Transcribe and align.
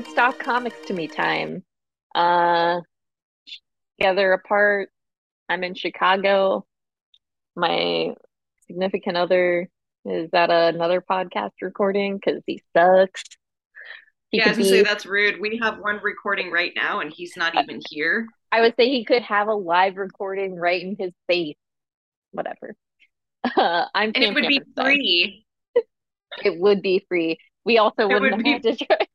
It's 0.00 0.12
Stock 0.12 0.42
Comics 0.42 0.80
to 0.86 0.94
me 0.94 1.08
time. 1.08 1.62
Uh, 2.14 2.80
together 3.98 4.32
apart. 4.32 4.88
I'm 5.46 5.62
in 5.62 5.74
Chicago. 5.74 6.64
My 7.54 8.14
significant 8.66 9.18
other 9.18 9.68
is 10.06 10.30
at 10.32 10.50
another 10.50 11.02
podcast 11.02 11.50
recording 11.60 12.16
because 12.16 12.40
he 12.46 12.62
sucks. 12.74 13.24
He 14.30 14.38
Yeah, 14.38 14.46
I 14.46 14.56
was 14.56 14.70
be, 14.70 14.82
that's 14.82 15.04
rude. 15.04 15.38
We 15.38 15.60
have 15.62 15.80
one 15.80 16.00
recording 16.02 16.50
right 16.50 16.72
now 16.74 17.00
and 17.00 17.12
he's 17.12 17.36
not 17.36 17.54
even 17.54 17.82
here. 17.90 18.26
I 18.50 18.62
would 18.62 18.76
say 18.76 18.88
he 18.88 19.04
could 19.04 19.20
have 19.20 19.48
a 19.48 19.54
live 19.54 19.98
recording 19.98 20.54
right 20.54 20.80
in 20.80 20.96
his 20.98 21.12
face. 21.28 21.58
Whatever. 22.30 22.74
Uh, 23.44 23.84
I'm 23.94 24.12
And 24.14 24.24
it 24.24 24.32
would 24.32 24.48
be 24.48 24.62
free. 24.74 25.44
It 26.42 26.58
would 26.58 26.80
be 26.80 27.04
free. 27.06 27.38
We 27.66 27.76
also 27.76 28.04
It 28.04 28.08
wouldn't 28.08 28.36
would 28.38 28.46
have 28.46 28.62
be 28.62 28.70
to 28.70 28.76
drive, 28.86 29.06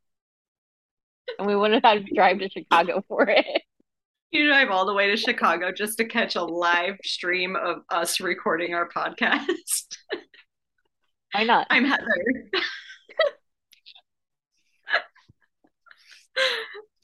and 1.38 1.48
we 1.48 1.56
wouldn't 1.56 1.84
have 1.86 2.06
to 2.06 2.14
drive 2.14 2.40
to 2.40 2.50
Chicago 2.50 3.04
for 3.08 3.28
it. 3.30 3.46
you 4.32 4.48
drive 4.48 4.70
all 4.70 4.86
the 4.86 4.94
way 4.94 5.08
to 5.08 5.18
Chicago 5.18 5.72
just 5.72 5.98
to 5.98 6.06
catch 6.06 6.36
a 6.36 6.44
live 6.44 6.98
stream 7.04 7.56
of 7.56 7.78
us 7.90 8.20
recording 8.20 8.74
our 8.74 8.88
podcast. 8.90 9.98
Why 11.34 11.44
not? 11.44 11.68
I'm 11.70 11.86
Heather. 11.86 12.06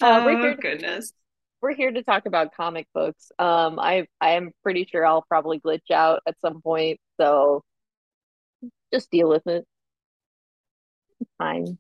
Uh, 0.02 0.23
we're 0.26 0.32
Oh 0.38 0.42
here. 0.42 0.56
goodness. 0.56 1.14
we're 1.62 1.76
here 1.76 1.92
to 1.92 2.02
talk 2.04 2.26
about 2.26 2.56
comic 2.56 2.88
books. 2.94 3.32
Um, 3.38 3.80
I 3.80 4.08
I 4.20 4.32
am 4.32 4.52
pretty 4.64 4.86
sure 4.92 5.06
I'll 5.06 5.22
probably 5.22 5.60
glitch 5.60 5.92
out 5.92 6.22
at 6.28 6.36
some 6.42 6.62
point, 6.62 7.00
so 7.20 7.64
just 8.92 9.12
deal 9.12 9.30
with 9.30 9.45
it. 9.48 9.66
Fine. 11.38 11.78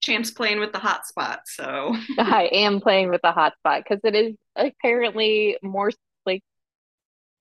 Champ's 0.00 0.30
playing 0.30 0.60
with 0.60 0.72
the 0.72 0.78
hotspot, 0.78 1.40
so 1.46 1.94
I 2.18 2.48
am 2.52 2.80
playing 2.80 3.10
with 3.10 3.22
the 3.22 3.32
hotspot 3.32 3.84
because 3.84 4.00
it 4.04 4.14
is 4.14 4.34
apparently 4.56 5.56
more 5.62 5.90
like 6.24 6.42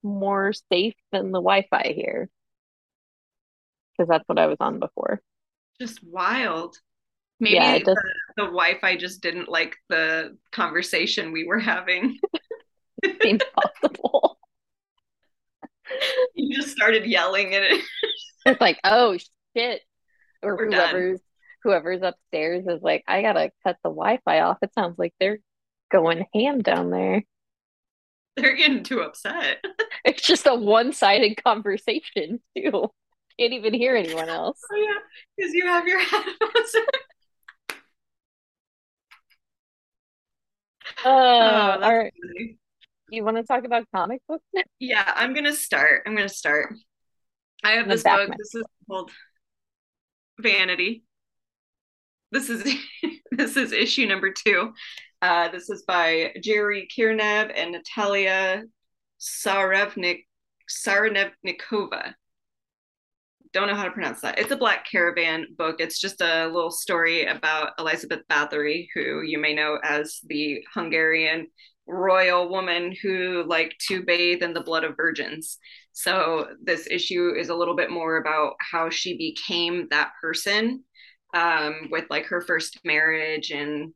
more 0.03 0.53
safe 0.71 0.95
than 1.11 1.31
the 1.31 1.39
Wi-Fi 1.39 1.93
here 1.95 2.29
because 3.97 4.09
that's 4.09 4.27
what 4.27 4.39
I 4.39 4.47
was 4.47 4.57
on 4.59 4.79
before. 4.79 5.21
just 5.79 6.03
wild. 6.03 6.77
Yeah, 7.39 7.73
Maybe 7.73 7.83
does 7.83 7.95
the, 7.95 8.13
the 8.37 8.43
Wi-Fi 8.45 8.97
just 8.97 9.21
didn't 9.21 9.47
like 9.47 9.75
the 9.89 10.37
conversation 10.51 11.31
we 11.31 11.45
were 11.45 11.59
having. 11.59 12.17
seem 13.21 13.39
possible. 13.53 14.39
You 16.33 16.55
just 16.55 16.69
started 16.69 17.05
yelling 17.05 17.53
and 17.53 17.63
it. 17.63 17.85
It's 18.45 18.61
like, 18.61 18.79
oh 18.83 19.17
shit, 19.55 19.81
or 20.41 20.55
We're 20.55 20.69
done. 20.69 21.17
Whoever's 21.67 22.01
upstairs 22.01 22.65
is 22.65 22.81
like, 22.81 23.03
I 23.09 23.21
gotta 23.21 23.51
cut 23.65 23.75
the 23.83 23.89
Wi-Fi 23.89 24.39
off. 24.39 24.57
It 24.61 24.73
sounds 24.73 24.97
like 24.97 25.13
they're 25.19 25.39
going 25.91 26.25
ham 26.33 26.61
down 26.61 26.91
there. 26.91 27.23
They're 28.37 28.55
getting 28.55 28.83
too 28.83 29.01
upset. 29.01 29.63
It's 30.05 30.25
just 30.25 30.45
a 30.47 30.55
one-sided 30.55 31.43
conversation 31.43 32.39
too. 32.55 32.89
Can't 33.37 33.53
even 33.53 33.73
hear 33.73 33.97
anyone 33.97 34.29
else. 34.29 34.61
Oh 34.71 34.75
yeah, 34.77 34.99
because 35.35 35.53
you 35.53 35.65
have 35.67 35.85
your 35.85 35.99
headphones. 36.03 36.75
Uh, 41.03 41.09
Oh, 41.09 41.79
all 41.83 41.97
right. 41.97 42.13
You 43.09 43.25
want 43.25 43.35
to 43.35 43.43
talk 43.43 43.65
about 43.65 43.85
comic 43.93 44.21
books 44.29 44.45
now? 44.53 44.63
Yeah, 44.79 45.11
I'm 45.13 45.33
gonna 45.33 45.51
start. 45.53 46.03
I'm 46.05 46.15
gonna 46.15 46.29
start. 46.29 46.73
I 47.65 47.71
have 47.71 47.89
this 47.89 48.03
book. 48.03 48.31
This 48.37 48.55
is 48.55 48.63
called 48.87 49.11
Vanity. 50.39 51.03
This 52.31 52.49
is 52.49 52.63
this 53.31 53.57
is 53.57 53.71
issue 53.71 54.05
number 54.05 54.31
two. 54.31 54.73
Uh, 55.21 55.49
this 55.49 55.69
is 55.69 55.83
by 55.83 56.33
Jerry 56.41 56.87
Kirnev 56.95 57.51
and 57.55 57.71
Natalia 57.71 58.63
Sarevnik 59.19 60.25
Sarevnikova. 60.69 62.13
Don't 63.53 63.67
know 63.67 63.75
how 63.75 63.85
to 63.85 63.91
pronounce 63.91 64.21
that. 64.21 64.37
It's 64.37 64.51
a 64.51 64.57
Black 64.57 64.85
Caravan 64.85 65.47
book. 65.57 65.77
It's 65.79 65.99
just 65.99 66.21
a 66.21 66.47
little 66.47 66.69
story 66.69 67.25
about 67.25 67.71
Elizabeth 67.79 68.21
Bathory, 68.29 68.87
who 68.93 69.21
you 69.21 69.39
may 69.39 69.53
know 69.55 69.79
as 69.83 70.19
the 70.27 70.63
Hungarian 70.73 71.47
royal 71.87 72.49
woman 72.49 72.93
who 73.01 73.45
liked 73.47 73.79
to 73.87 74.03
bathe 74.03 74.43
in 74.43 74.53
the 74.53 74.61
blood 74.61 74.83
of 74.83 74.97
virgins. 74.97 75.57
So 75.93 76.49
this 76.61 76.87
issue 76.91 77.33
is 77.35 77.47
a 77.49 77.55
little 77.55 77.75
bit 77.75 77.89
more 77.89 78.17
about 78.17 78.55
how 78.59 78.89
she 78.89 79.17
became 79.17 79.87
that 79.89 80.11
person 80.21 80.83
um, 81.33 81.89
with 81.91 82.05
like 82.09 82.25
her 82.25 82.41
first 82.41 82.79
marriage 82.83 83.51
and 83.51 83.93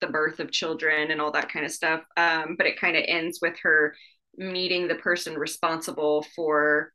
the 0.00 0.06
birth 0.06 0.40
of 0.40 0.50
children 0.50 1.10
and 1.10 1.20
all 1.20 1.32
that 1.32 1.50
kind 1.50 1.64
of 1.64 1.72
stuff. 1.72 2.02
Um, 2.16 2.56
but 2.56 2.66
it 2.66 2.80
kind 2.80 2.96
of 2.96 3.04
ends 3.06 3.38
with 3.40 3.58
her 3.62 3.94
meeting 4.36 4.88
the 4.88 4.96
person 4.96 5.34
responsible 5.34 6.26
for 6.34 6.92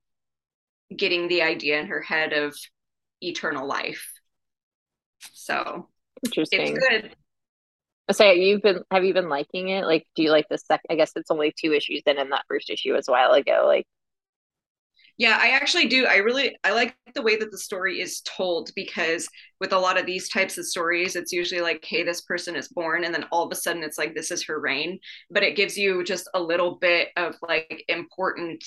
getting 0.95 1.27
the 1.27 1.41
idea 1.41 1.79
in 1.79 1.87
her 1.87 2.01
head 2.01 2.33
of 2.33 2.55
eternal 3.21 3.67
life. 3.67 4.11
So 5.33 5.87
it's 6.23 6.37
Interesting. 6.37 6.75
good. 6.75 7.15
I 8.09 8.13
say 8.13 8.39
you've 8.39 8.61
been 8.61 8.81
have 8.91 9.03
you 9.03 9.13
been 9.13 9.29
liking 9.29 9.69
it? 9.69 9.85
Like, 9.85 10.07
do 10.15 10.23
you 10.23 10.31
like 10.31 10.47
the 10.49 10.57
sec? 10.57 10.81
I 10.89 10.95
guess 10.95 11.11
it's 11.15 11.29
only 11.29 11.53
two 11.57 11.73
issues 11.73 12.01
in, 12.05 12.17
and 12.17 12.31
that 12.31 12.45
first 12.47 12.69
issue 12.69 12.93
was 12.93 13.07
a 13.07 13.11
while 13.11 13.33
ago. 13.33 13.65
Like, 13.67 13.85
Yeah, 15.19 15.37
I 15.37 15.49
actually 15.49 15.87
do. 15.87 16.05
I 16.05 16.15
really 16.15 16.57
I 16.63 16.71
like 16.71 16.95
the 17.13 17.21
way 17.21 17.35
that 17.35 17.51
the 17.51 17.57
story 17.57 17.99
is 17.99 18.21
told 18.21 18.71
because 18.73 19.27
with 19.59 19.73
a 19.73 19.77
lot 19.77 19.99
of 19.99 20.05
these 20.05 20.29
types 20.29 20.57
of 20.57 20.65
stories, 20.65 21.17
it's 21.17 21.33
usually 21.33 21.59
like, 21.59 21.83
hey, 21.83 22.03
this 22.03 22.21
person 22.21 22.55
is 22.55 22.69
born, 22.69 23.03
and 23.03 23.13
then 23.13 23.25
all 23.29 23.45
of 23.45 23.51
a 23.51 23.55
sudden 23.55 23.83
it's 23.83 23.97
like 23.97 24.15
this 24.15 24.31
is 24.31 24.45
her 24.45 24.61
reign. 24.61 24.97
But 25.29 25.43
it 25.43 25.57
gives 25.57 25.77
you 25.77 26.05
just 26.05 26.29
a 26.33 26.41
little 26.41 26.75
bit 26.75 27.09
of 27.17 27.35
like 27.41 27.83
important 27.89 28.63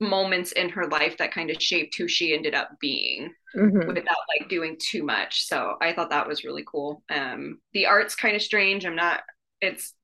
moments 0.00 0.52
in 0.52 0.70
her 0.70 0.86
life 0.88 1.18
that 1.18 1.34
kind 1.34 1.50
of 1.50 1.62
shaped 1.62 1.96
who 1.98 2.08
she 2.08 2.34
ended 2.34 2.54
up 2.54 2.70
being 2.80 3.32
mhm. 3.54 3.86
without 3.86 4.16
like 4.40 4.48
doing 4.48 4.78
too 4.80 5.04
much. 5.04 5.46
So 5.46 5.76
I 5.82 5.92
thought 5.92 6.10
that 6.10 6.26
was 6.26 6.44
really 6.44 6.64
cool. 6.66 7.02
Um 7.10 7.58
the 7.74 7.86
art's 7.86 8.14
kind 8.14 8.34
of 8.34 8.42
strange. 8.42 8.84
I'm 8.84 8.96
not 8.96 9.22
it's 9.60 9.94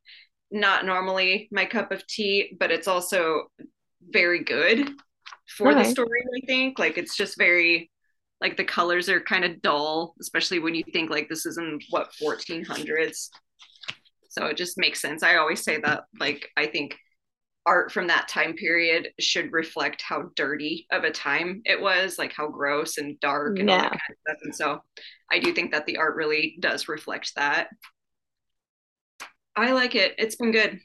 not 0.50 0.84
normally 0.84 1.48
my 1.50 1.64
cup 1.64 1.91
of 1.91 2.06
tea, 2.06 2.56
but 2.58 2.70
it's 2.70 2.88
also 2.88 3.50
very 4.10 4.44
good 4.44 4.91
for 5.56 5.74
the 5.74 5.84
story, 5.84 6.22
I 6.36 6.46
think. 6.46 6.78
Like 6.78 6.98
it's 6.98 7.16
just 7.16 7.38
very 7.38 7.90
like 8.40 8.56
the 8.56 8.64
colors 8.64 9.08
are 9.08 9.20
kind 9.20 9.44
of 9.44 9.60
dull, 9.62 10.14
especially 10.20 10.58
when 10.58 10.74
you 10.74 10.84
think 10.92 11.10
like 11.10 11.28
this 11.28 11.46
is 11.46 11.58
in 11.58 11.78
what 11.90 12.12
1400s. 12.20 13.30
So 14.28 14.46
it 14.46 14.56
just 14.56 14.78
makes 14.78 15.00
sense. 15.00 15.22
I 15.22 15.36
always 15.36 15.62
say 15.62 15.78
that 15.80 16.04
like 16.18 16.48
I 16.56 16.66
think 16.66 16.96
art 17.66 17.92
from 17.92 18.06
that 18.06 18.28
time 18.28 18.54
period 18.54 19.10
should 19.20 19.52
reflect 19.52 20.02
how 20.02 20.30
dirty 20.36 20.86
of 20.92 21.04
a 21.04 21.10
time 21.10 21.62
it 21.64 21.80
was, 21.80 22.18
like 22.18 22.32
how 22.32 22.48
gross 22.48 22.96
and 22.98 23.20
dark 23.20 23.58
and 23.58 23.68
all 23.68 23.76
that 23.78 23.84
Yeah. 23.84 23.90
kind 23.90 24.00
of 24.10 24.16
stuff. 24.26 24.38
And 24.44 24.54
so 24.54 24.80
I 25.30 25.38
do 25.38 25.52
think 25.52 25.72
that 25.72 25.86
the 25.86 25.98
art 25.98 26.16
really 26.16 26.56
does 26.60 26.88
reflect 26.88 27.34
that. 27.36 27.68
I 29.56 29.72
like 29.72 29.94
it. 29.94 30.14
It's 30.18 30.36
been 30.36 30.52
good. 30.52 30.80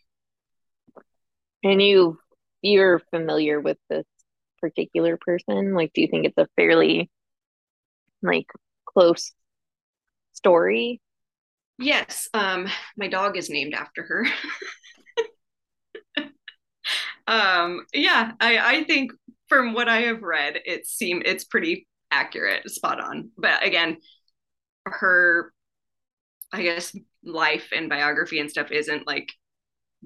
And 1.63 1.81
you 1.81 2.19
you're 2.61 2.99
familiar 3.11 3.59
with 3.59 3.77
this 3.89 4.05
particular 4.65 5.17
person? 5.17 5.73
Like, 5.73 5.91
do 5.93 6.01
you 6.01 6.07
think 6.07 6.25
it's 6.25 6.37
a 6.37 6.47
fairly 6.55 7.09
like 8.23 8.47
close 8.85 9.31
story? 10.33 11.01
Yes, 11.77 12.29
um, 12.33 12.67
my 12.97 13.07
dog 13.07 13.37
is 13.37 13.49
named 13.49 13.73
after 13.73 14.03
her. 14.03 14.27
um, 17.27 17.85
yeah, 17.93 18.31
I, 18.39 18.57
I 18.57 18.83
think 18.85 19.11
from 19.49 19.73
what 19.73 19.87
I 19.87 20.01
have 20.01 20.21
read, 20.21 20.59
it 20.65 20.87
seem 20.87 21.21
it's 21.25 21.43
pretty 21.43 21.87
accurate, 22.09 22.69
spot 22.71 22.99
on. 22.99 23.29
But 23.37 23.63
again, 23.63 23.97
her, 24.85 25.53
I 26.51 26.63
guess, 26.63 26.95
life 27.23 27.69
and 27.75 27.89
biography 27.89 28.39
and 28.39 28.49
stuff 28.49 28.71
isn't 28.71 29.05
like 29.05 29.31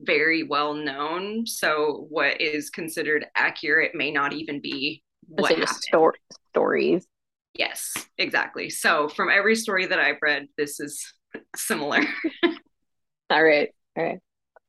very 0.04 0.44
well 0.44 0.74
known. 0.74 1.46
So 1.46 2.08
what 2.10 2.40
is 2.40 2.70
considered 2.70 3.26
accurate 3.36 3.96
may 3.96 4.12
not 4.12 4.34
even 4.34 4.62
be 4.62 5.04
what 5.28 5.50
say 5.50 5.56
just 5.56 5.68
happened. 5.68 5.84
stor 5.84 6.16
stories. 6.50 7.08
Yes, 7.54 7.94
exactly. 8.18 8.70
So 8.70 9.10
from 9.10 9.30
every 9.30 9.56
story 9.56 9.86
that 9.86 10.00
I've 10.00 10.20
read, 10.22 10.48
this 10.58 10.80
is 10.80 11.14
similar. 11.56 12.00
All 13.30 13.44
right. 13.44 13.70
All 13.98 14.04
right. 14.04 14.20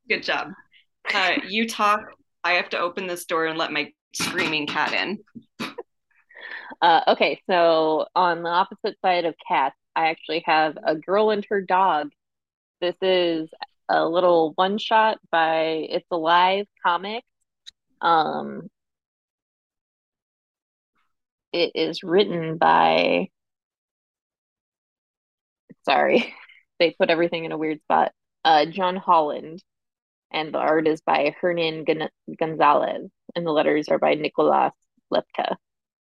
Good 0.08 0.22
job. 0.22 0.48
Uh, 1.12 1.34
you 1.48 1.68
talk. 1.68 2.00
I 2.42 2.52
have 2.52 2.70
to 2.70 2.78
open 2.78 3.06
this 3.06 3.24
door 3.24 3.46
and 3.46 3.58
let 3.58 3.72
my 3.72 3.92
screaming 4.12 4.66
cat 4.66 4.92
in. 4.92 5.18
Uh, 6.82 7.02
okay, 7.08 7.38
so 7.50 8.06
on 8.14 8.42
the 8.42 8.48
opposite 8.48 8.96
side 9.04 9.26
of 9.26 9.34
cats, 9.46 9.76
I 9.94 10.08
actually 10.08 10.42
have 10.46 10.78
a 10.82 10.94
girl 10.94 11.28
and 11.28 11.44
her 11.50 11.60
dog. 11.60 12.08
This 12.80 12.94
is 13.02 13.50
a 13.90 14.08
little 14.08 14.52
one 14.54 14.78
shot 14.78 15.18
by 15.30 15.86
It's 15.90 16.06
Alive 16.10 16.66
comic. 16.86 17.24
Um, 18.00 18.68
it 21.52 21.72
is 21.74 22.02
written 22.02 22.56
by, 22.56 23.28
sorry, 25.84 26.32
they 26.78 26.92
put 26.92 27.10
everything 27.10 27.44
in 27.44 27.52
a 27.52 27.58
weird 27.58 27.82
spot. 27.82 28.12
Uh, 28.44 28.64
John 28.66 28.96
Holland, 28.96 29.62
and 30.32 30.54
the 30.54 30.58
art 30.58 30.86
is 30.86 31.00
by 31.00 31.34
Hernan 31.40 31.84
Gon- 31.84 32.08
Gonzalez, 32.38 33.10
and 33.34 33.46
the 33.46 33.50
letters 33.50 33.88
are 33.88 33.98
by 33.98 34.14
Nicolas 34.14 34.72
Lepka. 35.12 35.56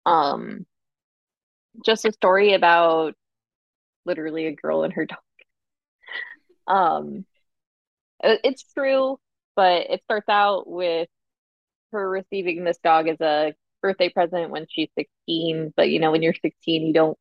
Um, 0.05 0.65
just 1.85 2.05
a 2.05 2.11
story 2.11 2.53
about 2.53 3.15
literally 4.05 4.47
a 4.47 4.55
girl 4.55 4.83
and 4.83 4.93
her 4.93 5.05
dog. 5.05 5.19
Um, 6.67 7.25
Uh, 8.23 8.35
it's 8.43 8.63
true, 8.73 9.19
but 9.55 9.89
it 9.89 10.01
starts 10.03 10.29
out 10.29 10.67
with 10.67 11.09
her 11.91 12.09
receiving 12.09 12.63
this 12.63 12.77
dog 12.83 13.07
as 13.07 13.19
a 13.21 13.53
birthday 13.81 14.09
present 14.09 14.51
when 14.51 14.65
she's 14.69 14.89
16. 14.97 15.73
But 15.75 15.89
you 15.89 15.99
know, 15.99 16.11
when 16.11 16.21
you're 16.21 16.33
16, 16.33 16.87
you 16.87 16.93
don't 16.93 17.17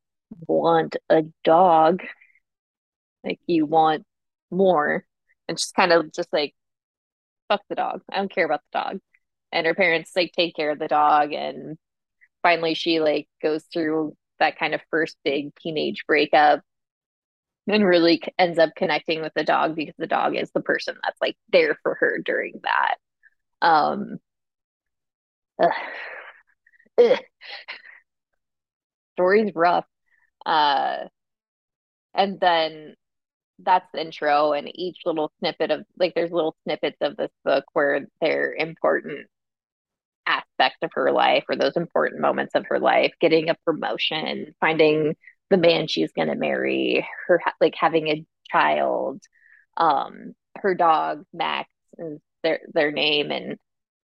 want 0.47 0.97
a 1.09 1.25
dog. 1.45 2.03
Like 3.25 3.41
you 3.47 3.67
want 3.67 4.05
more. 4.51 5.05
And 5.49 5.59
she's 5.59 5.73
kind 5.73 5.93
of 5.93 6.13
just 6.13 6.33
like, 6.33 6.55
fuck 7.49 7.63
the 7.69 7.75
dog. 7.77 8.03
I 8.11 8.17
don't 8.17 8.33
care 8.33 8.45
about 8.45 8.63
the 8.73 8.79
dog. 8.79 9.01
And 9.53 9.67
her 9.67 9.75
parents 9.75 10.13
like 10.15 10.33
take 10.33 10.55
care 10.55 10.71
of 10.71 10.79
the 10.79 10.89
dog 10.89 11.33
and 11.33 11.79
finally 12.43 12.75
she 12.75 13.01
like 13.01 13.29
goes 13.43 13.65
through 13.73 14.17
that 14.39 14.59
kind 14.59 14.75
of 14.75 14.81
first 14.91 15.17
big 15.25 15.55
teenage 15.57 16.05
breakup 16.07 16.61
and 17.69 17.85
really 17.87 18.23
ends 18.39 18.59
up 18.59 18.71
connecting 18.77 19.21
with 19.23 19.33
the 19.35 19.45
dog 19.45 19.77
because 19.77 19.95
the 19.99 20.07
dog 20.07 20.37
is 20.37 20.51
the 20.53 20.61
person 20.61 20.97
that's 21.03 21.21
like 21.21 21.37
there 21.53 21.77
for 21.83 21.97
her 22.01 22.19
during 22.25 22.61
that. 22.63 22.97
Um 23.63 24.19
ugh, 25.63 25.71
ugh. 26.99 27.19
story's 29.15 29.53
rough. 29.55 29.87
Uh 30.47 31.07
and 32.15 32.41
then 32.41 32.95
that's 33.61 33.87
the 33.93 34.01
intro 34.01 34.53
and 34.53 34.71
each 34.75 34.99
little 35.05 35.33
snippet 35.41 35.71
of 35.71 35.85
like 35.99 36.15
there's 36.15 36.31
little 36.31 36.57
snippets 36.65 36.99
of 37.01 37.17
this 37.17 37.31
book 37.45 37.65
where 37.73 38.07
they're 38.21 38.55
important 38.55 39.27
aspect 40.27 40.77
of 40.83 40.91
her 40.95 41.11
life 41.11 41.45
or 41.49 41.57
those 41.57 41.77
important 41.77 42.21
moments 42.21 42.55
of 42.55 42.67
her 42.67 42.79
life 42.79 43.13
getting 43.21 43.49
a 43.49 43.57
promotion 43.65 44.55
finding 44.61 45.17
the 45.51 45.57
man 45.57 45.87
she's 45.87 46.13
going 46.13 46.29
to 46.29 46.35
marry 46.35 47.07
her 47.27 47.41
like 47.61 47.75
having 47.75 48.09
a 48.09 48.25
child 48.51 49.23
um 49.77 50.35
her 50.57 50.75
dog 50.75 51.25
max 51.33 51.71
is 51.99 52.21
their 52.43 52.61
their 52.73 52.93
name 52.93 53.31
and 53.31 53.59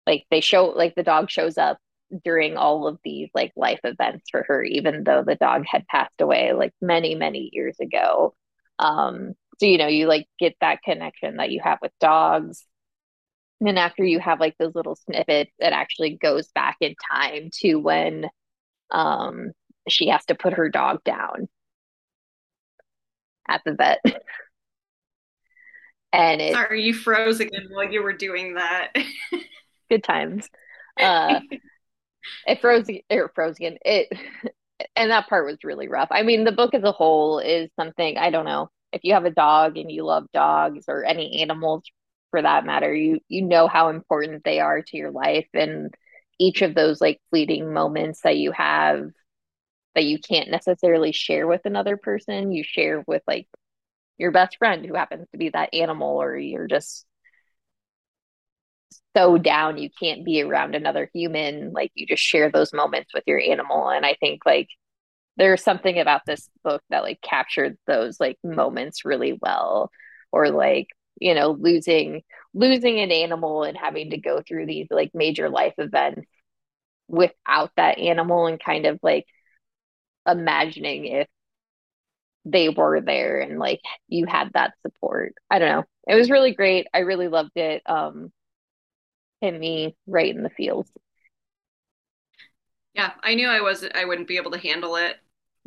like 0.06 0.24
they 0.30 0.40
show 0.40 0.66
like 0.66 0.94
the 0.94 1.02
dog 1.02 1.30
shows 1.30 1.58
up 1.58 1.78
during 2.24 2.56
all 2.56 2.86
of 2.86 2.98
these 3.04 3.30
like 3.34 3.52
life 3.56 3.80
events 3.84 4.28
for 4.30 4.44
her 4.46 4.62
even 4.62 5.04
though 5.04 5.22
the 5.22 5.34
dog 5.36 5.64
had 5.66 5.86
passed 5.86 6.20
away 6.20 6.52
like 6.52 6.72
many 6.80 7.14
many 7.14 7.50
years 7.52 7.76
ago. 7.80 8.34
Um 8.78 9.34
so 9.58 9.66
you 9.66 9.78
know 9.78 9.86
you 9.86 10.06
like 10.06 10.26
get 10.38 10.54
that 10.60 10.82
connection 10.82 11.36
that 11.36 11.50
you 11.50 11.60
have 11.62 11.78
with 11.80 11.92
dogs. 12.00 12.64
And 13.60 13.68
then 13.68 13.78
after 13.78 14.04
you 14.04 14.18
have 14.18 14.40
like 14.40 14.56
those 14.58 14.74
little 14.74 14.96
snippets 14.96 15.52
it 15.58 15.72
actually 15.72 16.16
goes 16.16 16.48
back 16.48 16.76
in 16.80 16.94
time 17.10 17.50
to 17.60 17.76
when 17.76 18.28
um 18.90 19.52
she 19.88 20.08
has 20.08 20.24
to 20.26 20.34
put 20.34 20.54
her 20.54 20.68
dog 20.68 21.02
down 21.04 21.48
at 23.48 23.62
the 23.64 23.74
vet. 23.74 24.00
And 26.14 26.42
it 26.42 26.52
sorry 26.52 26.82
you 26.82 26.92
froze 26.92 27.40
again 27.40 27.68
while 27.70 27.90
you 27.90 28.02
were 28.02 28.12
doing 28.12 28.56
that. 28.56 28.92
Good 29.90 30.04
times. 30.04 30.46
Uh 31.00 31.40
it 32.46 32.60
froze 32.60 32.84
it 32.88 33.30
froze 33.34 33.56
again. 33.56 33.78
It 33.82 34.08
and 34.94 35.10
that 35.10 35.28
part 35.28 35.46
was 35.46 35.64
really 35.64 35.88
rough. 35.88 36.08
I 36.10 36.22
mean 36.22 36.44
the 36.44 36.52
book 36.52 36.74
as 36.74 36.82
a 36.82 36.92
whole 36.92 37.38
is 37.38 37.70
something 37.76 38.18
i 38.18 38.30
don't 38.30 38.44
know 38.44 38.68
if 38.92 39.02
you 39.04 39.14
have 39.14 39.24
a 39.24 39.30
dog 39.30 39.78
and 39.78 39.90
you 39.90 40.04
love 40.04 40.26
dogs 40.34 40.84
or 40.88 41.04
any 41.04 41.40
animals 41.40 41.82
for 42.30 42.42
that 42.42 42.64
matter 42.66 42.94
you 42.94 43.20
you 43.28 43.42
know 43.42 43.68
how 43.68 43.88
important 43.88 44.44
they 44.44 44.60
are 44.60 44.82
to 44.82 44.96
your 44.96 45.10
life 45.10 45.46
and 45.54 45.94
each 46.38 46.62
of 46.62 46.74
those 46.74 47.00
like 47.00 47.20
fleeting 47.30 47.72
moments 47.72 48.20
that 48.22 48.36
you 48.36 48.52
have 48.52 49.10
that 49.94 50.04
you 50.04 50.18
can't 50.18 50.50
necessarily 50.50 51.12
share 51.12 51.46
with 51.46 51.62
another 51.64 51.96
person. 51.96 52.52
You 52.52 52.64
share 52.64 53.02
with 53.06 53.22
like 53.26 53.48
your 54.18 54.30
best 54.30 54.56
friend 54.58 54.84
who 54.84 54.94
happens 54.94 55.28
to 55.32 55.38
be 55.38 55.50
that 55.50 55.74
animal 55.74 56.20
or 56.22 56.36
you're 56.36 56.68
just 56.68 57.06
so 59.16 59.36
down 59.38 59.78
you 59.78 59.90
can't 60.00 60.24
be 60.24 60.42
around 60.42 60.74
another 60.74 61.10
human. 61.12 61.72
Like 61.72 61.92
you 61.94 62.06
just 62.06 62.22
share 62.22 62.50
those 62.50 62.72
moments 62.72 63.12
with 63.14 63.24
your 63.26 63.40
animal. 63.40 63.88
And 63.90 64.06
i 64.06 64.14
think 64.20 64.42
like 64.46 64.68
there's 65.36 65.62
something 65.62 65.98
about 65.98 66.22
this 66.26 66.48
book 66.64 66.82
that 66.90 67.02
like 67.02 67.20
captured 67.22 67.78
those 67.86 68.20
like 68.20 68.38
moments 68.44 69.04
really 69.04 69.38
well. 69.40 69.90
Or 70.32 70.50
like 70.50 70.88
you 71.20 71.34
know 71.34 71.50
losing 71.52 72.22
losing 72.54 73.00
an 73.00 73.12
animal 73.12 73.64
and 73.64 73.76
having 73.76 74.10
to 74.10 74.18
go 74.18 74.42
through 74.46 74.66
these 74.66 74.86
like 74.90 75.10
major 75.14 75.48
life 75.50 75.74
events 75.78 76.26
without 77.08 77.70
that 77.76 77.98
animal 77.98 78.46
and 78.46 78.58
kind 78.62 78.86
of 78.86 78.98
like 79.02 79.26
imagining 80.26 81.06
if 81.06 81.28
they 82.44 82.68
were 82.68 83.00
there 83.00 83.40
and 83.40 83.58
like 83.58 83.80
you 84.08 84.26
had 84.26 84.52
that 84.54 84.74
support. 84.82 85.34
I 85.50 85.58
don't 85.58 85.68
know. 85.68 85.84
It 86.08 86.16
was 86.16 86.30
really 86.30 86.54
great. 86.54 86.86
I 86.92 87.00
really 87.00 87.28
loved 87.28 87.56
it 87.56 87.82
um 87.86 88.32
hit 89.40 89.58
me 89.58 89.96
right 90.06 90.34
in 90.34 90.42
the 90.44 90.50
feels 90.50 90.86
yeah 92.94 93.12
i 93.22 93.34
knew 93.34 93.48
i 93.48 93.60
was 93.60 93.84
i 93.94 94.04
wouldn't 94.04 94.28
be 94.28 94.36
able 94.36 94.50
to 94.50 94.58
handle 94.58 94.96
it. 94.96 95.16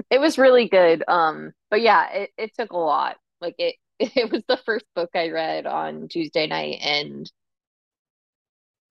It 0.10 0.20
was 0.20 0.38
really 0.38 0.68
good 0.68 1.04
um 1.08 1.54
but 1.70 1.82
yeah 1.82 2.10
it, 2.12 2.32
it 2.38 2.56
took 2.56 2.72
a 2.72 2.78
lot. 2.78 3.18
Like 3.42 3.56
it 3.58 3.76
it 4.00 4.32
was 4.32 4.44
the 4.48 4.58
first 4.66 4.86
book 4.96 5.10
i 5.16 5.30
read 5.30 5.66
on 5.66 6.08
tuesday 6.08 6.48
night 6.48 6.80
and 6.82 7.32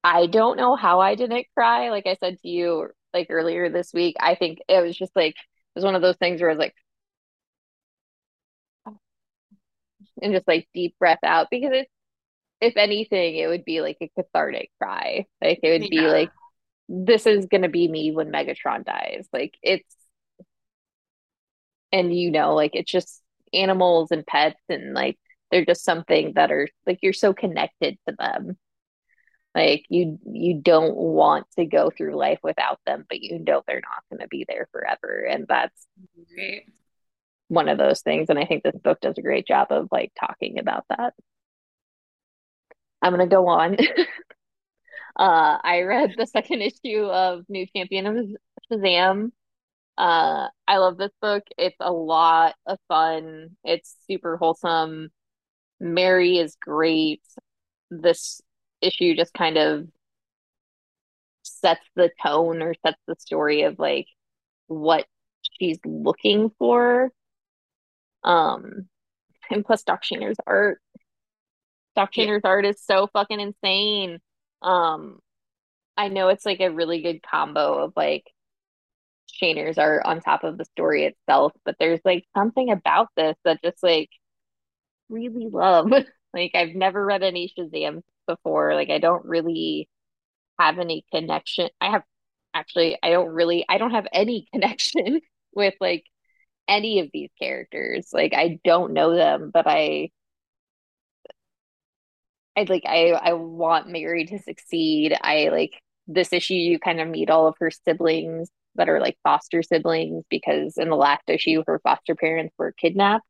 i 0.03 0.27
don't 0.27 0.57
know 0.57 0.75
how 0.75 0.99
i 0.99 1.15
didn't 1.15 1.47
cry. 1.55 1.89
Like 1.89 2.07
i 2.07 2.15
said 2.15 2.39
to 2.41 2.47
you 2.47 2.89
like 3.13 3.27
earlier 3.29 3.69
this 3.69 3.93
week 3.93 4.15
i 4.19 4.35
think 4.35 4.59
it 4.67 4.81
was 4.81 4.97
just 4.97 5.15
like 5.15 5.35
was 5.75 5.85
one 5.85 5.95
of 5.95 6.01
those 6.01 6.17
things 6.17 6.41
where 6.41 6.49
I 6.49 6.53
was 6.53 6.59
like 6.59 6.75
and 10.21 10.33
just 10.33 10.47
like 10.47 10.67
deep 10.73 10.95
breath 10.97 11.19
out 11.23 11.47
because 11.51 11.71
it's 11.73 11.91
if 12.61 12.77
anything 12.77 13.35
it 13.35 13.47
would 13.47 13.65
be 13.65 13.81
like 13.81 13.97
a 14.01 14.09
cathartic 14.17 14.71
cry. 14.79 15.25
Like 15.41 15.59
it 15.61 15.71
would 15.71 15.93
yeah. 15.93 16.01
be 16.01 16.07
like 16.07 16.29
this 16.87 17.25
is 17.25 17.47
gonna 17.47 17.69
be 17.69 17.87
me 17.87 18.11
when 18.11 18.31
megatron 18.31 18.85
dies. 18.85 19.27
Like 19.33 19.55
it's 19.61 19.95
and 21.91 22.15
you 22.17 22.31
know 22.31 22.55
like 22.55 22.71
it's 22.73 22.91
just 22.91 23.21
animals 23.53 24.11
and 24.11 24.25
pets 24.25 24.59
and 24.69 24.93
like 24.93 25.17
they're 25.51 25.65
just 25.65 25.83
something 25.83 26.33
that 26.35 26.51
are 26.51 26.67
like 26.87 26.99
you're 27.01 27.13
so 27.13 27.33
connected 27.33 27.97
to 28.07 28.15
them 28.17 28.57
like 29.55 29.85
you 29.89 30.19
you 30.25 30.61
don't 30.61 30.95
want 30.95 31.47
to 31.57 31.65
go 31.65 31.89
through 31.89 32.15
life 32.15 32.39
without 32.43 32.79
them 32.85 33.05
but 33.07 33.21
you 33.21 33.39
know 33.39 33.63
they're 33.65 33.81
not 33.81 34.03
going 34.09 34.19
to 34.19 34.27
be 34.27 34.45
there 34.47 34.67
forever 34.71 35.25
and 35.29 35.45
that's 35.47 35.87
right. 36.37 36.63
one 37.47 37.69
of 37.69 37.77
those 37.77 38.01
things 38.01 38.29
and 38.29 38.37
i 38.37 38.45
think 38.45 38.63
this 38.63 38.75
book 38.83 38.99
does 39.01 39.17
a 39.17 39.21
great 39.21 39.47
job 39.47 39.67
of 39.71 39.87
like 39.91 40.11
talking 40.19 40.59
about 40.59 40.85
that. 40.89 41.13
I'm 43.01 43.13
going 43.13 43.27
to 43.27 43.33
go 43.33 43.47
on. 43.47 43.77
Uh 45.17 45.57
i 45.63 45.81
read 45.83 46.13
the 46.17 46.27
second 46.27 46.61
issue 46.61 47.05
of 47.05 47.45
new 47.47 47.65
champion 47.73 48.05
of 48.05 48.17
shazam. 48.69 49.31
Uh 49.97 50.47
i 50.67 50.77
love 50.77 50.97
this 50.97 51.13
book. 51.21 51.43
It's 51.57 51.77
a 51.79 51.91
lot 51.91 52.55
of 52.65 52.79
fun. 52.89 53.55
It's 53.63 53.95
super 54.07 54.35
wholesome. 54.35 55.09
Mary 55.79 56.37
is 56.37 56.57
great. 56.59 57.21
This 57.89 58.41
issue 58.81 59.15
just 59.15 59.33
kind 59.33 59.57
of 59.57 59.87
sets 61.43 61.85
the 61.95 62.11
tone 62.23 62.61
or 62.61 62.73
sets 62.85 63.01
the 63.07 63.15
story 63.19 63.63
of 63.63 63.79
like 63.79 64.07
what 64.67 65.05
she's 65.41 65.79
looking 65.85 66.51
for. 66.57 67.11
Um, 68.23 68.87
and 69.49 69.65
plus 69.65 69.83
Doc 69.83 70.03
Shaner's 70.03 70.37
art. 70.45 70.81
Doc 71.95 72.11
Shaner's 72.13 72.41
yeah. 72.43 72.49
art 72.49 72.65
is 72.65 72.81
so 72.83 73.07
fucking 73.13 73.39
insane. 73.39 74.19
Um, 74.61 75.19
I 75.97 76.09
know 76.09 76.29
it's 76.29 76.45
like 76.45 76.59
a 76.59 76.71
really 76.71 77.01
good 77.01 77.21
combo 77.23 77.83
of 77.83 77.93
like 77.95 78.25
Shaner's 79.41 79.77
art 79.77 80.03
on 80.05 80.21
top 80.21 80.43
of 80.43 80.57
the 80.57 80.65
story 80.65 81.05
itself, 81.05 81.53
but 81.63 81.75
there's 81.79 82.01
like 82.03 82.25
something 82.35 82.71
about 82.71 83.09
this 83.15 83.35
that 83.45 83.61
just 83.63 83.81
like 83.83 84.09
really 85.09 85.47
love. 85.51 85.91
like 86.33 86.51
I've 86.55 86.75
never 86.75 87.03
read 87.05 87.23
any 87.23 87.51
Shazam 87.57 88.01
before. 88.27 88.75
Like 88.75 88.89
I 88.89 88.99
don't 88.99 89.25
really 89.25 89.89
have 90.59 90.79
any 90.79 91.05
connection. 91.13 91.69
I 91.81 91.91
have 91.91 92.03
actually 92.53 92.97
I 93.03 93.11
don't 93.11 93.29
really 93.29 93.65
I 93.69 93.77
don't 93.77 93.91
have 93.91 94.07
any 94.13 94.47
connection 94.53 95.21
with 95.55 95.75
like 95.81 96.05
any 96.67 96.99
of 97.01 97.09
these 97.13 97.29
characters. 97.41 98.09
Like 98.13 98.33
I 98.35 98.59
don't 98.65 98.93
know 98.93 99.15
them, 99.15 99.51
but 99.53 99.67
I 99.67 100.11
I 102.57 102.65
like 102.69 102.83
I 102.85 103.09
I 103.11 103.33
want 103.33 103.89
Mary 103.89 104.25
to 104.25 104.39
succeed. 104.39 105.15
I 105.21 105.49
like 105.49 105.81
this 106.07 106.31
issue 106.33 106.53
you 106.53 106.79
kind 106.79 107.01
of 107.01 107.07
meet 107.07 107.29
all 107.29 107.47
of 107.47 107.55
her 107.59 107.71
siblings 107.71 108.49
that 108.75 108.89
are 108.89 108.99
like 108.99 109.17
foster 109.23 109.63
siblings 109.63 110.23
because 110.29 110.77
in 110.77 110.89
the 110.89 110.95
last 110.95 111.23
issue 111.29 111.63
her 111.67 111.79
foster 111.79 112.15
parents 112.15 112.53
were 112.57 112.71
kidnapped. 112.73 113.25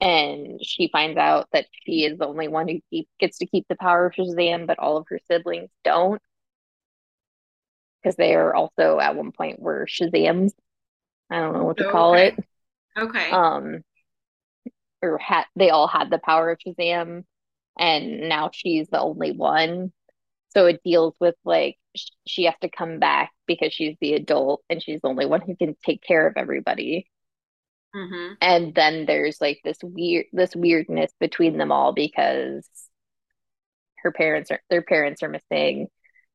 And 0.00 0.64
she 0.64 0.88
finds 0.88 1.16
out 1.18 1.48
that 1.52 1.66
she 1.84 2.04
is 2.04 2.18
the 2.18 2.26
only 2.26 2.48
one 2.48 2.68
who 2.68 2.80
keep, 2.90 3.08
gets 3.18 3.38
to 3.38 3.46
keep 3.46 3.66
the 3.68 3.76
power 3.76 4.06
of 4.06 4.14
Shazam, 4.14 4.66
but 4.66 4.78
all 4.78 4.96
of 4.96 5.06
her 5.08 5.18
siblings 5.30 5.70
don't. 5.84 6.22
Because 8.02 8.16
they 8.16 8.34
are 8.34 8.54
also 8.54 9.00
at 9.00 9.16
one 9.16 9.32
point 9.32 9.60
were 9.60 9.86
Shazams. 9.86 10.52
I 11.30 11.40
don't 11.40 11.52
know 11.54 11.64
what 11.64 11.78
to 11.78 11.88
Oh, 11.88 11.90
call 11.90 12.14
it. 12.14 12.36
Okay. 12.96 13.30
Um, 13.30 13.82
or 15.02 15.18
had 15.18 15.44
they 15.56 15.70
all 15.70 15.88
had 15.88 16.10
the 16.10 16.18
power 16.18 16.50
of 16.50 16.58
Shazam, 16.58 17.24
and 17.78 18.28
now 18.28 18.50
she's 18.52 18.88
the 18.88 19.00
only 19.00 19.32
one. 19.32 19.92
So 20.50 20.66
it 20.66 20.80
deals 20.84 21.14
with 21.20 21.34
like 21.44 21.76
sh- 21.96 22.10
she 22.26 22.44
has 22.44 22.54
to 22.62 22.68
come 22.70 22.98
back 22.98 23.32
because 23.46 23.72
she's 23.72 23.96
the 24.00 24.14
adult 24.14 24.62
and 24.70 24.82
she's 24.82 25.00
the 25.02 25.08
only 25.08 25.26
one 25.26 25.40
who 25.40 25.56
can 25.56 25.76
take 25.84 26.02
care 26.02 26.26
of 26.26 26.34
everybody. 26.36 27.06
Hmm 27.98 28.32
And 28.40 28.74
then 28.74 29.06
there's 29.06 29.40
like 29.40 29.60
this 29.64 29.78
weird 29.82 30.26
this 30.32 30.54
weirdness 30.54 31.12
between 31.20 31.58
them 31.58 31.72
all 31.72 31.92
because 31.92 32.68
her 34.02 34.12
parents 34.12 34.50
are 34.50 34.60
their 34.70 34.82
parents 34.82 35.22
are 35.22 35.28
missing. 35.28 35.88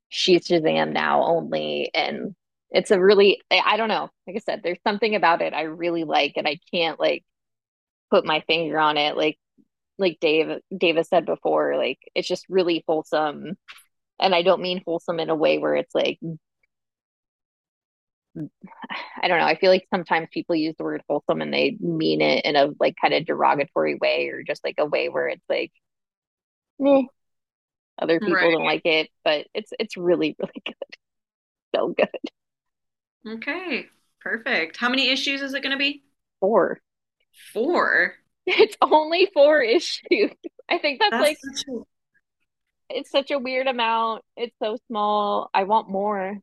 She's 0.10 0.48
Shazam 0.48 0.93
now 0.93 1.24
only 1.24 1.89
and 1.93 2.36
it's 2.72 2.91
a 2.91 3.00
really 3.01 3.41
I 3.51 3.62
I 3.65 3.77
don't 3.77 3.89
know. 3.89 4.10
Like 4.27 4.38
I 4.38 4.39
said, 4.39 4.62
there's 4.63 4.82
something 4.86 5.15
about 5.15 5.41
it 5.41 5.53
I 5.53 5.63
really 5.63 6.03
like 6.03 6.34
and 6.38 6.48
I 6.48 6.60
can't 6.74 7.00
like 7.00 7.24
put 8.12 8.25
my 8.25 8.41
finger 8.48 8.79
on 8.79 8.98
it. 8.98 9.17
Like 9.17 9.38
like 10.00 10.20
Dave 10.22 10.60
Davis 10.77 11.10
said 11.10 11.25
before, 11.25 11.77
like 11.77 12.00
it's 12.15 12.27
just 12.27 12.46
really 12.50 12.84
wholesome. 12.88 13.58
And 14.20 14.36
I 14.36 14.43
don't 14.43 14.62
mean 14.62 14.84
wholesome 14.86 15.20
in 15.20 15.29
a 15.29 15.36
way 15.36 15.60
where 15.60 15.75
it's 15.75 15.96
like 15.96 16.20
I 19.21 19.27
don't 19.27 19.39
know. 19.39 19.45
I 19.45 19.57
feel 19.57 19.71
like 19.71 19.87
sometimes 19.93 20.27
people 20.31 20.55
use 20.55 20.75
the 20.77 20.83
word 20.83 21.03
wholesome 21.07 21.41
and 21.41 21.53
they 21.53 21.77
mean 21.79 22.21
it 22.21 22.45
in 22.45 22.55
a 22.55 22.69
like 22.79 22.95
kind 23.01 23.13
of 23.13 23.25
derogatory 23.25 23.95
way 23.95 24.29
or 24.29 24.43
just 24.43 24.63
like 24.63 24.75
a 24.79 24.85
way 24.85 25.09
where 25.09 25.27
it's 25.27 25.43
like 25.49 25.71
meh, 26.79 27.03
other 28.01 28.21
people 28.21 28.51
Right. 28.51 28.53
don't 28.53 28.65
like 28.65 28.83
it, 28.85 29.09
but 29.23 29.47
it's 29.53 29.71
it's 29.79 29.97
really, 29.97 30.35
really 30.39 30.63
good. 30.65 30.75
So 31.75 31.89
good. 31.89 32.09
Okay. 33.27 33.89
Perfect. 34.21 34.77
How 34.77 34.87
many 34.89 35.09
issues 35.09 35.41
is 35.41 35.53
it 35.53 35.61
going 35.61 35.71
to 35.73 35.77
be? 35.77 36.03
Four. 36.39 36.79
Four. 37.53 38.15
It's 38.45 38.75
only 38.81 39.29
four 39.33 39.61
issues. 39.61 40.31
I 40.69 40.77
think 40.77 40.99
that's 40.99 41.19
That's 41.19 41.19
like 41.19 41.39
such 41.41 41.65
a 41.69 41.83
it's 42.89 43.09
such 43.11 43.31
a 43.31 43.39
weird 43.39 43.67
amount. 43.67 44.23
It's 44.35 44.55
so 44.61 44.77
small. 44.87 45.49
I 45.53 45.63
want 45.63 45.89
more. 45.89 46.37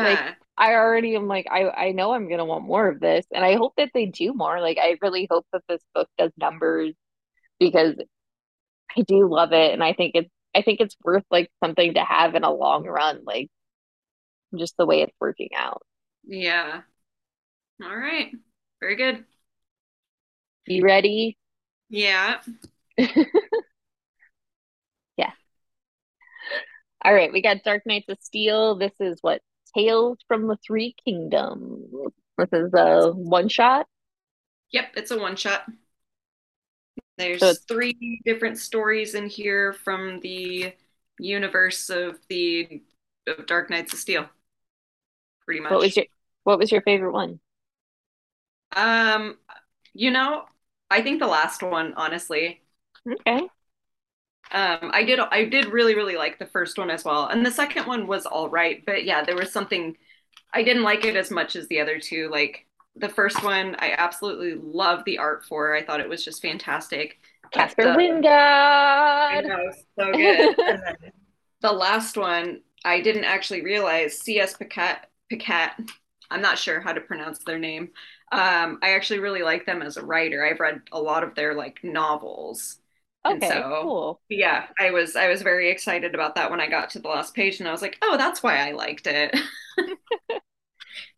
Like 0.00 0.24
yeah. 0.24 0.34
I 0.58 0.74
already 0.74 1.14
am 1.16 1.28
like 1.28 1.46
I 1.50 1.68
I 1.70 1.92
know 1.92 2.12
I'm 2.12 2.28
gonna 2.28 2.44
want 2.44 2.64
more 2.64 2.88
of 2.88 3.00
this, 3.00 3.26
and 3.32 3.44
I 3.44 3.56
hope 3.56 3.74
that 3.76 3.90
they 3.94 4.06
do 4.06 4.32
more. 4.34 4.60
Like 4.60 4.78
I 4.78 4.96
really 5.02 5.26
hope 5.30 5.46
that 5.52 5.62
this 5.68 5.82
book 5.94 6.08
does 6.18 6.32
numbers 6.38 6.94
because 7.60 7.96
I 8.96 9.02
do 9.02 9.28
love 9.28 9.52
it, 9.52 9.72
and 9.72 9.82
I 9.82 9.92
think 9.92 10.12
it's 10.14 10.30
I 10.54 10.62
think 10.62 10.80
it's 10.80 10.96
worth 11.04 11.24
like 11.30 11.50
something 11.62 11.94
to 11.94 12.04
have 12.04 12.34
in 12.34 12.44
a 12.44 12.52
long 12.52 12.84
run, 12.86 13.22
like 13.24 13.48
just 14.56 14.76
the 14.76 14.86
way 14.86 15.02
it's 15.02 15.12
working 15.20 15.50
out. 15.54 15.82
Yeah. 16.24 16.82
All 17.82 17.96
right. 17.96 18.32
Very 18.80 18.96
good. 18.96 19.24
You 20.66 20.82
ready? 20.84 21.38
Yeah. 21.88 22.40
Yeah. 25.16 25.32
All 27.04 27.14
right, 27.14 27.32
we 27.32 27.42
got 27.42 27.62
Dark 27.64 27.82
Knights 27.86 28.08
of 28.08 28.18
Steel. 28.20 28.76
This 28.76 28.92
is 29.00 29.18
what 29.22 29.40
Tales 29.76 30.18
from 30.26 30.46
the 30.46 30.56
Three 30.66 30.94
Kingdoms. 31.04 31.92
This 32.38 32.48
is 32.52 32.72
a 32.74 33.10
one 33.12 33.48
shot. 33.48 33.86
Yep, 34.72 34.92
it's 34.96 35.10
a 35.10 35.18
one 35.18 35.36
shot. 35.36 35.64
There's 37.18 37.42
it's, 37.42 37.64
three 37.64 38.20
different 38.24 38.58
stories 38.58 39.14
in 39.14 39.28
here 39.28 39.72
from 39.72 40.20
the 40.20 40.72
universe 41.18 41.88
of 41.88 42.18
the 42.28 42.82
of 43.26 43.46
Dark 43.46 43.70
Knights 43.70 43.92
of 43.92 43.98
Steel, 43.98 44.26
pretty 45.44 45.60
much. 45.60 45.72
what 45.72 45.80
was 45.80 45.96
your 45.96 46.06
what 46.44 46.58
was 46.58 46.70
your 46.70 46.82
favorite 46.82 47.12
one? 47.12 47.40
Um, 48.74 49.38
you 49.94 50.10
know, 50.10 50.44
I 50.90 51.02
think 51.02 51.20
the 51.20 51.26
last 51.26 51.62
one, 51.62 51.94
honestly. 51.94 52.62
Okay. 53.10 53.48
Um, 54.52 54.90
I 54.92 55.02
did 55.04 55.18
I 55.18 55.44
did 55.44 55.66
really, 55.66 55.94
really 55.94 56.16
like 56.16 56.38
the 56.38 56.46
first 56.46 56.78
one 56.78 56.90
as 56.90 57.04
well. 57.04 57.26
And 57.26 57.44
the 57.44 57.50
second 57.50 57.86
one 57.86 58.06
was 58.06 58.26
all 58.26 58.48
right, 58.48 58.84
but 58.86 59.04
yeah, 59.04 59.24
there 59.24 59.36
was 59.36 59.52
something 59.52 59.96
I 60.52 60.62
didn't 60.62 60.84
like 60.84 61.04
it 61.04 61.16
as 61.16 61.30
much 61.30 61.56
as 61.56 61.68
the 61.68 61.80
other 61.80 61.98
two. 62.00 62.28
Like 62.30 62.66
the 62.94 63.08
first 63.08 63.42
one, 63.42 63.76
I 63.78 63.92
absolutely 63.92 64.54
loved 64.54 65.04
the 65.04 65.18
art 65.18 65.44
for. 65.44 65.74
I 65.74 65.84
thought 65.84 66.00
it 66.00 66.08
was 66.08 66.24
just 66.24 66.42
fantastic. 66.42 67.18
Casper 67.52 67.84
the 67.84 67.94
I 69.36 69.40
know, 69.42 69.70
so 69.98 70.12
good. 70.12 70.56
The 71.62 71.72
last 71.72 72.16
one, 72.16 72.60
I 72.84 73.00
didn't 73.00 73.24
actually 73.24 73.62
realize 73.62 74.20
C.S. 74.20 74.56
Pacat 74.56 75.06
Pacat. 75.32 75.90
I'm 76.30 76.42
not 76.42 76.58
sure 76.58 76.80
how 76.80 76.92
to 76.92 77.00
pronounce 77.00 77.40
their 77.40 77.58
name. 77.58 77.90
Um, 78.32 78.78
I 78.82 78.90
actually 78.90 79.20
really 79.20 79.42
like 79.42 79.66
them 79.66 79.82
as 79.82 79.96
a 79.96 80.04
writer. 80.04 80.44
I've 80.44 80.60
read 80.60 80.82
a 80.92 81.00
lot 81.00 81.24
of 81.24 81.34
their 81.34 81.54
like 81.54 81.82
novels. 81.82 82.78
Okay, 83.30 83.66
so 83.68 83.76
cool. 83.80 84.20
yeah, 84.28 84.66
I 84.78 84.90
was 84.90 85.16
I 85.16 85.28
was 85.28 85.42
very 85.42 85.70
excited 85.70 86.14
about 86.14 86.34
that 86.36 86.50
when 86.50 86.60
I 86.60 86.68
got 86.68 86.90
to 86.90 86.98
the 86.98 87.08
last 87.08 87.34
page 87.34 87.60
and 87.60 87.68
I 87.68 87.72
was 87.72 87.82
like, 87.82 87.98
"Oh, 88.02 88.16
that's 88.16 88.42
why 88.42 88.58
I 88.58 88.72
liked 88.72 89.06
it." 89.06 89.34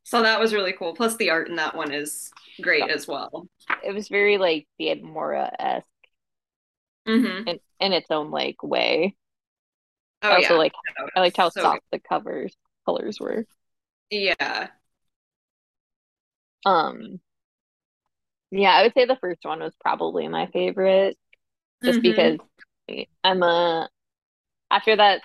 So 0.04 0.22
that 0.22 0.40
was 0.40 0.54
really 0.54 0.72
cool. 0.72 0.94
Plus 0.94 1.16
the 1.16 1.30
art 1.30 1.48
in 1.48 1.56
that 1.56 1.74
one 1.76 1.92
is 1.92 2.30
great 2.60 2.88
as 2.88 3.06
well. 3.06 3.48
It 3.82 3.92
was 3.92 4.08
very 4.08 4.38
like 4.38 4.66
the 4.78 4.94
Mora-esque 4.96 5.86
hmm 7.06 7.42
in, 7.46 7.58
in 7.80 7.92
its 7.92 8.10
own 8.10 8.30
like 8.30 8.62
way. 8.62 9.16
I 10.30 10.34
Oh 10.34 10.36
also 10.36 10.54
yeah. 10.54 10.56
like 10.56 10.72
No, 10.98 11.08
I 11.14 11.20
liked 11.20 11.36
how 11.36 11.50
so 11.54 11.68
good. 11.68 11.80
soft 11.80 11.84
the 11.90 11.98
covers 11.98 12.56
colors 12.86 13.18
were. 13.20 13.46
Yeah. 14.10 14.68
Um, 16.64 17.20
yeah, 18.50 18.70
I 18.70 18.82
would 18.82 18.94
say 18.94 19.04
the 19.04 19.16
first 19.20 19.40
one 19.44 19.60
was 19.60 19.74
probably 19.80 20.28
my 20.28 20.46
favorite, 20.52 21.18
just 21.84 22.02
hmm 22.02 22.02
because 22.02 22.38
I'm 23.24 23.42
a 23.42 23.88
after 24.70 24.96
that 24.96 25.22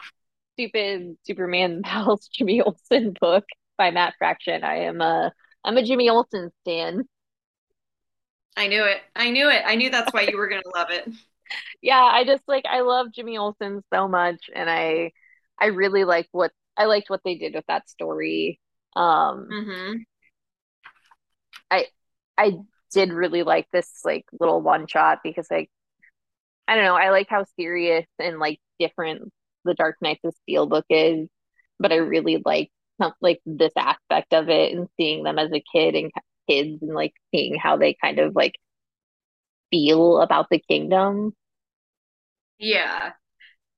stupid 0.56 1.18
Superman 1.26 1.82
Pals 1.86 2.28
Jimmy 2.30 2.62
Olsen 2.62 3.16
book 3.20 3.46
by 3.78 3.92
Matt 3.92 4.16
Fraction, 4.20 4.64
I 4.64 4.82
am 4.86 5.02
a 5.02 5.34
I'm 5.66 5.78
a 5.78 5.84
Jimmy 5.86 6.10
Olsen 6.10 6.52
stan. 6.64 7.06
I 8.56 8.68
knew 8.68 8.84
it. 8.86 9.02
I 9.16 9.30
knew 9.32 9.50
it. 9.50 9.64
I 9.66 9.76
knew 9.76 9.90
that's 9.90 10.14
why 10.14 10.22
you 10.22 10.38
were 10.38 10.48
gonna 10.48 10.62
love 10.76 10.90
it. 10.92 11.08
Yeah, 11.82 12.02
I 12.02 12.24
just 12.26 12.44
like 12.48 12.66
I 12.66 12.82
love 12.82 13.12
Jimmy 13.14 13.38
Olsen 13.38 13.84
so 13.94 14.08
much, 14.08 14.50
and 14.54 14.70
I 14.70 15.12
I 15.60 15.68
really 15.68 16.04
like 16.06 16.28
what 16.32 16.52
I 16.78 16.86
liked 16.86 17.10
what 17.10 17.22
they 17.24 17.36
did 17.36 17.54
with 17.56 17.66
that 17.68 17.90
story. 17.90 18.60
Um, 18.96 19.58
hmm 19.58 20.04
I 21.72 21.88
I 22.38 22.54
did 22.92 23.12
really 23.14 23.44
like 23.44 23.68
this 23.72 24.02
like 24.06 24.26
little 24.40 24.62
one 24.62 24.88
shot 24.88 25.20
because 25.24 25.48
like 25.52 25.70
I 26.68 26.76
don't 26.76 26.86
know, 26.86 26.96
I 26.96 27.10
like 27.10 27.28
how 27.30 27.46
serious 27.60 28.06
and 28.20 28.40
like 28.40 28.60
different 28.80 29.32
the 29.66 29.74
Dark 29.74 29.98
Knights 30.02 30.24
of 30.24 30.36
Steel 30.44 30.66
book 30.68 30.86
is, 30.90 31.28
but 31.80 31.92
I 31.92 31.98
really 31.98 32.42
like 32.46 32.72
like 33.22 33.42
this 33.46 33.74
aspect 33.78 34.34
of 34.34 34.50
it 34.50 34.74
and 34.74 34.88
seeing 34.98 35.24
them 35.24 35.38
as 35.38 35.52
a 35.52 35.64
kid 35.74 35.96
and 35.96 36.12
kids 36.50 36.82
and 36.82 36.94
like 36.94 37.14
seeing 37.34 37.56
how 37.56 37.76
they 37.76 37.96
kind 38.02 38.20
of 38.20 38.36
like 38.36 38.56
feel 39.72 40.20
about 40.20 40.48
the 40.50 40.60
kingdom. 40.60 41.34
Yeah. 42.60 43.12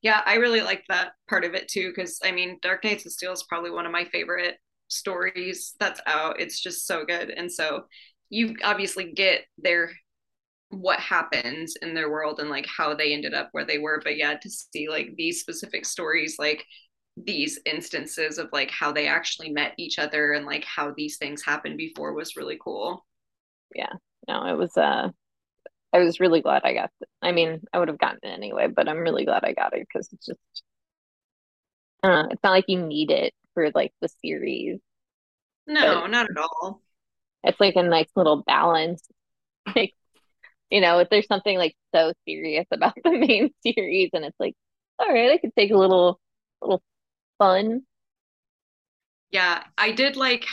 Yeah, 0.02 0.22
I 0.24 0.36
really 0.36 0.62
like 0.62 0.84
that 0.90 1.14
part 1.28 1.46
of 1.46 1.56
it 1.56 1.68
too, 1.68 1.90
because 1.90 2.20
I 2.24 2.32
mean, 2.32 2.60
Dark 2.62 2.84
Knights 2.84 3.06
of 3.08 3.12
Steel 3.14 3.32
is 3.32 3.44
probably 3.44 3.72
one 3.72 3.88
of 3.88 3.92
my 3.92 4.06
favorite 4.06 4.58
stories 4.88 5.74
that's 5.80 6.02
out. 6.06 6.40
It's 6.40 6.60
just 6.60 6.86
so 6.86 7.06
good. 7.06 7.32
And 7.32 7.52
so 7.52 7.86
you 8.30 8.56
obviously 8.64 9.14
get 9.14 9.46
their 9.58 9.92
what 10.70 11.00
happens 11.00 11.76
in 11.82 11.94
their 11.94 12.10
world 12.12 12.40
and 12.40 12.50
like 12.50 12.66
how 12.68 12.94
they 12.96 13.14
ended 13.14 13.34
up 13.34 13.50
where 13.52 13.66
they 13.66 13.78
were. 13.78 14.02
But 14.04 14.18
yeah, 14.18 14.36
to 14.38 14.50
see 14.50 14.90
like 14.90 15.16
these 15.18 15.40
specific 15.42 15.86
stories, 15.86 16.38
like 16.40 16.66
these 17.18 17.60
instances 17.66 18.38
of 18.38 18.50
like 18.52 18.72
how 18.72 18.92
they 18.92 19.08
actually 19.08 19.52
met 19.52 19.74
each 19.78 20.00
other 20.00 20.34
and 20.34 20.46
like 20.46 20.66
how 20.66 20.94
these 20.96 21.18
things 21.18 21.44
happened 21.44 21.78
before 21.78 22.14
was 22.14 22.36
really 22.36 22.58
cool. 22.62 23.06
Yeah, 23.76 23.94
no, 24.28 24.46
it 24.46 24.58
was 24.58 24.76
uh 24.78 25.10
I 25.94 26.00
was 26.00 26.20
really 26.20 26.42
glad 26.42 26.64
I 26.66 26.74
got 26.74 26.92
it. 27.02 27.10
I 27.22 27.32
mean, 27.34 27.64
I 27.74 27.80
would 27.80 27.90
have 27.90 28.00
gotten 28.00 28.20
it 28.24 28.28
anyway, 28.34 28.68
but 28.68 28.90
I'm 28.90 29.00
really 29.00 29.26
glad 29.26 29.46
I 29.46 29.54
got 29.54 29.74
it 29.76 29.88
because 29.88 30.12
it's 30.14 30.26
just 30.28 30.64
uh, 32.04 32.26
it's 32.32 32.44
not 32.44 32.52
like 32.52 32.66
you 32.68 32.82
need 32.82 33.12
it 33.12 33.34
for 33.54 33.70
like 33.74 33.94
the 34.02 34.10
series, 34.24 34.80
No, 35.68 36.08
not 36.08 36.30
at 36.32 36.38
all. 36.38 36.82
it's 37.44 37.60
like 37.60 37.76
a 37.76 37.84
nice 37.84 38.10
little 38.16 38.44
balance. 38.44 39.08
Like, 39.76 39.94
you 40.70 40.82
know, 40.82 41.00
if 41.00 41.10
there's 41.10 41.28
something 41.28 41.58
like 41.58 41.76
so 41.94 42.14
serious 42.28 42.66
about 42.72 42.96
the 43.04 43.12
main 43.12 43.52
series 43.66 44.10
and 44.14 44.26
it's 44.26 44.40
like, 44.40 44.56
all 45.00 45.12
right, 45.12 45.32
I 45.32 45.38
could 45.38 45.56
take 45.58 45.72
a 45.72 45.78
little 45.78 46.20
little 46.62 46.82
fun. 47.38 47.82
Yeah, 49.32 49.64
I 49.78 49.92
did 49.92 50.16
like 50.16 50.46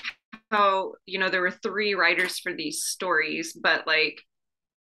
how, 0.51 0.95
you 1.07 1.19
know, 1.19 1.29
there 1.29 1.41
were 1.41 1.51
three 1.51 1.95
writers 1.95 2.39
for 2.39 2.53
these 2.53 2.85
stories, 2.85 3.53
but 3.53 3.87
like 3.87 4.21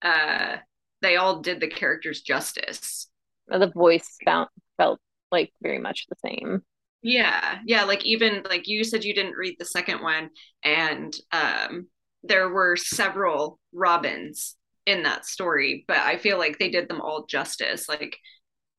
uh 0.03 0.57
they 1.03 1.17
all 1.17 1.41
did 1.41 1.61
the 1.61 1.69
characters 1.69 2.21
justice. 2.23 3.09
The 3.49 3.71
voice 3.75 4.17
found, 4.25 4.49
felt 4.77 5.01
like 5.33 5.53
very 5.63 5.79
much 5.79 6.07
the 6.09 6.17
same. 6.25 6.63
Yeah, 7.03 7.59
yeah. 7.65 7.85
Like 7.85 8.05
even 8.05 8.43
like 8.49 8.69
you 8.69 8.85
said, 8.85 9.05
you 9.05 9.15
didn't 9.15 9.37
read 9.37 9.57
the 9.59 9.65
second 9.65 10.03
one, 10.03 10.31
and 10.63 11.15
um, 11.33 11.89
there 12.23 12.51
were 12.51 12.77
several 12.77 13.59
Robins 13.73 14.57
in 14.87 15.03
that 15.05 15.27
story, 15.27 15.85
but 15.87 15.99
I 15.99 16.17
feel 16.19 16.39
like 16.39 16.59
they 16.59 16.71
did 16.71 16.89
them 16.89 17.01
all 17.01 17.27
justice. 17.27 17.89
Like 17.89 18.17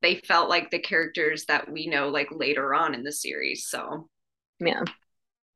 they 0.01 0.15
felt 0.15 0.49
like 0.49 0.71
the 0.71 0.79
characters 0.79 1.45
that 1.47 1.71
we 1.71 1.87
know 1.87 2.09
like 2.09 2.29
later 2.31 2.73
on 2.73 2.93
in 2.93 3.03
the 3.03 3.11
series. 3.11 3.67
So 3.67 4.07
yeah, 4.59 4.83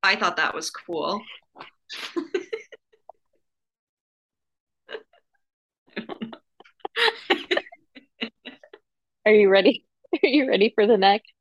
I 0.04 0.16
thought 0.16 0.38
that 0.38 0.56
was 0.56 0.70
cool. 0.70 1.22
Are 9.26 9.34
you 9.34 9.50
ready? 9.50 9.86
Are 10.24 10.28
you 10.28 10.48
ready 10.48 10.72
for 10.76 10.86
the 10.86 10.98
next? 10.98 11.32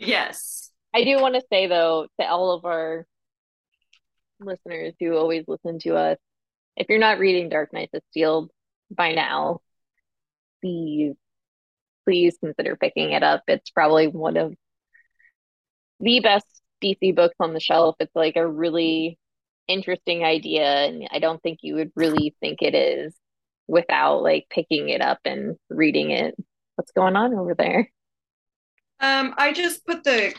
Yes. 0.00 0.70
I 0.94 1.04
do 1.04 1.20
want 1.20 1.34
to 1.34 1.42
say 1.50 1.66
though 1.66 2.06
to 2.18 2.26
all 2.26 2.52
of 2.52 2.64
our 2.64 3.06
listeners 4.40 4.94
who 4.98 5.16
always 5.16 5.44
listen 5.46 5.78
to 5.80 5.96
us, 5.96 6.18
if 6.76 6.88
you're 6.88 6.98
not 6.98 7.18
reading 7.18 7.48
Dark 7.48 7.72
Knights 7.72 7.94
of 7.94 8.02
Steel 8.10 8.48
by 8.90 9.12
now, 9.12 9.60
please, 10.60 11.14
please 12.06 12.36
consider 12.42 12.76
picking 12.76 13.12
it 13.12 13.22
up. 13.22 13.42
It's 13.48 13.70
probably 13.70 14.06
one 14.08 14.36
of 14.36 14.54
the 16.00 16.20
best 16.20 16.46
DC 16.82 17.14
books 17.14 17.36
on 17.40 17.54
the 17.54 17.60
shelf. 17.60 17.96
It's 18.00 18.14
like 18.14 18.36
a 18.36 18.46
really 18.46 19.18
interesting 19.68 20.24
idea, 20.24 20.64
and 20.64 21.08
I 21.10 21.18
don't 21.18 21.42
think 21.42 21.60
you 21.62 21.76
would 21.76 21.92
really 21.94 22.34
think 22.40 22.62
it 22.62 22.74
is 22.74 23.14
without 23.68 24.22
like 24.22 24.46
picking 24.50 24.88
it 24.88 25.00
up 25.00 25.18
and 25.24 25.56
reading 25.70 26.10
it. 26.10 26.34
What's 26.76 26.92
going 26.92 27.16
on 27.16 27.34
over 27.34 27.54
there? 27.54 27.90
Um, 29.00 29.34
I 29.36 29.52
just 29.52 29.84
put 29.84 30.04
the 30.04 30.34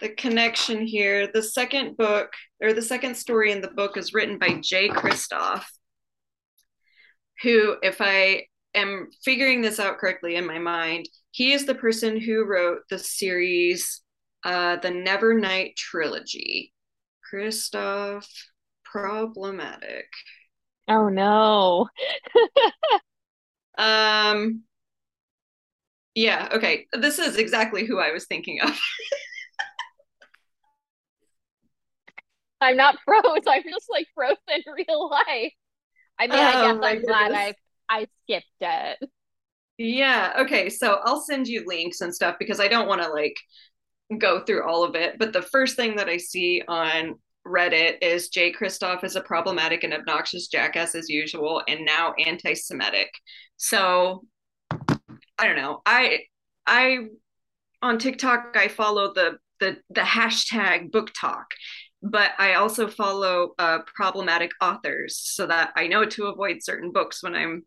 the 0.00 0.10
connection 0.10 0.86
here. 0.86 1.28
The 1.32 1.42
second 1.42 1.96
book 1.96 2.32
or 2.62 2.72
the 2.72 2.82
second 2.82 3.16
story 3.16 3.52
in 3.52 3.60
the 3.60 3.68
book 3.68 3.96
is 3.96 4.14
written 4.14 4.38
by 4.38 4.60
Jay 4.62 4.88
Kristoff, 4.88 5.64
who, 7.42 7.76
if 7.82 8.00
I 8.00 8.44
am 8.74 9.08
figuring 9.24 9.62
this 9.62 9.80
out 9.80 9.98
correctly 9.98 10.36
in 10.36 10.46
my 10.46 10.58
mind, 10.58 11.06
he 11.32 11.52
is 11.52 11.66
the 11.66 11.74
person 11.74 12.18
who 12.20 12.44
wrote 12.44 12.80
the 12.90 12.98
series, 12.98 14.02
uh, 14.44 14.76
the 14.76 14.88
Nevernight 14.88 15.76
trilogy. 15.76 16.72
Kristoff, 17.32 18.26
problematic. 18.84 20.06
Oh 20.88 21.08
no. 21.08 21.88
um. 23.78 24.64
Yeah. 26.16 26.48
Okay. 26.52 26.86
This 26.92 27.20
is 27.20 27.36
exactly 27.36 27.86
who 27.86 28.00
I 28.00 28.10
was 28.10 28.26
thinking 28.26 28.60
of. 28.60 28.70
I'm 32.60 32.76
not 32.76 32.96
froze. 33.04 33.44
I'm 33.46 33.62
just 33.62 33.86
like 33.90 34.06
frozen 34.14 34.38
in 34.48 34.62
real 34.72 35.08
life. 35.08 35.52
I 36.18 36.26
mean, 36.26 36.32
oh, 36.32 36.42
I 36.42 36.52
guess 36.52 36.78
oh 36.80 36.84
I'm 36.84 37.02
glad 37.02 37.32
I 37.32 37.54
I 37.88 38.06
skipped 38.22 38.46
it. 38.60 39.10
Yeah. 39.78 40.34
Okay. 40.40 40.68
So 40.68 41.00
I'll 41.04 41.22
send 41.22 41.48
you 41.48 41.64
links 41.66 42.02
and 42.02 42.14
stuff 42.14 42.36
because 42.38 42.60
I 42.60 42.68
don't 42.68 42.86
want 42.86 43.02
to 43.02 43.08
like 43.08 43.36
go 44.18 44.40
through 44.40 44.68
all 44.68 44.84
of 44.84 44.94
it. 44.94 45.18
But 45.18 45.32
the 45.32 45.42
first 45.42 45.76
thing 45.76 45.96
that 45.96 46.08
I 46.08 46.18
see 46.18 46.62
on 46.68 47.14
Reddit 47.46 47.96
is 48.02 48.28
Jay 48.28 48.52
Kristoff 48.52 49.04
is 49.04 49.16
a 49.16 49.22
problematic 49.22 49.82
and 49.82 49.94
obnoxious 49.94 50.48
jackass 50.48 50.94
as 50.94 51.08
usual, 51.08 51.62
and 51.66 51.84
now 51.84 52.12
anti-Semitic. 52.24 53.10
So 53.56 54.24
I 54.70 55.46
don't 55.46 55.56
know. 55.56 55.80
I 55.86 56.20
I 56.66 57.06
on 57.80 57.98
TikTok 57.98 58.56
I 58.56 58.68
follow 58.68 59.14
the 59.14 59.38
the 59.60 59.78
the 59.88 60.02
hashtag 60.02 60.90
BookTok 60.90 61.44
but 62.02 62.32
I 62.38 62.54
also 62.54 62.88
follow 62.88 63.54
uh, 63.58 63.80
problematic 63.94 64.52
authors 64.60 65.20
so 65.22 65.46
that 65.46 65.72
I 65.76 65.86
know 65.86 66.04
to 66.04 66.26
avoid 66.26 66.62
certain 66.62 66.92
books 66.92 67.22
when 67.22 67.34
I'm 67.34 67.64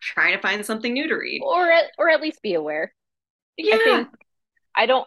trying 0.00 0.34
to 0.34 0.40
find 0.40 0.64
something 0.64 0.92
new 0.92 1.08
to 1.08 1.14
read, 1.14 1.40
or 1.44 1.70
at, 1.70 1.84
or 1.98 2.08
at 2.08 2.20
least 2.20 2.42
be 2.42 2.54
aware. 2.54 2.94
Yeah, 3.56 3.76
I, 3.76 3.78
think 3.84 4.08
I 4.74 4.86
don't. 4.86 5.06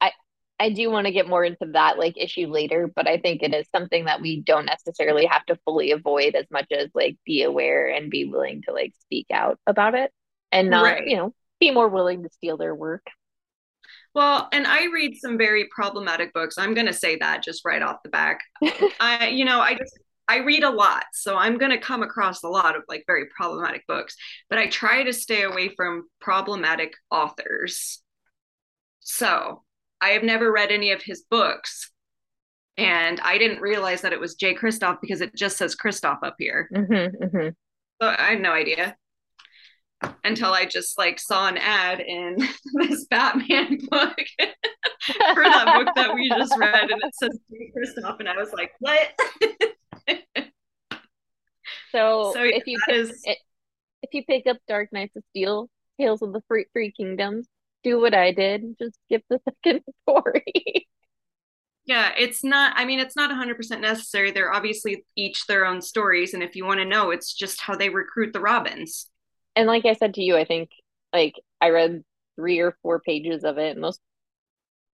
I 0.00 0.12
I 0.60 0.70
do 0.70 0.90
want 0.90 1.06
to 1.06 1.12
get 1.12 1.28
more 1.28 1.44
into 1.44 1.66
that 1.72 1.98
like 1.98 2.16
issue 2.16 2.46
later, 2.46 2.90
but 2.94 3.08
I 3.08 3.18
think 3.18 3.42
it 3.42 3.54
is 3.54 3.66
something 3.74 4.04
that 4.04 4.20
we 4.20 4.40
don't 4.40 4.66
necessarily 4.66 5.26
have 5.26 5.44
to 5.46 5.58
fully 5.64 5.90
avoid 5.90 6.34
as 6.36 6.46
much 6.50 6.70
as 6.70 6.90
like 6.94 7.16
be 7.24 7.42
aware 7.42 7.88
and 7.88 8.10
be 8.10 8.24
willing 8.24 8.62
to 8.62 8.72
like 8.72 8.92
speak 9.00 9.26
out 9.32 9.58
about 9.66 9.94
it 9.94 10.12
and 10.52 10.70
not 10.70 10.84
right. 10.84 11.06
you 11.06 11.16
know 11.16 11.34
be 11.60 11.70
more 11.70 11.88
willing 11.88 12.22
to 12.22 12.30
steal 12.30 12.56
their 12.56 12.74
work. 12.74 13.06
Well, 14.14 14.48
and 14.52 14.66
I 14.66 14.84
read 14.86 15.16
some 15.16 15.36
very 15.36 15.68
problematic 15.74 16.32
books. 16.32 16.56
I'm 16.56 16.74
going 16.74 16.86
to 16.86 16.92
say 16.92 17.16
that 17.16 17.42
just 17.42 17.64
right 17.64 17.82
off 17.82 18.02
the 18.04 18.10
back. 18.10 18.40
I, 19.00 19.28
you 19.28 19.44
know, 19.44 19.60
I 19.60 19.74
just 19.74 19.98
I 20.28 20.38
read 20.38 20.62
a 20.62 20.70
lot, 20.70 21.04
so 21.12 21.36
I'm 21.36 21.58
going 21.58 21.72
to 21.72 21.78
come 21.78 22.02
across 22.02 22.42
a 22.42 22.48
lot 22.48 22.76
of 22.76 22.82
like 22.88 23.04
very 23.06 23.26
problematic 23.36 23.86
books, 23.86 24.16
but 24.48 24.58
I 24.58 24.68
try 24.68 25.02
to 25.02 25.12
stay 25.12 25.42
away 25.42 25.68
from 25.76 26.08
problematic 26.20 26.94
authors. 27.10 28.00
So, 29.00 29.62
I 30.00 30.10
have 30.10 30.22
never 30.22 30.50
read 30.50 30.70
any 30.70 30.92
of 30.92 31.02
his 31.02 31.24
books, 31.28 31.90
and 32.78 33.20
I 33.20 33.36
didn't 33.36 33.60
realize 33.60 34.00
that 34.00 34.14
it 34.14 34.20
was 34.20 34.34
Jay 34.34 34.54
Kristoff 34.54 34.98
because 35.02 35.20
it 35.20 35.34
just 35.34 35.58
says 35.58 35.76
Kristoff 35.76 36.18
up 36.22 36.36
here. 36.38 36.70
Mm-hmm, 36.74 37.24
mm-hmm. 37.24 37.48
So 38.00 38.08
I 38.08 38.30
had 38.30 38.40
no 38.40 38.52
idea 38.52 38.96
until 40.24 40.52
I 40.52 40.64
just 40.64 40.98
like 40.98 41.20
saw 41.20 41.48
an 41.48 41.58
ad 41.58 42.00
in 42.00 42.36
this 42.74 43.04
Batman 43.06 43.78
book 43.90 44.16
for 44.38 45.44
that 45.44 45.74
book 45.76 45.94
that 45.94 46.14
we 46.14 46.28
just 46.30 46.54
read, 46.58 46.90
and 46.90 47.02
it 47.02 47.14
says 47.14 47.38
Kristoff, 47.76 48.20
and 48.20 48.28
I 48.28 48.36
was 48.36 48.52
like, 48.52 48.72
"What?" 48.80 49.12
so, 51.92 52.32
so 52.34 52.42
yeah, 52.42 52.56
if 52.56 52.66
you 52.66 52.78
pick, 52.86 52.96
is... 52.96 53.22
if 54.02 54.12
you 54.12 54.24
pick 54.24 54.46
up 54.46 54.56
Dark 54.66 54.92
Knights 54.92 55.16
of 55.16 55.22
Steel, 55.30 55.68
Tales 56.00 56.22
of 56.22 56.32
the 56.32 56.42
Three, 56.48 56.66
Three 56.72 56.92
Kingdoms, 56.92 57.46
do 57.82 58.00
what 58.00 58.14
I 58.14 58.32
did, 58.32 58.76
just 58.80 58.98
skip 59.06 59.22
the 59.28 59.40
second 59.44 59.82
story. 60.02 60.88
yeah, 61.84 62.12
it's 62.18 62.42
not, 62.42 62.72
I 62.76 62.86
mean, 62.86 62.98
it's 62.98 63.14
not 63.14 63.30
100% 63.30 63.80
necessary. 63.80 64.30
They're 64.30 64.52
obviously 64.52 65.04
each 65.16 65.46
their 65.46 65.66
own 65.66 65.82
stories. 65.82 66.32
And 66.32 66.42
if 66.42 66.56
you 66.56 66.64
want 66.64 66.80
to 66.80 66.86
know, 66.86 67.10
it's 67.10 67.34
just 67.34 67.60
how 67.60 67.76
they 67.76 67.90
recruit 67.90 68.32
the 68.32 68.40
Robins 68.40 69.10
and 69.56 69.66
like 69.66 69.84
I 69.84 69.94
said 69.94 70.14
to 70.14 70.22
you, 70.22 70.36
I 70.36 70.44
think 70.44 70.70
like 71.12 71.34
I 71.60 71.70
read 71.70 72.04
three 72.36 72.60
or 72.60 72.76
four 72.82 73.00
pages 73.00 73.44
of 73.44 73.58
it, 73.58 73.74
and 73.74 73.84
those 73.84 73.98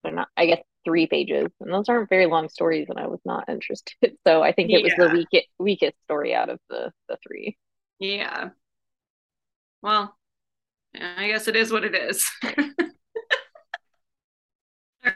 are 0.04 0.12
not, 0.12 0.28
I 0.36 0.46
guess, 0.46 0.62
three 0.86 1.08
pages, 1.08 1.48
and 1.60 1.74
those 1.74 1.90
aren't 1.90 2.10
very 2.10 2.26
long 2.26 2.50
stories, 2.50 2.88
and 2.90 3.00
I 3.00 3.08
was 3.08 3.20
not 3.26 3.50
interested. 3.50 3.94
So 4.28 4.44
I 4.44 4.52
think 4.52 4.72
it 4.72 4.84
was 4.84 4.94
the 4.98 5.10
weakest 5.10 5.48
weakest 5.58 5.96
story 6.04 6.36
out 6.36 6.50
of 6.50 6.60
the 6.70 6.92
the 7.08 7.18
three. 7.26 7.58
Yeah. 8.00 8.50
Well, 9.82 10.16
I 11.00 11.28
guess 11.28 11.48
it 11.48 11.56
is 11.56 11.72
what 11.72 11.84
it 11.84 11.96
is. 11.96 12.30
All 12.44 12.52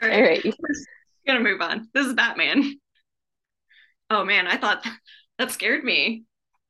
right. 0.00 0.12
All 0.12 0.22
right. 0.22 0.54
Gonna 1.26 1.40
move 1.40 1.60
on. 1.60 1.88
This 1.94 2.06
is 2.06 2.14
Batman. 2.14 2.74
Oh 4.10 4.24
man, 4.24 4.46
I 4.46 4.56
thought 4.56 4.86
that 5.38 5.50
scared 5.50 5.84
me. 5.84 6.24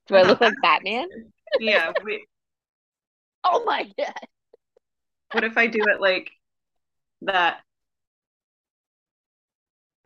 Do 0.06 0.16
I, 0.16 0.20
I 0.20 0.22
look 0.22 0.40
like 0.40 0.54
Batman? 0.62 1.08
yeah. 1.58 1.92
We, 2.04 2.24
Oh 3.46 3.62
my 3.64 3.84
god. 3.98 4.14
What 5.32 5.44
if 5.44 5.58
I 5.58 5.66
do 5.66 5.80
it 5.88 6.00
like 6.00 6.30
that? 7.22 7.58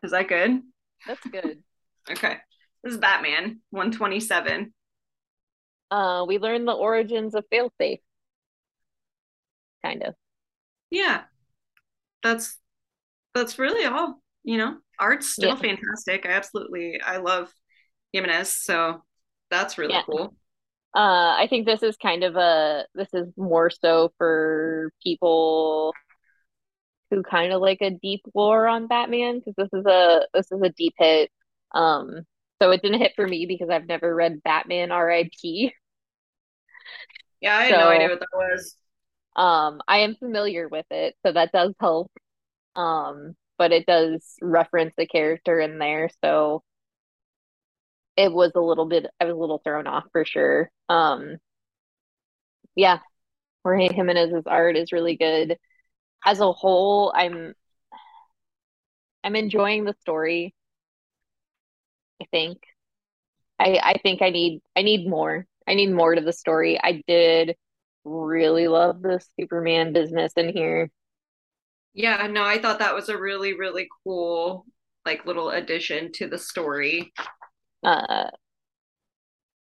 Is 0.03 0.11
that 0.11 0.27
good? 0.27 0.61
That's 1.07 1.25
good. 1.25 1.63
okay. 2.11 2.37
This 2.83 2.93
is 2.93 2.99
Batman 2.99 3.61
127. 3.69 4.73
Uh 5.91 6.25
we 6.27 6.37
learned 6.37 6.67
the 6.67 6.73
origins 6.73 7.33
of 7.33 7.45
failsafe. 7.51 8.01
Kind 9.83 10.03
of. 10.03 10.15
Yeah. 10.89 11.21
That's 12.23 12.57
that's 13.33 13.57
really 13.57 13.85
all, 13.85 14.21
you 14.43 14.57
know. 14.57 14.77
Art's 14.99 15.29
still 15.29 15.49
yeah. 15.49 15.55
fantastic. 15.55 16.25
I 16.25 16.31
absolutely 16.31 16.99
I 17.01 17.17
love 17.17 17.53
Jimenez, 18.11 18.49
so 18.49 19.01
that's 19.49 19.77
really 19.77 19.93
yeah. 19.93 20.03
cool 20.05 20.35
uh 20.95 21.35
i 21.37 21.47
think 21.49 21.65
this 21.65 21.83
is 21.83 21.95
kind 21.97 22.23
of 22.23 22.35
a 22.35 22.85
this 22.95 23.09
is 23.13 23.27
more 23.37 23.69
so 23.69 24.11
for 24.17 24.91
people 25.03 25.93
who 27.11 27.23
kind 27.23 27.53
of 27.53 27.61
like 27.61 27.79
a 27.81 27.91
deep 27.91 28.21
lore 28.33 28.67
on 28.67 28.87
batman 28.87 29.39
because 29.39 29.53
this 29.57 29.69
is 29.79 29.85
a 29.85 30.21
this 30.33 30.51
is 30.51 30.61
a 30.61 30.69
deep 30.69 30.93
hit. 30.97 31.31
Um 31.73 32.23
so 32.61 32.71
it 32.71 32.81
didn't 32.81 33.01
hit 33.01 33.13
for 33.15 33.27
me 33.27 33.45
because 33.45 33.69
i've 33.69 33.87
never 33.87 34.13
read 34.13 34.43
batman 34.43 34.89
rip 34.89 35.27
yeah 37.41 37.57
i 37.57 37.63
had 37.63 37.71
so, 37.71 37.79
no 37.79 37.89
idea 37.89 38.09
what 38.09 38.19
that 38.19 38.27
was. 38.33 38.75
um 39.35 39.81
i 39.87 39.99
am 39.99 40.15
familiar 40.15 40.67
with 40.67 40.85
it 40.91 41.15
so 41.25 41.31
that 41.31 41.51
does 41.51 41.73
help. 41.79 42.11
Um 42.75 43.35
but 43.57 43.71
it 43.71 43.85
does 43.85 44.35
reference 44.41 44.93
the 44.97 45.05
character 45.05 45.59
in 45.59 45.77
there 45.77 46.09
so 46.23 46.63
it 48.19 48.33
was 48.33 48.51
a 48.55 48.59
little 48.59 48.85
bit 48.85 49.07
I 49.19 49.25
was 49.25 49.33
a 49.33 49.37
little 49.37 49.61
thrown 49.63 49.87
off 49.87 50.05
for 50.11 50.25
sure. 50.25 50.69
Um 50.89 51.37
yeah, 52.75 52.99
Jorge 53.63 53.89
Jimenez's 53.93 54.45
art 54.47 54.77
is 54.77 54.91
really 54.91 55.15
good. 55.17 55.57
As 56.25 56.39
a 56.41 56.51
whole, 56.51 57.13
I'm 57.15 57.53
I'm 59.23 59.35
enjoying 59.35 59.85
the 59.85 59.95
story. 60.01 60.53
I 62.21 62.25
think. 62.31 62.59
I 63.59 63.79
I 63.83 63.93
think 64.03 64.21
I 64.21 64.29
need 64.29 64.61
I 64.75 64.81
need 64.81 65.07
more. 65.09 65.45
I 65.67 65.75
need 65.75 65.91
more 65.91 66.15
to 66.15 66.21
the 66.21 66.33
story. 66.33 66.79
I 66.81 67.03
did 67.07 67.55
really 68.03 68.67
love 68.67 69.01
the 69.01 69.21
Superman 69.39 69.93
business 69.93 70.33
in 70.35 70.49
here. 70.49 70.89
Yeah, 71.93 72.27
no, 72.27 72.43
I 72.43 72.59
thought 72.59 72.79
that 72.79 72.95
was 72.95 73.09
a 73.09 73.17
really, 73.17 73.53
really 73.53 73.87
cool, 74.03 74.65
like 75.05 75.25
little 75.25 75.49
addition 75.49 76.11
to 76.13 76.27
the 76.27 76.37
story. 76.37 77.11
Uh, 77.83 78.29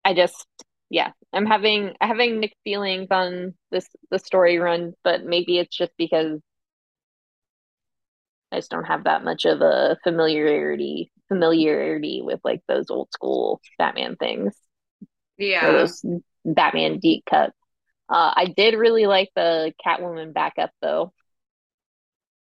I 0.04 0.14
just, 0.14 0.46
yeah, 0.88 1.12
I'm 1.32 1.46
having 1.46 1.94
having 2.00 2.40
mixed 2.40 2.58
feelings 2.64 3.08
on 3.10 3.54
this 3.70 3.88
the 4.10 4.18
story 4.18 4.58
run, 4.58 4.94
but 5.02 5.24
maybe 5.24 5.58
it's 5.58 5.76
just 5.76 5.92
because 5.98 6.40
I 8.52 8.56
just 8.56 8.70
don't 8.70 8.84
have 8.84 9.04
that 9.04 9.24
much 9.24 9.44
of 9.44 9.60
a 9.60 9.98
familiarity 10.04 11.10
familiarity 11.28 12.22
with 12.22 12.40
like 12.44 12.62
those 12.68 12.88
old 12.88 13.08
school 13.12 13.60
Batman 13.78 14.16
things. 14.16 14.54
Yeah. 15.38 15.72
Those 15.72 16.04
Batman 16.44 16.98
deep 16.98 17.24
cuts. 17.28 17.52
Uh, 18.08 18.32
I 18.36 18.46
did 18.56 18.74
really 18.74 19.06
like 19.06 19.30
the 19.34 19.72
Catwoman 19.84 20.32
backup 20.32 20.70
though. 20.80 21.12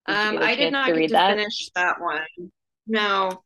Did 0.07 0.17
um, 0.17 0.39
I 0.39 0.57
did 0.57 0.73
not 0.73 0.89
get 0.89 1.09
to 1.09 1.13
that? 1.13 1.37
finish 1.37 1.71
that 1.75 2.01
one. 2.01 2.51
No, 2.87 3.43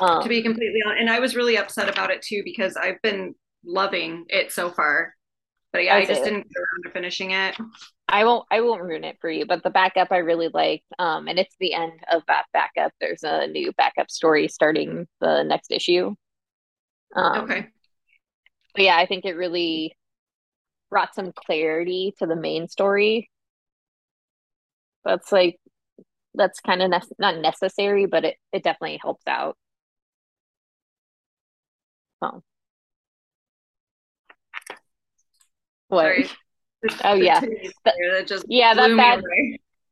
um, 0.00 0.22
to 0.22 0.28
be 0.28 0.42
completely 0.42 0.80
honest, 0.84 1.00
and 1.00 1.10
I 1.10 1.20
was 1.20 1.36
really 1.36 1.56
upset 1.56 1.88
about 1.88 2.10
it 2.10 2.22
too 2.22 2.42
because 2.44 2.76
I've 2.76 3.00
been 3.02 3.34
loving 3.64 4.24
it 4.28 4.52
so 4.52 4.70
far. 4.70 5.14
But 5.72 5.84
yeah, 5.84 5.96
I 5.96 6.06
just 6.06 6.24
didn't 6.24 6.48
get 6.48 6.58
around 6.58 6.84
to 6.84 6.90
finishing 6.90 7.32
it. 7.32 7.54
I 8.08 8.24
won't 8.24 8.46
I 8.50 8.60
won't 8.60 8.82
ruin 8.82 9.04
it 9.04 9.18
for 9.20 9.28
you, 9.28 9.46
but 9.46 9.62
the 9.62 9.70
backup 9.70 10.08
I 10.10 10.18
really 10.18 10.48
liked. 10.48 10.86
Um, 10.98 11.28
and 11.28 11.38
it's 11.38 11.56
the 11.60 11.74
end 11.74 11.92
of 12.10 12.22
that 12.28 12.44
backup. 12.52 12.92
There's 13.00 13.24
a 13.24 13.46
new 13.46 13.72
backup 13.72 14.10
story 14.10 14.48
starting 14.48 15.06
the 15.20 15.42
next 15.42 15.70
issue. 15.70 16.14
Um, 17.14 17.44
okay. 17.44 17.66
But 18.74 18.84
yeah, 18.84 18.96
I 18.96 19.06
think 19.06 19.24
it 19.24 19.34
really 19.34 19.96
brought 20.90 21.14
some 21.14 21.32
clarity 21.32 22.14
to 22.18 22.26
the 22.26 22.36
main 22.36 22.68
story. 22.68 23.30
That's 25.04 25.32
like 25.32 25.58
that's 26.34 26.60
kind 26.60 26.82
of 26.82 26.90
ne- 26.90 27.16
not 27.18 27.38
necessary, 27.38 28.06
but 28.06 28.24
it 28.24 28.36
it 28.52 28.62
definitely 28.62 28.98
helps 29.02 29.26
out. 29.26 29.56
Oh. 32.22 32.42
What? 35.88 36.02
Sorry. 36.02 36.28
oh 37.04 37.14
yeah, 37.14 37.40
that 37.84 38.26
just 38.26 38.44
yeah 38.48 38.74
that 38.74 38.96
back 38.96 39.22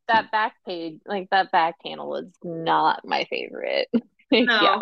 that 0.07 0.31
back 0.31 0.53
page 0.65 0.99
like 1.05 1.27
that 1.31 1.51
back 1.51 1.75
panel 1.83 2.09
was 2.09 2.25
not 2.43 3.01
my 3.05 3.25
favorite. 3.29 3.89
No. 4.31 4.59
yeah. 4.59 4.79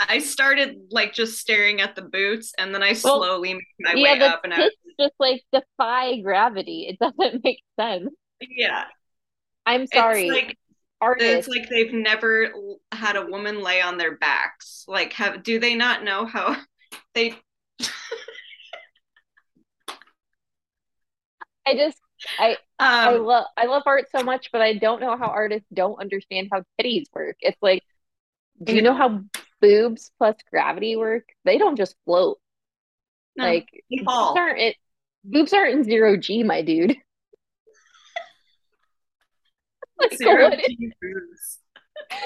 I 0.00 0.18
started 0.18 0.88
like 0.90 1.14
just 1.14 1.38
staring 1.38 1.80
at 1.80 1.94
the 1.94 2.02
boots, 2.02 2.52
and 2.58 2.74
then 2.74 2.82
I 2.82 2.88
well, 2.88 3.20
slowly 3.20 3.54
made 3.54 3.62
my 3.78 3.92
yeah, 3.94 4.18
way 4.18 4.20
up, 4.22 4.40
and 4.42 4.52
I 4.52 4.58
was 4.58 4.72
just 5.00 5.14
like 5.20 5.42
defy 5.52 6.20
gravity. 6.20 6.88
It 6.88 6.98
doesn't 6.98 7.40
make 7.44 7.62
sense. 7.78 8.10
Yeah, 8.40 8.84
I'm 9.64 9.86
sorry. 9.86 10.26
It's 10.28 10.34
like 10.34 10.58
Artists. 11.00 11.46
It's 11.46 11.48
like 11.48 11.68
they've 11.68 11.92
never 11.92 12.48
had 12.92 13.16
a 13.16 13.26
woman 13.26 13.62
lay 13.62 13.82
on 13.82 13.98
their 13.98 14.16
backs. 14.16 14.84
Like, 14.88 15.12
have 15.14 15.42
do 15.42 15.58
they 15.58 15.74
not 15.74 16.04
know 16.04 16.24
how 16.26 16.56
they? 17.14 17.34
I 21.66 21.74
just 21.74 21.98
I 22.38 22.52
um, 22.52 22.56
I 22.78 23.10
love 23.10 23.44
I 23.56 23.66
love 23.66 23.82
art 23.86 24.06
so 24.14 24.22
much, 24.22 24.50
but 24.52 24.62
I 24.62 24.74
don't 24.74 25.00
know 25.00 25.16
how 25.16 25.26
artists 25.26 25.68
don't 25.72 26.00
understand 26.00 26.48
how 26.50 26.62
titties 26.80 27.06
work. 27.12 27.36
It's 27.40 27.60
like, 27.60 27.82
do 28.62 28.74
you 28.74 28.82
know 28.82 28.94
how 28.94 29.22
boobs 29.60 30.10
plus 30.16 30.36
gravity 30.50 30.96
work? 30.96 31.24
They 31.44 31.58
don't 31.58 31.76
just 31.76 31.96
float. 32.04 32.38
No, 33.36 33.44
like 33.44 33.68
boobs 33.90 34.08
aren't 34.36 34.58
it 34.58 34.76
boobs 35.24 35.52
aren't 35.52 35.74
in 35.74 35.84
zero 35.84 36.16
G, 36.16 36.42
my 36.42 36.62
dude. 36.62 36.96
like, 40.00 40.16
zero 40.16 40.50
what, 40.50 40.60
boobs. 41.00 41.58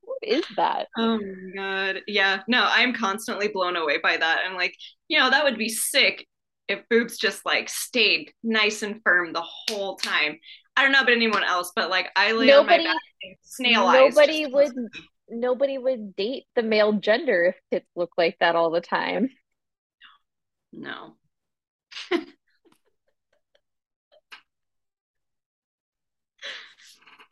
what 0.00 0.18
is 0.22 0.44
that? 0.56 0.88
Oh 0.96 1.18
my 1.18 1.54
god. 1.54 2.02
Yeah. 2.06 2.42
No, 2.48 2.66
I'm 2.68 2.94
constantly 2.94 3.48
blown 3.48 3.76
away 3.76 3.98
by 4.02 4.16
that. 4.16 4.42
I'm 4.44 4.54
like, 4.54 4.74
you 5.08 5.18
know, 5.18 5.30
that 5.30 5.44
would 5.44 5.58
be 5.58 5.68
sick 5.68 6.26
if 6.68 6.80
boobs 6.88 7.18
just 7.18 7.44
like 7.44 7.68
stayed 7.68 8.32
nice 8.42 8.82
and 8.82 9.00
firm 9.04 9.32
the 9.32 9.44
whole 9.44 9.96
time. 9.96 10.38
I 10.76 10.82
don't 10.82 10.92
know 10.92 11.00
about 11.00 11.12
anyone 11.12 11.44
else, 11.44 11.72
but 11.76 11.90
like 11.90 12.10
I 12.16 12.32
lay 12.32 12.46
nobody, 12.46 12.84
on 12.86 12.88
my 12.88 12.92
back 12.94 13.38
snail 13.42 13.84
eyes. 13.84 14.14
Nobody 14.14 14.46
would 14.46 14.72
nobody 15.28 15.78
would 15.78 16.16
date 16.16 16.44
the 16.56 16.62
male 16.62 16.92
gender 16.92 17.44
if 17.44 17.56
tits 17.70 17.90
look 17.94 18.10
like 18.16 18.36
that 18.40 18.56
all 18.56 18.70
the 18.70 18.80
time. 18.80 19.30
No. 20.72 21.16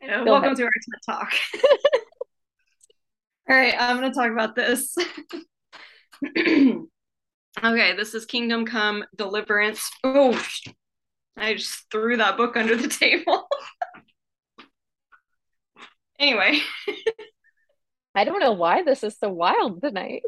welcome 0.07 0.43
ahead. 0.43 0.57
to 0.57 0.63
our 0.63 0.69
TED 0.69 1.01
Talk. 1.05 1.33
all 3.49 3.55
right, 3.55 3.75
I'm 3.77 3.99
going 3.99 4.11
to 4.11 4.17
talk 4.17 4.31
about 4.31 4.55
this. 4.55 4.95
okay, 7.63 7.95
this 7.95 8.13
is 8.13 8.25
Kingdom 8.25 8.65
Come 8.65 9.03
Deliverance. 9.15 9.89
Oh, 10.03 10.41
I 11.37 11.55
just 11.55 11.85
threw 11.91 12.17
that 12.17 12.37
book 12.37 12.55
under 12.57 12.75
the 12.75 12.87
table. 12.87 13.47
anyway. 16.19 16.59
I 18.15 18.25
don't 18.25 18.39
know 18.39 18.53
why 18.53 18.83
this 18.83 19.03
is 19.03 19.17
so 19.17 19.29
wild 19.29 19.81
tonight. 19.81 20.21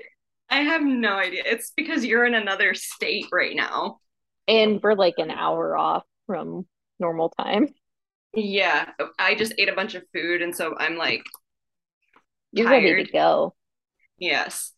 I 0.49 0.61
have 0.61 0.81
no 0.81 1.13
idea. 1.13 1.43
It's 1.45 1.71
because 1.75 2.05
you're 2.05 2.25
in 2.25 2.33
another 2.33 2.73
state 2.73 3.27
right 3.31 3.55
now. 3.55 3.99
And 4.47 4.81
we're 4.81 4.93
like 4.93 5.15
an 5.17 5.31
hour 5.31 5.77
off 5.77 6.03
from 6.27 6.65
normal 6.99 7.29
time. 7.29 7.69
Yeah, 8.35 8.89
I 9.17 9.35
just 9.35 9.53
ate 9.57 9.69
a 9.69 9.75
bunch 9.75 9.95
of 9.95 10.03
food, 10.13 10.41
and 10.41 10.55
so 10.55 10.75
I'm 10.77 10.97
like, 10.97 11.23
you're 12.51 12.67
tired. 12.67 12.83
ready 12.83 13.05
to 13.05 13.11
go. 13.11 13.55
Yes, 14.17 14.73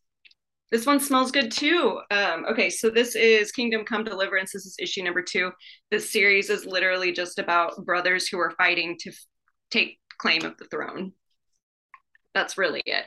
this 0.71 0.85
one 0.85 0.99
smells 0.99 1.31
good 1.31 1.51
too. 1.51 2.01
Um, 2.11 2.45
okay, 2.49 2.69
so 2.69 2.89
this 2.89 3.15
is 3.15 3.51
Kingdom 3.51 3.85
Come 3.85 4.03
Deliverance. 4.03 4.51
This 4.51 4.65
is 4.65 4.75
issue 4.79 5.03
number 5.03 5.21
two. 5.21 5.51
This 5.91 6.11
series 6.11 6.49
is 6.49 6.65
literally 6.65 7.11
just 7.11 7.39
about 7.39 7.85
brothers 7.85 8.27
who 8.27 8.39
are 8.39 8.51
fighting 8.57 8.97
to 8.99 9.09
f- 9.09 9.25
take 9.71 9.99
claim 10.17 10.43
of 10.43 10.57
the 10.57 10.65
throne. 10.65 11.13
That's 12.33 12.57
really 12.57 12.83
it. 12.85 13.05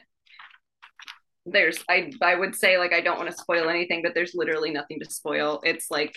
There's, 1.47 1.83
I, 1.89 2.13
I 2.23 2.37
would 2.37 2.55
say 2.55 2.79
like 2.79 2.93
I 2.93 3.01
don't 3.01 3.19
want 3.19 3.31
to 3.31 3.37
spoil 3.37 3.69
anything, 3.69 4.03
but 4.03 4.15
there's 4.15 4.35
literally 4.35 4.71
nothing 4.71 5.01
to 5.01 5.11
spoil. 5.11 5.61
It's 5.65 5.91
like 5.91 6.17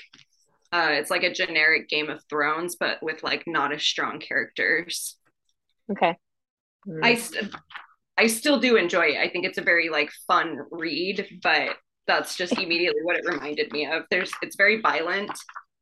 uh, 0.74 0.90
it's 0.90 1.12
like 1.12 1.22
a 1.22 1.32
generic 1.32 1.88
Game 1.88 2.10
of 2.10 2.24
Thrones, 2.30 2.76
but 2.80 2.98
with 3.04 3.22
like 3.22 3.44
not 3.46 3.72
as 3.72 3.84
strong 3.84 4.20
characters. 4.20 5.18
Okay. 5.92 6.18
Mm. 6.88 7.00
I 7.04 7.16
st- 7.16 7.56
I 8.18 8.28
still 8.28 8.60
do 8.60 8.76
enjoy 8.76 9.10
it. 9.10 9.18
I 9.18 9.30
think 9.30 9.46
it's 9.46 9.60
a 9.60 9.64
very 9.64 9.90
like 9.90 10.10
fun 10.28 10.58
read, 10.72 11.40
but 11.44 11.78
that's 12.08 12.36
just 12.36 12.54
immediately 12.60 13.02
what 13.04 13.16
it 13.16 13.26
reminded 13.26 13.72
me 13.72 13.86
of. 13.86 14.04
There's 14.10 14.32
it's 14.42 14.56
very 14.56 14.82
violent. 14.82 15.32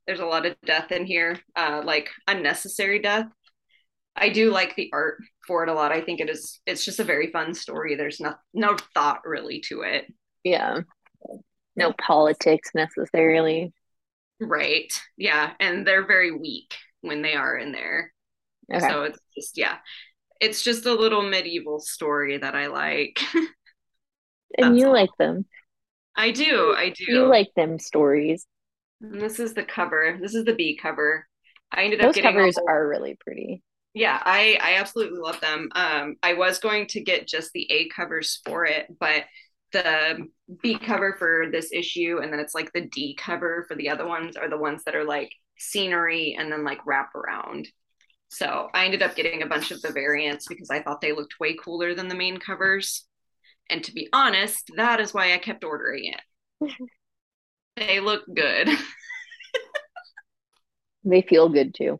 There's 0.07 0.19
a 0.19 0.25
lot 0.25 0.45
of 0.45 0.55
death 0.65 0.91
in 0.91 1.05
here, 1.05 1.39
uh, 1.55 1.83
like 1.85 2.09
unnecessary 2.27 2.99
death. 2.99 3.27
I 4.17 4.27
do 4.27 4.51
like 4.51 4.75
the 4.75 4.89
art 4.91 5.19
for 5.47 5.63
it 5.63 5.69
a 5.69 5.73
lot. 5.73 5.93
I 5.93 6.01
think 6.01 6.19
it 6.19 6.29
is 6.29 6.59
it's 6.65 6.83
just 6.83 6.99
a 6.99 7.05
very 7.05 7.31
fun 7.31 7.53
story. 7.53 7.95
There's 7.95 8.19
no 8.19 8.33
no 8.53 8.75
thought 8.93 9.21
really 9.23 9.61
to 9.67 9.83
it. 9.83 10.11
Yeah. 10.43 10.81
No 11.77 11.93
politics 11.93 12.71
necessarily. 12.75 13.71
Right. 14.41 14.91
Yeah. 15.17 15.51
And 15.59 15.85
they're 15.85 16.05
very 16.05 16.31
weak 16.31 16.73
when 17.01 17.21
they 17.21 17.35
are 17.35 17.55
in 17.55 17.71
there. 17.71 18.11
Okay. 18.73 18.87
So 18.87 19.03
it's 19.03 19.19
just, 19.35 19.57
yeah. 19.57 19.77
It's 20.39 20.63
just 20.63 20.85
a 20.87 20.93
little 20.93 21.21
medieval 21.21 21.79
story 21.79 22.37
that 22.37 22.55
I 22.55 22.67
like. 22.67 23.19
and 24.57 24.77
you 24.77 24.87
all. 24.87 24.93
like 24.93 25.11
them. 25.19 25.45
I 26.15 26.31
do. 26.31 26.73
I 26.75 26.89
do. 26.89 27.05
You 27.07 27.25
like 27.27 27.53
them 27.55 27.79
stories. 27.79 28.45
And 29.01 29.21
this 29.21 29.39
is 29.39 29.53
the 29.53 29.63
cover. 29.63 30.17
This 30.21 30.35
is 30.35 30.45
the 30.45 30.55
B 30.55 30.77
cover. 30.81 31.27
I 31.71 31.83
ended 31.83 32.01
Those 32.01 32.09
up 32.09 32.15
getting 32.15 32.31
covers 32.31 32.57
are 32.57 32.87
really 32.87 33.17
pretty. 33.19 33.63
Yeah, 33.93 34.21
I 34.23 34.57
I 34.61 34.75
absolutely 34.75 35.19
love 35.19 35.39
them. 35.41 35.69
Um, 35.73 36.15
I 36.23 36.33
was 36.33 36.59
going 36.59 36.87
to 36.87 37.01
get 37.01 37.27
just 37.27 37.51
the 37.53 37.69
A 37.71 37.89
covers 37.89 38.41
for 38.45 38.65
it, 38.65 38.87
but 38.99 39.25
the 39.71 40.27
B 40.61 40.77
cover 40.77 41.15
for 41.17 41.47
this 41.51 41.71
issue, 41.71 42.19
and 42.21 42.31
then 42.31 42.39
it's 42.39 42.55
like 42.55 42.71
the 42.73 42.87
D 42.87 43.15
cover 43.19 43.65
for 43.67 43.75
the 43.75 43.89
other 43.89 44.05
ones 44.05 44.35
are 44.35 44.49
the 44.49 44.57
ones 44.57 44.83
that 44.85 44.95
are 44.95 45.03
like 45.03 45.31
scenery 45.57 46.35
and 46.37 46.51
then 46.51 46.63
like 46.63 46.85
wrap 46.85 47.13
around. 47.15 47.67
So 48.29 48.69
I 48.73 48.85
ended 48.85 49.01
up 49.01 49.15
getting 49.15 49.41
a 49.41 49.47
bunch 49.47 49.71
of 49.71 49.81
the 49.81 49.91
variants 49.91 50.47
because 50.47 50.69
I 50.69 50.81
thought 50.81 51.01
they 51.01 51.11
looked 51.11 51.39
way 51.39 51.55
cooler 51.55 51.93
than 51.93 52.07
the 52.07 52.15
main 52.15 52.37
covers. 52.37 53.05
And 53.69 53.83
to 53.83 53.93
be 53.93 54.07
honest, 54.13 54.71
that 54.75 54.99
is 54.99 55.13
why 55.13 55.33
I 55.33 55.37
kept 55.37 55.63
ordering 55.63 56.13
it. 56.13 56.69
they 57.75 57.99
look 57.99 58.23
good. 58.33 58.69
they 61.03 61.21
feel 61.21 61.49
good 61.49 61.75
too. 61.75 61.99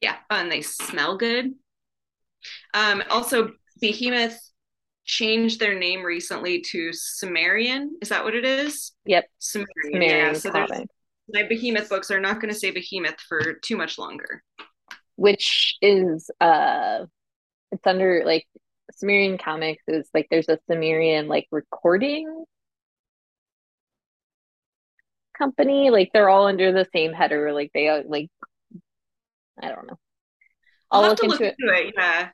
Yeah, 0.00 0.16
and 0.30 0.50
they 0.50 0.62
smell 0.62 1.16
good. 1.16 1.52
Um, 2.74 3.02
also, 3.10 3.52
Behemoth 3.80 4.38
changed 5.12 5.60
their 5.60 5.78
name 5.78 6.02
recently 6.02 6.62
to 6.62 6.90
Sumerian. 6.92 7.98
Is 8.00 8.08
that 8.08 8.24
what 8.24 8.34
it 8.34 8.46
is? 8.46 8.92
Yep. 9.04 9.26
Sumerian. 9.38 9.68
Sumerian 9.84 10.26
yeah. 10.26 10.32
So 10.32 10.84
my 11.32 11.42
Behemoth 11.42 11.90
books 11.90 12.10
are 12.10 12.20
not 12.20 12.40
going 12.40 12.52
to 12.52 12.58
say 12.58 12.70
Behemoth 12.70 13.20
for 13.28 13.54
too 13.62 13.76
much 13.76 13.98
longer. 13.98 14.42
Which 15.16 15.76
is 15.82 16.30
uh, 16.40 17.04
it's 17.70 17.86
under 17.86 18.22
like 18.24 18.46
Sumerian 18.92 19.36
comics 19.36 19.82
is 19.86 20.08
like 20.14 20.28
there's 20.30 20.48
a 20.48 20.58
Sumerian 20.70 21.28
like 21.28 21.46
recording 21.52 22.44
company. 25.36 25.90
Like 25.90 26.10
they're 26.14 26.30
all 26.30 26.46
under 26.46 26.72
the 26.72 26.88
same 26.94 27.12
header. 27.12 27.52
Like 27.52 27.70
they 27.74 27.88
uh, 27.88 28.02
like 28.06 28.30
I 29.62 29.68
don't 29.68 29.86
know. 29.86 29.98
I'll, 30.90 31.02
I'll 31.02 31.10
look, 31.10 31.22
into, 31.22 31.34
look 31.34 31.40
it. 31.42 31.56
into 31.58 31.74
it. 31.74 31.94
Yeah. 31.98 32.30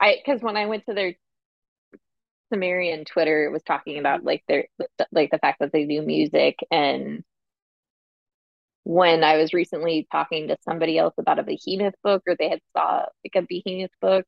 I 0.00 0.16
because 0.24 0.40
when 0.40 0.56
I 0.56 0.64
went 0.64 0.86
to 0.86 0.94
their 0.94 1.14
Sumerian 2.52 3.04
Twitter, 3.04 3.50
was 3.50 3.62
talking 3.62 3.98
about 3.98 4.20
mm-hmm. 4.20 4.28
like 4.28 4.44
their 4.48 4.66
like 5.12 5.30
the 5.30 5.38
fact 5.38 5.60
that 5.60 5.72
they 5.72 5.86
do 5.86 6.02
music 6.02 6.58
and 6.70 7.24
when 8.84 9.22
I 9.22 9.36
was 9.36 9.52
recently 9.52 10.06
talking 10.10 10.48
to 10.48 10.56
somebody 10.64 10.98
else 10.98 11.14
about 11.18 11.38
a 11.38 11.42
Behemoth 11.42 11.94
book 12.02 12.22
or 12.26 12.34
they 12.36 12.48
had 12.48 12.60
saw 12.76 13.04
like 13.24 13.42
a 13.42 13.46
Behemoth 13.46 13.90
book, 14.00 14.24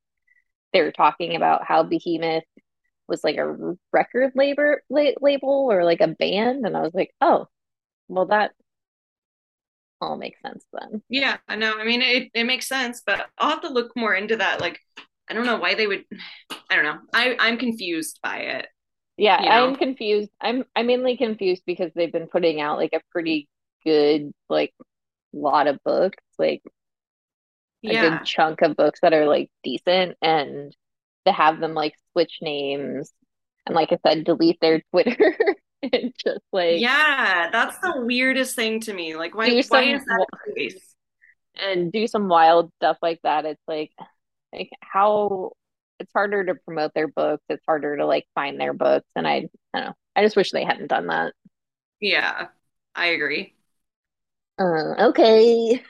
they 0.73 0.83
were 0.83 0.93
talking 0.93 1.37
about 1.37 1.65
how 1.65 1.83
Behemoth 1.83 2.45
was 3.09 3.25
like 3.25 3.37
a 3.37 3.75
record 3.93 4.33
label 4.35 4.77
label 4.91 5.69
or 5.71 5.85
like 5.85 6.01
a 6.01 6.09
band 6.09 6.65
and 6.67 6.77
I 6.77 6.83
was 6.83 6.95
like, 6.95 7.13
"Oh, 7.21 7.47
well 8.09 8.27
that 8.27 8.53
all 10.01 10.17
makes 10.17 10.41
sense 10.43 10.65
then." 10.73 11.03
Yeah, 11.09 11.39
I 11.49 11.57
know. 11.57 11.75
I 11.79 11.85
mean, 11.85 12.03
it 12.03 12.31
it 12.35 12.45
makes 12.45 12.69
sense, 12.69 13.03
but 13.05 13.29
I'll 13.39 13.51
have 13.51 13.63
to 13.63 13.69
look 13.69 13.93
more 13.97 14.15
into 14.15 14.37
that 14.37 14.61
like 14.61 14.81
I 15.33 15.35
don't 15.35 15.47
know 15.47 15.57
why 15.57 15.75
they 15.75 15.87
would 15.87 16.05
I 16.71 16.77
don't 16.77 16.85
know. 16.85 16.99
I 17.15 17.37
I'm 17.39 17.57
confused 17.57 18.21
by 18.23 18.39
it. 18.39 18.67
Yeah, 19.17 19.43
you 19.43 19.49
know? 19.49 19.69
I'm 19.69 19.77
confused. 19.77 20.31
I'm 20.41 20.65
I'm 20.77 20.87
mainly 20.87 21.17
confused 21.17 21.63
because 21.67 21.91
they've 21.95 22.13
been 22.13 22.29
putting 22.29 22.61
out 22.61 22.79
like 22.79 22.93
a 22.93 23.01
pretty 23.11 23.49
good 23.85 24.33
like 24.51 24.75
lot 25.33 25.67
of 25.67 25.83
books, 25.85 26.23
like 26.39 26.63
a 27.85 27.93
yeah. 27.93 28.19
good 28.19 28.27
chunk 28.27 28.61
of 28.61 28.77
books 28.77 29.01
that 29.01 29.15
are 29.15 29.27
like 29.27 29.51
decent 29.65 30.17
and 30.21 30.77
to 31.25 31.33
have 31.33 31.61
them 31.61 31.73
like 31.73 31.95
switch 32.13 32.39
names 32.43 33.11
and 33.67 33.75
like 33.75 33.93
I 33.93 33.99
said, 34.07 34.25
delete 34.25 34.61
their 34.61 34.83
Twitter 34.91 35.37
and 35.83 36.13
just 36.23 36.45
like 36.53 36.81
Yeah, 36.81 37.49
that's 37.51 37.79
the 37.79 38.03
weirdest 38.05 38.55
thing 38.55 38.81
to 38.81 38.93
me. 38.93 39.17
Like 39.17 39.35
why, 39.35 39.51
why 39.51 39.61
some, 39.63 39.85
is 39.85 40.05
that 40.05 40.27
the 40.47 40.55
case? 40.55 40.95
And 41.61 41.91
do 41.91 42.07
some 42.07 42.29
wild 42.29 42.71
stuff 42.77 42.99
like 43.03 43.21
that. 43.23 43.45
It's 43.45 43.63
like 43.67 43.93
like 44.53 44.71
how 44.81 45.53
it's 45.99 46.13
harder 46.13 46.45
to 46.45 46.55
promote 46.55 46.93
their 46.95 47.09
books. 47.09 47.45
It's 47.49 47.65
harder 47.67 47.97
to 47.97 48.07
like 48.07 48.27
find 48.35 48.61
their 48.61 48.73
books. 48.75 49.09
And 49.17 49.27
I, 49.27 49.49
I 49.75 49.79
don't 49.79 49.85
know. 49.87 49.93
I 50.15 50.23
just 50.23 50.37
wish 50.37 50.51
they 50.51 50.65
hadn't 50.65 50.89
done 50.89 51.07
that. 51.07 51.33
Yeah, 52.01 52.49
I 52.95 53.07
agree. 53.07 53.55
Uh, 54.59 55.09
okay. 55.09 55.83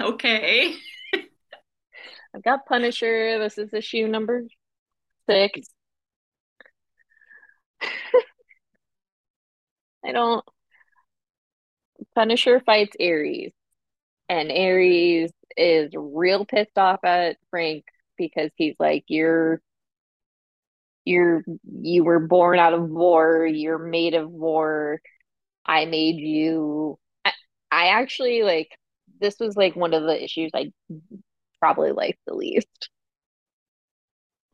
okay. 0.00 0.74
I've 2.34 2.42
got 2.42 2.66
Punisher. 2.66 3.38
This 3.38 3.58
is 3.58 3.72
issue 3.74 4.06
number 4.06 4.44
six. 5.28 5.68
I 10.04 10.12
don't. 10.12 10.44
Punisher 12.14 12.60
fights 12.60 12.96
Ares 13.00 13.52
and 14.30 14.52
Ares 14.52 15.32
is 15.56 15.90
real 15.94 16.46
pissed 16.46 16.78
off 16.78 17.00
at 17.04 17.36
Frank 17.50 17.84
because 18.16 18.50
he's 18.54 18.76
like, 18.78 19.04
You're 19.08 19.60
you're 21.04 21.42
you 21.64 22.04
were 22.04 22.20
born 22.20 22.58
out 22.58 22.72
of 22.72 22.88
war, 22.88 23.44
you're 23.44 23.78
made 23.78 24.14
of 24.14 24.30
war. 24.30 25.00
I 25.66 25.84
made 25.84 26.16
you 26.16 26.98
I, 27.24 27.32
I 27.72 27.86
actually 27.88 28.42
like 28.44 28.68
this 29.20 29.34
was 29.40 29.56
like 29.56 29.74
one 29.74 29.92
of 29.94 30.04
the 30.04 30.22
issues 30.22 30.52
I 30.54 30.72
probably 31.58 31.90
liked 31.92 32.20
the 32.26 32.34
least. 32.34 32.88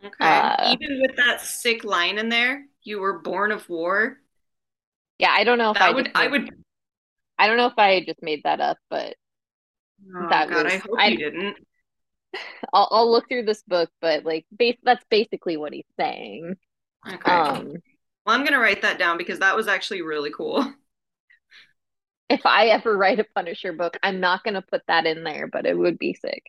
Okay. 0.02 0.14
Uh, 0.20 0.74
Even 0.80 1.02
with 1.02 1.16
that 1.16 1.40
sick 1.42 1.84
line 1.84 2.18
in 2.18 2.28
there, 2.30 2.64
you 2.82 2.98
were 3.00 3.18
born 3.20 3.52
of 3.52 3.68
war. 3.68 4.18
Yeah, 5.18 5.30
I 5.30 5.44
don't 5.44 5.58
know 5.58 5.70
if 5.70 5.78
that 5.78 5.90
I 5.90 5.92
would 5.92 6.10
I 6.14 6.28
would 6.28 6.50
I 7.38 7.46
don't 7.46 7.58
know 7.58 7.66
if 7.66 7.78
I 7.78 8.02
just 8.06 8.22
made 8.22 8.42
that 8.44 8.60
up, 8.60 8.78
but 8.88 9.16
Oh 10.16 10.28
that 10.30 10.48
God, 10.48 10.64
was, 10.64 10.72
I 10.72 10.76
hope 10.78 10.98
I, 10.98 11.08
you 11.08 11.18
didn't. 11.18 11.56
I'll, 12.72 12.88
I'll 12.90 13.10
look 13.10 13.28
through 13.28 13.44
this 13.44 13.62
book, 13.62 13.90
but 14.00 14.24
like, 14.24 14.46
base 14.56 14.76
that's 14.82 15.04
basically 15.10 15.56
what 15.56 15.72
he's 15.72 15.84
saying. 15.98 16.56
Okay. 17.06 17.30
Um, 17.30 17.74
well, 18.24 18.36
I'm 18.36 18.44
gonna 18.44 18.58
write 18.58 18.82
that 18.82 18.98
down 18.98 19.18
because 19.18 19.38
that 19.38 19.56
was 19.56 19.68
actually 19.68 20.02
really 20.02 20.30
cool. 20.30 20.72
If 22.28 22.44
I 22.44 22.70
ever 22.70 22.96
write 22.96 23.20
a 23.20 23.26
Punisher 23.36 23.72
book, 23.72 23.96
I'm 24.02 24.18
not 24.18 24.42
gonna 24.42 24.60
put 24.60 24.82
that 24.88 25.06
in 25.06 25.22
there, 25.22 25.46
but 25.46 25.64
it 25.64 25.78
would 25.78 25.96
be 25.96 26.12
sick. 26.12 26.42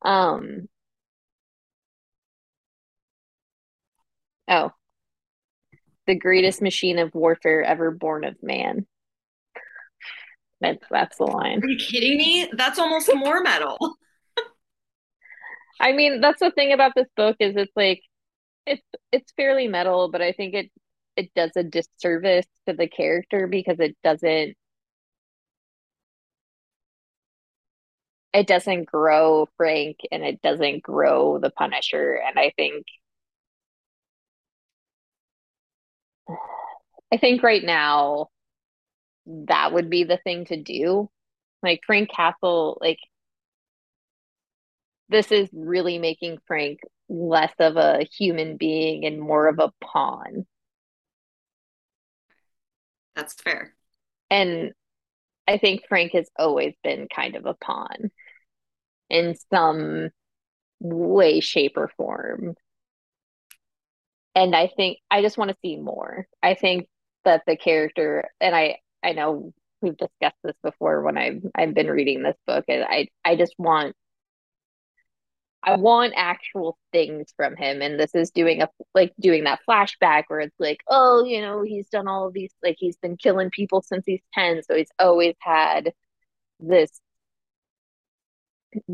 Um. 0.00 0.68
Oh, 4.48 4.72
the 6.06 6.14
greatest 6.14 6.62
machine 6.62 6.98
of 6.98 7.14
warfare 7.14 7.62
ever 7.62 7.90
born 7.90 8.24
of 8.24 8.42
man. 8.42 8.86
That's 10.60 10.84
that's 10.90 11.16
the 11.18 11.24
line. 11.24 11.62
Are 11.62 11.68
you 11.68 11.78
kidding 11.78 12.18
me? 12.18 12.50
That's 12.56 12.78
almost 12.78 13.10
more 13.14 13.42
metal. 13.42 13.78
I 15.80 15.92
mean, 15.92 16.20
that's 16.20 16.40
the 16.40 16.50
thing 16.50 16.72
about 16.72 16.92
this 16.94 17.08
book 17.16 17.36
is 17.40 17.56
it's 17.56 17.72
like 17.76 18.02
it's 18.66 18.82
it's 19.12 19.32
fairly 19.36 19.68
metal, 19.68 20.10
but 20.10 20.22
I 20.22 20.32
think 20.32 20.54
it 20.54 20.70
it 21.16 21.32
does 21.34 21.52
a 21.56 21.64
disservice 21.64 22.46
to 22.68 22.74
the 22.74 22.88
character 22.88 23.46
because 23.46 23.80
it 23.80 23.96
doesn't 24.04 24.56
it 28.32 28.46
doesn't 28.46 28.84
grow 28.84 29.46
Frank 29.56 29.98
and 30.12 30.22
it 30.24 30.40
doesn't 30.42 30.82
grow 30.82 31.38
the 31.38 31.50
Punisher 31.50 32.14
and 32.14 32.38
I 32.38 32.52
think 32.56 32.84
I 37.12 37.16
think 37.16 37.42
right 37.42 37.62
now 37.64 38.28
that 39.48 39.72
would 39.72 39.90
be 39.90 40.04
the 40.04 40.18
thing 40.18 40.44
to 40.46 40.56
do. 40.56 41.08
Like 41.62 41.80
Frank 41.86 42.10
Castle, 42.10 42.78
like 42.80 42.98
this 45.08 45.30
is 45.32 45.48
really 45.52 45.98
making 45.98 46.38
Frank 46.46 46.80
less 47.08 47.52
of 47.58 47.76
a 47.76 48.06
human 48.18 48.56
being 48.56 49.04
and 49.04 49.20
more 49.20 49.48
of 49.48 49.58
a 49.58 49.72
pawn. 49.82 50.46
That's 53.16 53.34
fair. 53.34 53.74
And 54.30 54.72
I 55.48 55.58
think 55.58 55.82
Frank 55.88 56.12
has 56.12 56.28
always 56.38 56.74
been 56.84 57.08
kind 57.14 57.34
of 57.34 57.44
a 57.44 57.54
pawn 57.54 58.10
in 59.10 59.34
some 59.52 60.10
way, 60.78 61.40
shape, 61.40 61.76
or 61.76 61.90
form. 61.96 62.54
And 64.36 64.54
I 64.54 64.68
think 64.68 64.98
I 65.10 65.22
just 65.22 65.36
want 65.36 65.50
to 65.50 65.56
see 65.60 65.76
more. 65.76 66.28
I 66.40 66.54
think 66.54 66.88
that 67.24 67.42
the 67.46 67.56
character, 67.56 68.30
and 68.40 68.54
I, 68.54 68.78
I 69.02 69.12
know 69.12 69.52
we've 69.82 69.96
discussed 69.96 70.36
this 70.44 70.56
before 70.62 71.02
when 71.02 71.16
I've 71.18 71.42
I've 71.54 71.74
been 71.74 71.88
reading 71.88 72.22
this 72.22 72.36
book 72.46 72.64
and 72.68 72.84
I 72.84 73.08
I 73.24 73.36
just 73.36 73.54
want 73.58 73.94
I 75.62 75.76
want 75.76 76.14
actual 76.16 76.78
things 76.92 77.32
from 77.36 77.54
him. 77.56 77.82
And 77.82 78.00
this 78.00 78.14
is 78.14 78.30
doing 78.30 78.62
a 78.62 78.68
like 78.94 79.12
doing 79.20 79.44
that 79.44 79.60
flashback 79.68 80.24
where 80.28 80.40
it's 80.40 80.58
like 80.58 80.80
oh 80.88 81.24
you 81.24 81.40
know 81.40 81.62
he's 81.62 81.88
done 81.88 82.08
all 82.08 82.26
of 82.26 82.32
these 82.34 82.52
like 82.62 82.76
he's 82.78 82.96
been 82.96 83.16
killing 83.16 83.50
people 83.50 83.82
since 83.82 84.04
he's 84.06 84.22
10 84.34 84.62
so 84.62 84.74
he's 84.74 84.90
always 84.98 85.34
had 85.40 85.92
this 86.60 87.00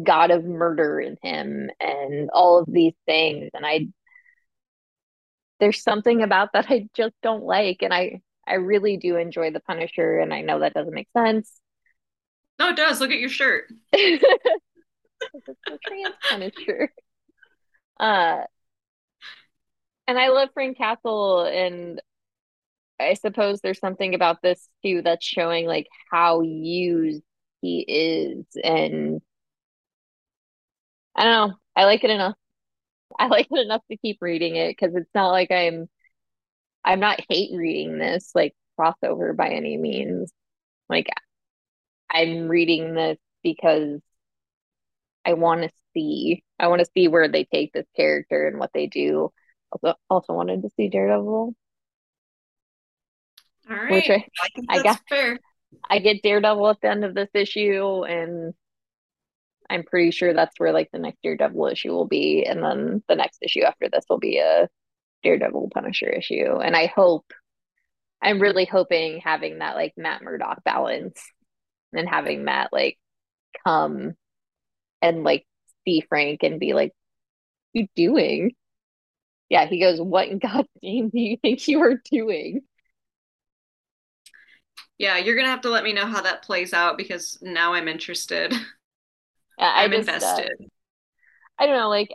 god 0.03 0.31
of 0.31 0.45
murder 0.45 1.01
in 1.01 1.16
him 1.23 1.71
and 1.81 2.31
all 2.33 2.59
of 2.59 2.66
these 2.73 2.95
things. 3.07 3.51
And 3.55 3.64
I 3.66 3.88
there's 5.61 5.83
something 5.83 6.23
about 6.23 6.53
that 6.53 6.66
I 6.69 6.88
just 6.95 7.14
don't 7.23 7.45
like. 7.45 7.79
And 7.83 7.92
I 7.92 8.21
I 8.46 8.54
really 8.54 8.96
do 8.96 9.16
enjoy 9.16 9.50
the 9.50 9.61
Punisher, 9.61 10.18
and 10.18 10.32
I 10.32 10.40
know 10.42 10.61
that 10.61 10.74
doesn't 10.74 10.94
make 10.94 11.09
sense. 11.16 11.61
No, 12.59 12.70
it 12.70 12.76
does. 12.76 13.00
Look 13.00 13.11
at 13.11 13.18
your 13.18 13.28
shirt. 13.28 13.70
trans 13.92 14.20
Punisher. 16.30 16.92
Uh, 17.98 18.42
and 20.06 20.18
I 20.18 20.28
love 20.28 20.50
Frank 20.54 20.78
Castle, 20.78 21.44
and 21.44 22.00
I 23.00 23.14
suppose 23.14 23.61
there's 23.61 23.80
something 23.80 24.14
about 24.14 24.42
this 24.42 24.68
too 24.85 25.02
that's 25.02 25.26
showing 25.26 25.66
like 25.66 25.87
how 26.11 26.40
used 26.42 27.22
he 27.61 27.80
is, 27.80 28.46
and 28.62 29.20
I 31.14 31.24
don't 31.24 31.50
know. 31.50 31.56
I 31.74 31.85
like 31.85 32.04
it 32.04 32.11
enough. 32.11 32.37
I 33.18 33.26
like 33.28 33.48
it 33.50 33.59
enough 33.59 33.82
to 33.90 33.96
keep 33.96 34.18
reading 34.20 34.56
it 34.56 34.68
because 34.70 34.94
it's 34.94 35.11
not 35.14 35.30
like 35.30 35.50
I'm 35.50 35.88
I'm 36.87 37.01
not 37.01 37.20
hate 37.29 37.51
reading 37.55 37.99
this 37.99 38.31
like 38.35 38.55
crossover 38.79 39.37
by 39.37 39.51
any 39.51 39.77
means. 39.77 40.33
Like 40.88 41.09
I'm 42.11 42.49
reading 42.49 42.94
this 42.94 43.18
because 43.42 44.01
I 45.25 45.35
want 45.35 45.62
to 45.64 45.70
see 45.92 46.44
I 46.59 46.68
want 46.68 46.81
to 46.81 46.90
see 46.94 47.09
where 47.09 47.29
they 47.29 47.44
take 47.44 47.72
this 47.72 47.87
character 47.96 48.46
and 48.46 48.59
what 48.59 48.70
they 48.72 48.87
do. 48.87 49.33
Also, 49.72 49.99
also 50.09 50.33
wanted 50.33 50.62
to 50.62 50.70
see 50.77 50.88
Daredevil, 50.88 51.55
All 53.68 53.77
right, 53.77 53.90
which. 53.90 54.09
I 54.11 54.25
I 54.40 54.79
I 54.79 54.83
got 54.83 55.01
fair. 55.09 55.40
I 55.90 55.99
get 55.99 56.22
Daredevil 56.22 56.68
at 56.70 56.81
the 56.81 56.88
end 56.88 57.05
of 57.05 57.14
this 57.14 57.29
issue, 57.35 58.05
and 58.05 58.55
I'm 59.68 59.83
pretty 59.83 60.12
sure 60.12 60.33
that's 60.33 60.59
where 60.59 60.72
like 60.72 60.90
the 60.92 61.01
next 61.01 61.20
Daredevil 61.22 61.66
issue 61.66 61.90
will 61.90 62.07
be, 62.07 62.44
and 62.46 62.62
then 62.62 63.03
the 63.09 63.16
next 63.16 63.38
issue 63.42 63.62
after 63.64 63.88
this 63.88 64.05
will 64.09 64.18
be 64.20 64.38
a 64.38 64.68
Daredevil 65.22 65.70
Punisher 65.72 66.09
issue. 66.09 66.59
And 66.59 66.76
I 66.76 66.87
hope 66.87 67.33
I'm 68.22 68.40
really 68.40 68.64
hoping 68.64 69.20
having 69.20 69.59
that 69.59 69.76
like 69.76 69.94
Matt 69.96 70.22
Murdock 70.22 70.64
balance 70.64 71.20
and 71.92 72.09
having 72.09 72.44
Matt 72.44 72.72
like 72.72 72.98
come 73.66 74.14
and 75.02 75.24
like 75.24 75.46
see 75.85 76.02
Frank 76.09 76.42
and 76.42 76.61
be 76.61 76.72
like, 76.72 76.92
"You 77.72 77.88
doing?" 77.94 78.55
Yeah, 79.48 79.66
he 79.66 79.81
goes, 79.81 80.00
"What 80.00 80.29
in 80.29 80.38
God's 80.38 80.68
name 80.83 81.11
do 81.11 81.20
you 81.20 81.37
think 81.37 81.68
you 81.68 81.83
are 81.83 82.00
doing?" 82.11 82.62
Yeah, 84.98 85.18
you're 85.18 85.37
gonna 85.37 85.48
have 85.48 85.61
to 85.62 85.70
let 85.70 85.85
me 85.85 85.92
know 85.92 86.07
how 86.07 86.22
that 86.22 86.42
plays 86.42 86.72
out 86.72 86.96
because 86.96 87.38
now 87.42 87.74
I'm 87.74 87.88
interested. 87.88 88.52
Yeah, 89.59 89.72
I'm 89.74 89.90
just 89.92 90.09
uh, 90.09 90.12
invested. 90.12 90.70
I 91.59 91.66
don't 91.66 91.76
know, 91.76 91.88
like 91.88 92.11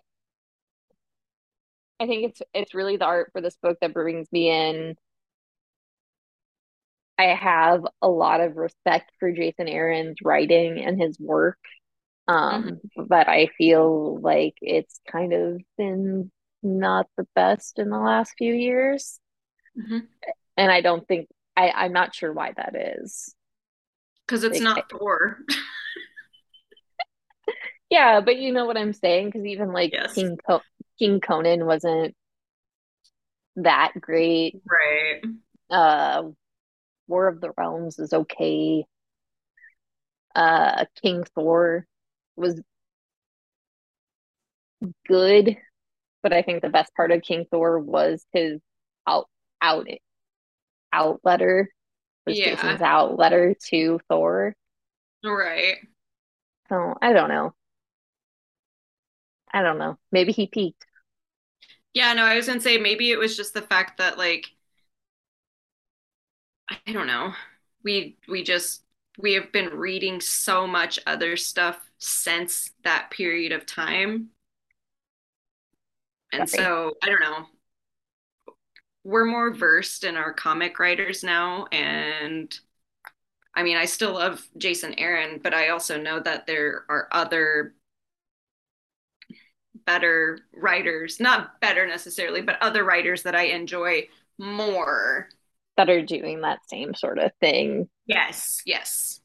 I 2.01 2.07
think 2.07 2.29
it's 2.29 2.41
it's 2.53 2.73
really 2.73 2.97
the 2.97 3.05
art 3.05 3.29
for 3.31 3.41
this 3.41 3.57
book 3.61 3.77
that 3.81 3.93
brings 3.93 4.31
me 4.31 4.49
in. 4.49 4.95
I 7.19 7.35
have 7.35 7.85
a 8.01 8.09
lot 8.09 8.41
of 8.41 8.57
respect 8.57 9.11
for 9.19 9.31
Jason 9.31 9.67
Aaron's 9.67 10.17
writing 10.23 10.79
and 10.79 10.99
his 10.99 11.19
work. 11.19 11.59
Um, 12.27 12.79
but 12.95 13.27
I 13.27 13.49
feel 13.57 14.19
like 14.19 14.55
it's 14.61 14.99
kind 15.11 15.33
of 15.33 15.61
been 15.77 16.31
not 16.63 17.07
the 17.17 17.27
best 17.35 17.77
in 17.77 17.89
the 17.89 17.99
last 17.99 18.33
few 18.37 18.53
years. 18.53 19.19
hmm 19.75 19.99
And 20.57 20.71
I 20.71 20.81
don't 20.81 21.07
think 21.07 21.27
I, 21.55 21.69
I'm 21.69 21.93
not 21.93 22.15
sure 22.15 22.33
why 22.33 22.53
that 22.57 22.73
is. 22.97 23.35
Because 24.25 24.43
it's 24.43 24.55
Like, 24.55 24.63
not 24.63 24.89
Thor. 24.89 25.37
yeah, 27.91 28.21
but 28.21 28.37
you 28.37 28.53
know 28.53 28.65
what 28.65 28.77
I'm 28.77 28.93
saying? 28.93 29.27
Because 29.27 29.45
even 29.45 29.73
like 29.73 29.91
Yes. 29.93 30.15
King 30.15 30.37
Co 30.47 30.61
King 31.01 31.19
Conan 31.19 31.65
wasn't 31.65 32.15
that 33.55 33.93
great. 33.99 34.61
Right. 34.69 35.21
Uh, 35.67 36.29
War 37.07 37.27
of 37.27 37.41
the 37.41 37.51
Realms 37.57 37.97
is 37.97 38.13
okay. 38.13 38.85
Uh, 40.35 40.85
King 41.01 41.23
Thor 41.33 41.87
was 42.35 42.61
good, 45.07 45.57
but 46.21 46.33
I 46.33 46.43
think 46.43 46.61
the 46.61 46.69
best 46.69 46.93
part 46.95 47.09
of 47.11 47.23
King 47.23 47.45
Thor 47.49 47.79
was 47.79 48.23
his 48.31 48.61
out 49.07 49.27
out 49.59 49.87
out 50.93 51.19
letter 51.23 51.73
was 52.27 52.37
Jason's 52.37 52.79
Yeah. 52.79 52.95
out 52.95 53.17
letter 53.17 53.55
to 53.69 53.99
Thor. 54.07 54.55
Right. 55.23 55.77
So 56.69 56.93
I 57.01 57.11
don't 57.13 57.29
know. 57.29 57.55
I 59.51 59.63
don't 59.63 59.79
know. 59.79 59.97
Maybe 60.11 60.31
he 60.31 60.45
peaked. 60.45 60.85
Yeah, 61.93 62.13
no, 62.13 62.23
I 62.23 62.35
was 62.35 62.47
gonna 62.47 62.61
say 62.61 62.77
maybe 62.77 63.11
it 63.11 63.19
was 63.19 63.35
just 63.35 63.53
the 63.53 63.61
fact 63.61 63.97
that 63.97 64.17
like 64.17 64.47
I 66.69 66.91
don't 66.91 67.07
know. 67.07 67.33
We 67.83 68.17
we 68.27 68.43
just 68.43 68.83
we 69.17 69.33
have 69.33 69.51
been 69.51 69.69
reading 69.77 70.21
so 70.21 70.65
much 70.67 70.99
other 71.05 71.35
stuff 71.37 71.89
since 71.97 72.71
that 72.83 73.11
period 73.11 73.51
of 73.51 73.65
time. 73.65 74.29
And 76.33 76.49
Sorry. 76.49 76.49
so 76.49 76.93
I 77.01 77.07
don't 77.07 77.21
know. 77.21 77.45
We're 79.03 79.25
more 79.25 79.51
versed 79.51 80.03
in 80.03 80.15
our 80.15 80.31
comic 80.33 80.77
writers 80.79 81.23
now 81.23 81.65
and 81.71 82.57
I 83.55 83.63
mean, 83.63 83.77
I 83.77 83.85
still 83.85 84.13
love 84.13 84.47
Jason 84.57 84.97
Aaron, 84.99 85.39
but 85.43 85.53
I 85.53 85.69
also 85.69 86.01
know 86.01 86.19
that 86.21 86.47
there 86.47 86.85
are 86.89 87.09
other 87.11 87.75
better 89.85 90.39
writers, 90.53 91.19
not 91.19 91.59
better 91.61 91.87
necessarily, 91.87 92.41
but 92.41 92.61
other 92.61 92.83
writers 92.83 93.23
that 93.23 93.35
I 93.35 93.43
enjoy 93.45 94.07
more. 94.37 95.29
That 95.77 95.89
are 95.89 96.01
doing 96.05 96.41
that 96.41 96.59
same 96.67 96.93
sort 96.93 97.19
of 97.19 97.31
thing. 97.39 97.89
Yes, 98.05 98.61
yes. 98.65 99.21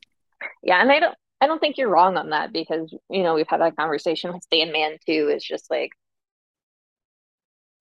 Yeah, 0.63 0.81
and 0.81 0.91
I 0.91 1.01
don't 1.01 1.17
I 1.41 1.47
don't 1.47 1.59
think 1.59 1.77
you're 1.77 1.91
wrong 1.91 2.17
on 2.17 2.31
that 2.31 2.53
because 2.53 2.95
you 3.11 3.23
know 3.23 3.35
we've 3.35 3.49
had 3.49 3.61
that 3.61 3.77
conversation 3.77 4.33
with 4.33 4.43
Stan 4.43 4.69
Sandman 4.69 4.99
too. 5.07 5.29
It's 5.31 5.47
just 5.47 5.71
like 5.71 5.91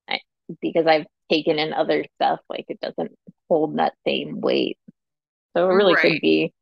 I, 0.10 0.20
because 0.62 0.88
I've 0.88 1.06
taken 1.32 1.58
in 1.60 1.74
other 1.74 2.06
stuff, 2.16 2.40
like 2.50 2.66
it 2.70 2.80
doesn't 2.80 3.12
hold 3.50 3.78
that 3.78 3.94
same 4.06 4.42
weight. 4.42 4.78
So 5.56 5.70
it 5.70 5.74
really 5.74 5.96
could 5.96 6.20
be. 6.22 6.54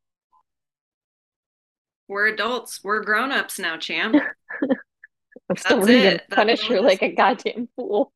We're 2.08 2.28
adults. 2.28 2.84
We're 2.84 3.04
grown-ups 3.04 3.60
now, 3.60 3.78
champ. 3.78 4.16
I'm 5.54 5.58
still 5.58 5.78
That's 5.78 5.88
reading 5.88 6.12
it. 6.14 6.24
Punisher 6.32 6.82
like 6.82 7.04
a 7.04 7.14
goddamn 7.14 7.70
fool. 7.76 8.12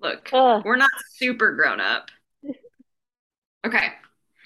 Look, 0.00 0.30
Ugh, 0.32 0.62
we're 0.64 0.76
not 0.76 0.90
super 1.16 1.56
grown 1.56 1.80
up. 1.80 2.12
Okay. 3.66 3.88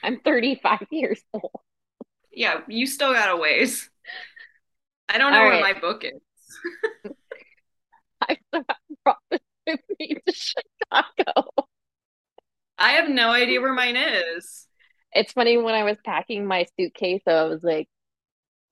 I'm 0.03 0.18
35 0.21 0.87
years 0.90 1.23
old. 1.35 1.51
Yeah, 2.33 2.61
you 2.68 2.87
still 2.87 3.12
got 3.12 3.29
a 3.29 3.37
ways. 3.37 3.90
I 5.11 5.18
don't 5.18 5.33
know 5.33 5.40
All 5.40 5.45
where 5.45 5.62
right, 5.62 5.75
my 5.75 5.79
book 5.79 6.05
is. 6.05 7.12
I 8.23 8.38
brought 9.05 9.18
this 9.31 9.40
with 9.66 9.81
me 9.99 10.16
to 10.27 10.33
Chicago. 10.33 11.51
I 12.79 12.92
have 12.92 13.11
no 13.11 13.31
idea 13.31 13.61
where 13.61 13.75
mine 13.75 13.97
is. 13.97 14.66
It's 15.12 15.35
funny 15.35 15.59
when 15.59 15.75
I 15.75 15.85
was 15.85 15.99
packing 16.03 16.47
my 16.47 16.66
suitcase, 16.79 17.21
I 17.27 17.42
was 17.42 17.62
like, 17.62 17.90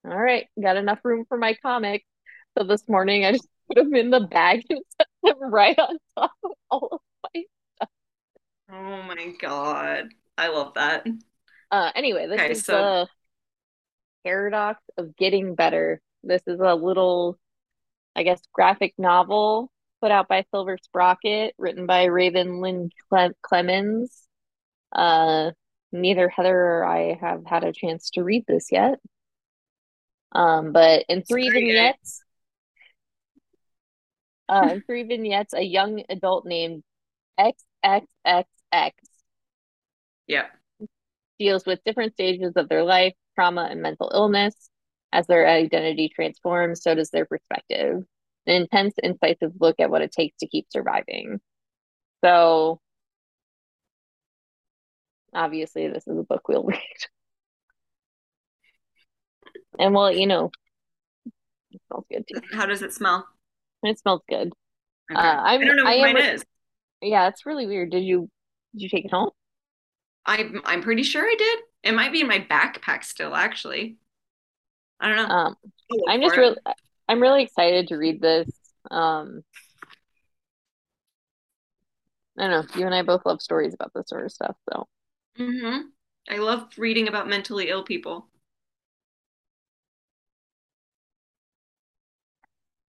all 0.05 0.17
right, 0.19 0.47
got 0.61 0.77
enough 0.77 1.01
room 1.05 1.25
for 1.29 1.37
my 1.39 1.55
comics. 1.63 2.05
So 2.59 2.65
this 2.65 2.89
morning 2.89 3.25
I 3.25 3.33
just 3.33 3.49
put 3.69 3.77
them 3.77 3.95
in 3.95 4.11
the 4.11 4.21
bag 4.21 4.65
and 4.71 4.81
set 4.99 5.07
them 5.23 5.51
right 5.53 5.79
on 5.79 5.99
top 6.17 6.33
of 6.45 6.53
all 6.71 6.89
of 6.93 7.01
my. 7.35 7.43
Stuff. 7.77 7.89
Oh 8.71 9.03
my 9.03 9.35
God. 9.39 10.15
I 10.39 10.49
love 10.49 10.75
that. 10.75 11.07
Uh, 11.71 11.91
anyway, 11.95 12.27
this 12.27 12.41
Okay, 12.41 12.55
is 12.55 12.65
so 12.65 12.77
the 12.77 13.09
paradox 14.25 14.81
of 14.97 15.17
getting 15.17 15.55
better. 15.55 16.01
This 16.23 16.43
is 16.47 16.61
a 16.61 16.75
little, 16.75 17.39
I 18.17 18.23
guess, 18.25 18.41
graphic 18.53 18.95
novel 18.99 19.71
put 20.03 20.11
out 20.13 20.29
by 20.29 20.45
Silver 20.53 20.79
Sprocket, 20.83 21.55
written 21.59 21.87
by 21.87 22.05
Raven 22.05 22.61
Lynn 22.61 22.91
Cle 23.11 23.33
Clemens. 23.43 24.29
Uh, 24.93 25.53
neither 25.93 26.29
Heather 26.29 26.57
or 26.57 26.85
I 26.85 27.19
have 27.21 27.45
had 27.47 27.65
a 27.65 27.73
chance 27.73 28.11
to 28.13 28.25
read 28.25 28.45
this 28.49 28.69
yet. 28.73 29.01
Um, 30.33 30.73
but 30.73 31.05
in 31.09 31.23
three 31.23 31.51
vignettes, 31.51 32.23
uh, 34.49 34.69
in 34.73 34.83
three 34.83 35.03
vignettes, 35.05 35.55
a 35.55 35.63
young 35.63 36.03
adult 36.09 36.47
named 36.47 36.83
XXXX 37.39 38.93
Yeah. 40.27 40.47
deals 41.39 41.65
with 41.67 41.83
different 41.85 42.13
stages 42.13 42.53
of 42.57 42.69
their 42.69 42.85
life, 42.85 43.15
trauma, 43.35 43.69
and 43.71 43.83
mental 43.83 44.11
illness. 44.15 44.71
As 45.13 45.27
their 45.27 45.49
identity 45.49 46.09
transforms, 46.09 46.83
so 46.83 46.95
does 46.95 47.11
their 47.11 47.27
perspective. 47.27 48.05
An 48.47 48.55
intense, 48.63 48.95
incisive 49.03 49.53
look 49.59 49.81
at 49.81 49.91
what 49.91 50.03
it 50.03 50.13
takes 50.13 50.37
to 50.39 50.47
keep 50.47 50.67
surviving. 50.71 51.41
So, 52.25 52.81
obviously, 55.35 55.89
this 55.89 56.07
is 56.07 56.17
a 56.17 56.23
book 56.23 56.47
we'll 56.49 56.63
read. 56.67 56.79
And 59.81 59.95
well, 59.95 60.13
you 60.13 60.27
know, 60.29 60.53
it 61.73 61.81
smells 61.89 62.05
good 62.11 62.25
too. 62.29 62.41
How 62.53 62.67
does 62.67 62.83
it 62.83 62.93
smell? 62.93 63.29
It 63.83 63.99
smells 63.99 64.23
good. 64.29 64.53
Uh, 65.15 65.19
Okay. 65.19 65.33
I 65.61 65.65
I'm, 65.65 65.67
don't 65.67 65.77
know 65.77 65.87
I 65.87 65.95
where 65.97 66.11
am, 66.11 66.17
is. 66.17 66.45
yeah, 67.03 67.29
it's 67.29 67.47
really 67.47 67.67
weird. 67.67 67.91
Did 67.91 68.05
you, 68.05 68.31
did 68.75 68.83
you 68.83 68.89
take 68.91 69.07
it 69.07 69.13
home? 69.13 69.31
I'm 70.27 70.61
I'm 70.65 70.83
pretty 70.83 71.03
sure 71.03 71.25
I 71.27 71.35
did. 71.37 71.59
It 71.83 71.93
might 71.95 72.13
be 72.13 72.21
in 72.21 72.27
my 72.29 72.39
backpack 72.41 73.05
still, 73.05 73.35
actually. 73.35 73.97
I 75.01 75.09
don't 75.09 75.17
know. 75.17 75.35
Um, 75.35 75.57
I'm 76.09 76.21
just 76.21 76.37
really, 76.37 76.57
I'm 77.09 77.21
really 77.21 77.43
excited 77.43 77.89
to 77.89 77.97
read 77.97 78.21
this. 78.21 78.49
Um, 78.91 79.43
I 82.39 82.49
don't 82.49 82.51
know. 82.75 82.81
You 82.81 82.87
and 82.87 82.95
I 82.95 83.03
both 83.03 83.25
love 83.27 83.41
stories 83.43 83.75
about 83.75 83.93
this 83.95 84.09
sort 84.09 84.25
of 84.25 84.33
stuff, 84.33 84.57
so. 84.73 84.89
hmm 85.37 85.79
I 86.29 86.37
love 86.39 86.69
reading 86.79 87.09
about 87.09 87.29
mentally 87.29 87.69
ill 87.71 87.83
people. 87.83 88.29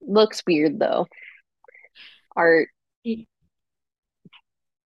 Looks 0.01 0.41
weird 0.45 0.79
though. 0.79 1.07
Art. 2.35 2.69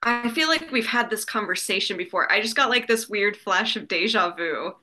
I 0.02 0.28
feel 0.28 0.48
like 0.48 0.70
we've 0.70 0.86
had 0.86 1.08
this 1.08 1.24
conversation 1.24 1.96
before. 1.96 2.30
I 2.30 2.40
just 2.40 2.56
got 2.56 2.68
like 2.68 2.86
this 2.86 3.08
weird 3.08 3.36
flash 3.36 3.76
of 3.76 3.88
deja 3.88 4.34
vu. 4.34 4.74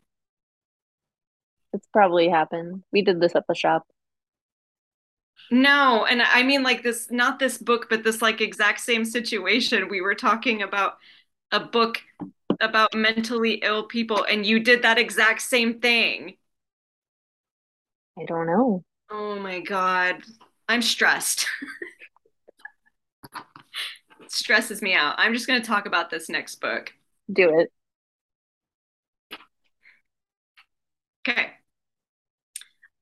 It's 1.73 1.87
probably 1.93 2.27
happened. 2.27 2.83
We 2.91 3.01
did 3.01 3.19
this 3.19 3.35
at 3.35 3.45
the 3.47 3.55
shop. 3.55 3.85
No, 5.51 6.05
and 6.05 6.21
I 6.21 6.43
mean 6.43 6.63
like 6.63 6.81
this, 6.81 7.11
not 7.11 7.37
this 7.39 7.57
book, 7.57 7.87
but 7.89 8.03
this 8.03 8.21
like 8.21 8.41
exact 8.41 8.79
same 8.79 9.05
situation. 9.05 9.89
We 9.89 10.01
were 10.01 10.15
talking 10.15 10.61
about 10.63 10.97
a 11.51 11.59
book 11.59 12.01
about 12.59 12.93
mentally 12.93 13.55
ill 13.55 13.83
people, 13.83 14.23
and 14.23 14.45
you 14.45 14.59
did 14.59 14.83
that 14.83 14.97
exact 14.97 15.41
same 15.41 15.79
thing. 15.79 16.37
I 18.17 18.25
don't 18.25 18.47
know. 18.47 18.83
Oh 19.11 19.37
my 19.39 19.59
God. 19.59 20.23
I'm 20.69 20.81
stressed. 20.81 21.45
it 24.21 24.31
stresses 24.31 24.81
me 24.81 24.93
out. 24.93 25.15
I'm 25.17 25.33
just 25.33 25.47
going 25.47 25.61
to 25.61 25.67
talk 25.67 25.85
about 25.85 26.09
this 26.09 26.29
next 26.29 26.55
book. 26.61 26.93
Do 27.31 27.59
it. 27.59 27.71
Okay. 31.27 31.51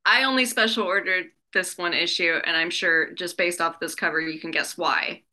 I 0.05 0.24
only 0.24 0.45
special 0.45 0.84
ordered 0.84 1.28
this 1.53 1.78
one 1.78 1.93
issue, 1.93 2.39
and 2.45 2.55
I'm 2.55 2.70
sure 2.70 3.12
just 3.14 3.38
based 3.38 3.62
off 3.62 3.80
this 3.80 3.95
cover, 3.95 4.20
you 4.20 4.39
can 4.39 4.51
guess 4.51 4.78
why. 4.78 5.24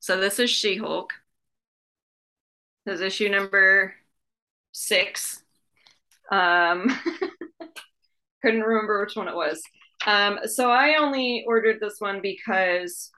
So 0.00 0.20
this 0.20 0.38
is 0.38 0.50
She 0.50 0.76
Hulk. 0.76 1.12
This 2.84 2.96
is 2.96 3.00
issue 3.02 3.28
number 3.28 3.94
six. 4.72 5.42
Um, 6.30 6.88
couldn't 8.42 8.62
remember 8.62 9.00
which 9.00 9.16
one 9.16 9.28
it 9.28 9.34
was. 9.34 9.62
Um, 10.06 10.40
so 10.44 10.70
I 10.70 10.96
only 10.96 11.44
ordered 11.46 11.78
this 11.80 11.96
one 11.98 12.20
because 12.22 13.10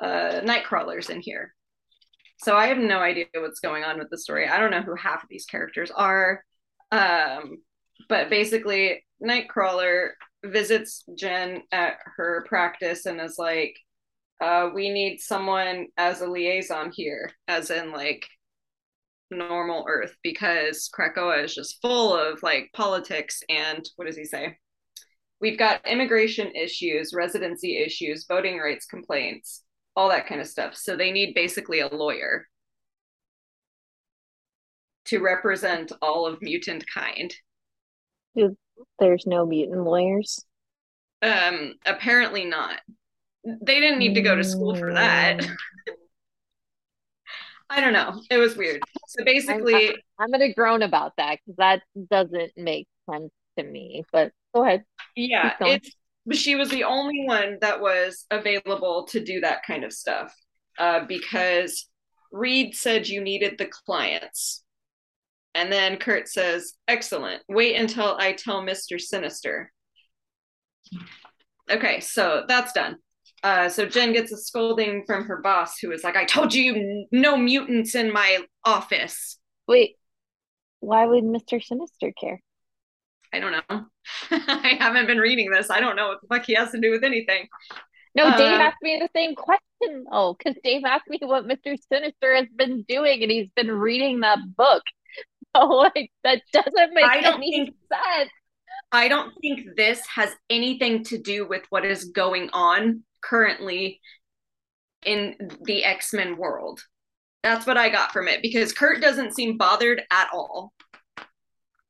uh, 0.00 0.40
Nightcrawler's 0.42 1.10
in 1.10 1.20
here. 1.20 1.54
So 2.42 2.56
I 2.56 2.66
have 2.66 2.78
no 2.78 2.98
idea 2.98 3.26
what's 3.34 3.60
going 3.60 3.84
on 3.84 3.98
with 3.98 4.10
the 4.10 4.18
story. 4.18 4.48
I 4.48 4.58
don't 4.58 4.70
know 4.72 4.82
who 4.82 4.96
half 4.96 5.22
of 5.22 5.28
these 5.28 5.46
characters 5.46 5.90
are. 5.92 6.42
Um, 6.90 7.58
but 8.08 8.30
basically, 8.30 9.04
Nightcrawler 9.22 10.10
visits 10.44 11.04
Jen 11.16 11.62
at 11.70 11.98
her 12.16 12.44
practice 12.48 13.06
and 13.06 13.20
is 13.20 13.36
like, 13.38 13.76
uh, 14.40 14.70
we 14.74 14.90
need 14.90 15.20
someone 15.20 15.86
as 15.96 16.20
a 16.20 16.26
liaison 16.26 16.90
here, 16.92 17.30
as 17.46 17.70
in 17.70 17.92
like 17.92 18.26
normal 19.30 19.84
Earth, 19.88 20.16
because 20.24 20.90
Krakoa 20.92 21.44
is 21.44 21.54
just 21.54 21.80
full 21.80 22.16
of 22.16 22.42
like 22.42 22.70
politics 22.74 23.42
and 23.48 23.88
what 23.96 24.06
does 24.06 24.16
he 24.16 24.24
say? 24.24 24.58
We've 25.42 25.58
got 25.58 25.86
immigration 25.88 26.54
issues, 26.54 27.12
residency 27.12 27.76
issues, 27.76 28.26
voting 28.28 28.58
rights 28.58 28.86
complaints, 28.86 29.64
all 29.96 30.08
that 30.10 30.28
kind 30.28 30.40
of 30.40 30.46
stuff. 30.46 30.76
So 30.76 30.96
they 30.96 31.10
need 31.10 31.34
basically 31.34 31.80
a 31.80 31.88
lawyer 31.88 32.46
to 35.06 35.18
represent 35.18 35.90
all 36.00 36.26
of 36.26 36.40
mutant 36.40 36.84
kind. 36.86 37.34
There's 39.00 39.26
no 39.26 39.44
mutant 39.44 39.84
lawyers. 39.84 40.44
Um, 41.22 41.74
apparently 41.84 42.44
not. 42.44 42.78
They 43.44 43.80
didn't 43.80 43.98
need 43.98 44.14
to 44.14 44.22
go 44.22 44.36
to 44.36 44.44
school 44.44 44.76
for 44.76 44.94
that. 44.94 45.38
Mm. 45.38 45.56
I 47.70 47.80
don't 47.80 47.92
know. 47.92 48.22
It 48.30 48.36
was 48.36 48.56
weird. 48.56 48.80
So 49.08 49.24
basically, 49.24 49.88
I'm, 49.88 49.94
I'm 50.20 50.30
gonna 50.30 50.52
groan 50.52 50.82
about 50.82 51.14
that 51.16 51.40
because 51.44 51.56
that 51.56 51.82
doesn't 52.10 52.52
make 52.56 52.86
sense 53.10 53.32
to 53.58 53.64
me. 53.64 54.04
But 54.12 54.30
go 54.54 54.64
ahead. 54.64 54.84
Yeah, 55.16 55.54
it's 55.60 55.90
she 56.30 56.54
was 56.54 56.70
the 56.70 56.84
only 56.84 57.24
one 57.26 57.58
that 57.60 57.80
was 57.80 58.26
available 58.30 59.06
to 59.10 59.20
do 59.20 59.40
that 59.40 59.64
kind 59.66 59.84
of 59.84 59.92
stuff 59.92 60.34
uh, 60.78 61.04
because 61.06 61.88
Reed 62.30 62.74
said 62.74 63.08
you 63.08 63.20
needed 63.20 63.58
the 63.58 63.66
clients. 63.86 64.64
And 65.54 65.70
then 65.70 65.98
Kurt 65.98 66.28
says, 66.28 66.74
Excellent. 66.88 67.42
Wait 67.48 67.76
until 67.76 68.16
I 68.18 68.32
tell 68.32 68.62
Mr. 68.62 69.00
Sinister. 69.00 69.72
Okay, 71.70 72.00
so 72.00 72.44
that's 72.48 72.72
done. 72.72 72.96
Uh, 73.42 73.68
so 73.68 73.84
Jen 73.84 74.12
gets 74.12 74.32
a 74.32 74.36
scolding 74.36 75.04
from 75.04 75.24
her 75.24 75.40
boss, 75.42 75.78
who 75.78 75.90
is 75.90 76.04
like, 76.04 76.16
I 76.16 76.24
told 76.24 76.54
you 76.54 77.06
no 77.10 77.36
mutants 77.36 77.94
in 77.94 78.12
my 78.12 78.38
office. 78.64 79.38
Wait, 79.66 79.96
why 80.80 81.06
would 81.06 81.24
Mr. 81.24 81.62
Sinister 81.62 82.12
care? 82.18 82.40
I 83.32 83.40
don't 83.40 83.52
know. 83.52 83.60
I 84.30 84.76
haven't 84.78 85.06
been 85.06 85.18
reading 85.18 85.50
this. 85.50 85.70
I 85.70 85.80
don't 85.80 85.96
know 85.96 86.08
what 86.08 86.20
the 86.20 86.26
fuck 86.28 86.46
he 86.46 86.54
has 86.54 86.70
to 86.72 86.80
do 86.80 86.90
with 86.90 87.04
anything. 87.04 87.48
No, 88.14 88.36
Dave 88.36 88.60
uh, 88.60 88.62
asked 88.62 88.82
me 88.82 89.00
the 89.00 89.08
same 89.18 89.34
question. 89.34 90.04
Oh, 90.10 90.34
because 90.34 90.58
Dave 90.62 90.82
asked 90.84 91.08
me 91.08 91.18
what 91.22 91.46
Mr. 91.46 91.76
Sinister 91.90 92.34
has 92.34 92.46
been 92.54 92.84
doing, 92.86 93.22
and 93.22 93.30
he's 93.30 93.48
been 93.56 93.70
reading 93.70 94.20
that 94.20 94.38
book. 94.56 94.82
So 95.54 95.66
like 95.66 96.10
that 96.24 96.40
doesn't 96.54 96.94
make 96.94 97.04
any 97.04 97.50
think, 97.50 97.74
sense. 97.92 98.30
I 98.90 99.06
don't 99.08 99.34
think 99.42 99.76
this 99.76 100.00
has 100.06 100.30
anything 100.48 101.04
to 101.04 101.18
do 101.18 101.46
with 101.46 101.62
what 101.68 101.84
is 101.84 102.06
going 102.06 102.48
on 102.54 103.02
currently 103.22 104.00
in 105.04 105.36
the 105.64 105.84
X-Men 105.84 106.38
world. 106.38 106.80
That's 107.42 107.66
what 107.66 107.76
I 107.76 107.90
got 107.90 108.14
from 108.14 108.28
it 108.28 108.40
because 108.40 108.72
Kurt 108.72 109.02
doesn't 109.02 109.34
seem 109.34 109.58
bothered 109.58 110.02
at 110.10 110.28
all 110.32 110.72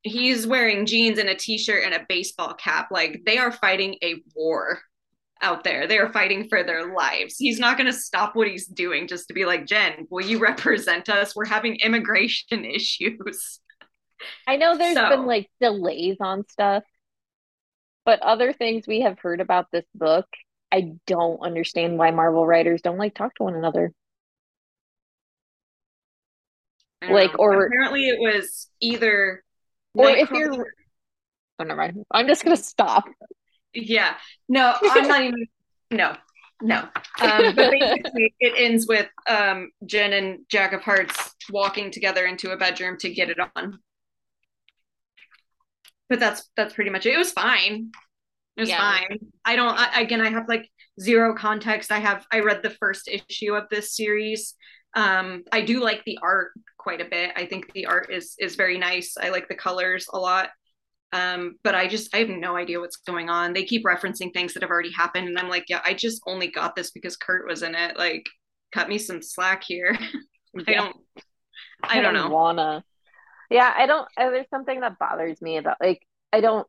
he's 0.02 0.46
wearing 0.46 0.86
jeans 0.86 1.18
and 1.18 1.28
a 1.28 1.34
t-shirt 1.34 1.84
and 1.84 1.94
a 1.94 2.06
baseball 2.08 2.54
cap. 2.54 2.88
Like 2.90 3.22
they 3.24 3.38
are 3.38 3.52
fighting 3.52 3.96
a 4.02 4.16
war 4.34 4.80
out 5.40 5.64
there. 5.64 5.86
They 5.86 5.98
are 5.98 6.12
fighting 6.12 6.48
for 6.48 6.62
their 6.62 6.94
lives. 6.94 7.36
He's 7.36 7.58
not 7.58 7.76
going 7.76 7.90
to 7.90 7.98
stop 7.98 8.36
what 8.36 8.48
he's 8.48 8.66
doing 8.66 9.08
just 9.08 9.28
to 9.28 9.34
be 9.34 9.44
like 9.44 9.66
jen 9.66 10.06
will 10.10 10.24
you 10.24 10.38
represent 10.38 11.08
us? 11.08 11.34
We're 11.34 11.46
having 11.46 11.76
immigration 11.76 12.64
issues. 12.64 13.60
I 14.46 14.56
know 14.56 14.76
there's 14.78 14.94
so, 14.94 15.08
been 15.08 15.26
like 15.26 15.50
delays 15.60 16.18
on 16.20 16.46
stuff 16.48 16.84
but 18.04 18.20
other 18.20 18.52
things 18.52 18.86
we 18.86 19.00
have 19.00 19.18
heard 19.18 19.40
about 19.40 19.66
this 19.72 19.84
book 19.94 20.26
i 20.72 20.92
don't 21.06 21.40
understand 21.40 21.98
why 21.98 22.10
marvel 22.10 22.46
writers 22.46 22.82
don't 22.82 22.98
like 22.98 23.14
talk 23.14 23.34
to 23.34 23.42
one 23.44 23.54
another. 23.54 23.92
Like 27.10 27.36
or 27.36 27.66
apparently 27.66 28.08
it 28.08 28.20
was 28.20 28.68
either 28.80 29.42
or 29.94 30.10
if 30.10 30.30
you're 30.30 30.66
oh 31.58 31.64
never 31.64 31.80
mind. 31.80 32.04
I'm 32.10 32.26
just 32.26 32.44
gonna 32.44 32.56
stop. 32.56 33.04
Yeah. 33.74 34.14
No 34.48 34.76
i'm 34.82 35.08
not 35.08 35.22
even 35.22 35.46
no 35.90 36.16
no. 36.62 36.88
Um, 37.20 37.54
but 37.56 37.72
basically 37.72 38.34
it 38.40 38.54
ends 38.56 38.86
with 38.86 39.08
um, 39.28 39.70
jen 39.84 40.12
and 40.12 40.40
jack 40.48 40.72
of 40.72 40.80
hearts 40.80 41.34
walking 41.50 41.90
together 41.90 42.24
into 42.24 42.52
a 42.52 42.56
bedroom 42.56 42.96
to 42.98 43.12
get 43.12 43.30
it 43.30 43.38
on. 43.56 43.78
But 46.08 46.20
that's 46.20 46.48
that's 46.56 46.74
pretty 46.74 46.90
much 46.90 47.06
it. 47.06 47.14
It 47.14 47.18
was 47.18 47.32
fine. 47.32 47.90
It 48.56 48.60
was 48.60 48.68
yeah. 48.68 48.78
fine. 48.78 49.18
I 49.44 49.56
don't 49.56 49.76
I, 49.76 50.00
again 50.00 50.20
i 50.20 50.30
have 50.30 50.48
like 50.48 50.68
zero 51.00 51.34
context. 51.34 51.90
I 51.90 51.98
have 51.98 52.24
i 52.32 52.40
read 52.40 52.62
the 52.62 52.70
first 52.70 53.08
issue 53.08 53.54
of 53.54 53.68
this 53.68 53.96
series. 53.96 54.54
Um, 54.94 55.44
I 55.50 55.62
do 55.62 55.80
like 55.80 56.02
the 56.04 56.18
art 56.22 56.52
quite 56.82 57.00
a 57.00 57.08
bit. 57.08 57.32
I 57.36 57.46
think 57.46 57.72
the 57.72 57.86
art 57.86 58.12
is 58.12 58.34
is 58.38 58.56
very 58.56 58.78
nice. 58.78 59.14
I 59.20 59.30
like 59.30 59.48
the 59.48 59.54
colors 59.54 60.06
a 60.12 60.18
lot. 60.18 60.50
Um, 61.12 61.56
but 61.62 61.74
I 61.74 61.88
just 61.88 62.14
I 62.14 62.18
have 62.18 62.28
no 62.28 62.56
idea 62.56 62.80
what's 62.80 62.96
going 62.96 63.28
on. 63.28 63.52
They 63.52 63.64
keep 63.64 63.84
referencing 63.84 64.32
things 64.32 64.54
that 64.54 64.62
have 64.62 64.70
already 64.70 64.92
happened, 64.92 65.28
and 65.28 65.38
I'm 65.38 65.48
like, 65.48 65.64
yeah, 65.68 65.82
I 65.84 65.94
just 65.94 66.22
only 66.26 66.48
got 66.48 66.74
this 66.74 66.90
because 66.90 67.16
Kurt 67.16 67.46
was 67.46 67.62
in 67.62 67.74
it. 67.74 67.98
Like, 67.98 68.26
cut 68.72 68.88
me 68.88 68.98
some 68.98 69.22
slack 69.22 69.62
here. 69.64 69.96
I 70.66 70.72
don't. 70.72 70.96
I, 71.82 71.98
I 71.98 72.02
don't, 72.02 72.14
don't 72.14 72.30
know. 72.30 72.34
Wanna. 72.34 72.84
Yeah, 73.50 73.72
I 73.76 73.86
don't. 73.86 74.08
Uh, 74.16 74.30
there's 74.30 74.48
something 74.48 74.80
that 74.80 74.98
bothers 74.98 75.40
me 75.42 75.58
about 75.58 75.76
like 75.80 76.02
I 76.32 76.40
don't. 76.40 76.66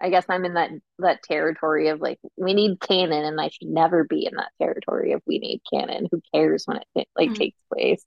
I 0.00 0.10
guess 0.10 0.26
I'm 0.28 0.44
in 0.44 0.54
that 0.54 0.70
that 0.98 1.22
territory 1.22 1.88
of 1.88 2.00
like 2.00 2.18
we 2.36 2.52
need 2.52 2.80
canon, 2.80 3.24
and 3.24 3.40
I 3.40 3.48
should 3.48 3.68
never 3.68 4.02
be 4.02 4.26
in 4.26 4.34
that 4.36 4.50
territory 4.60 5.12
of 5.12 5.22
we 5.24 5.38
need 5.38 5.62
canon. 5.72 6.08
Who 6.10 6.20
cares 6.34 6.64
when 6.66 6.78
it 6.96 7.08
like 7.16 7.28
mm-hmm. 7.28 7.34
takes 7.34 7.58
place? 7.72 8.04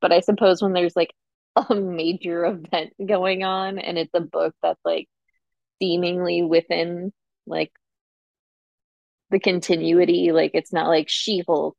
But 0.00 0.12
I 0.12 0.20
suppose 0.20 0.62
when 0.62 0.72
there's 0.72 0.96
like 0.96 1.12
a 1.56 1.74
major 1.74 2.44
event 2.44 2.92
going 3.04 3.44
on, 3.44 3.78
and 3.78 3.98
it's 3.98 4.14
a 4.14 4.20
book 4.20 4.54
that's 4.62 4.80
like 4.84 5.08
seemingly 5.80 6.42
within 6.42 7.12
like 7.46 7.72
the 9.30 9.40
continuity, 9.40 10.32
like 10.32 10.52
it's 10.54 10.72
not 10.72 10.88
like 10.88 11.08
She 11.08 11.42
Hulk 11.46 11.76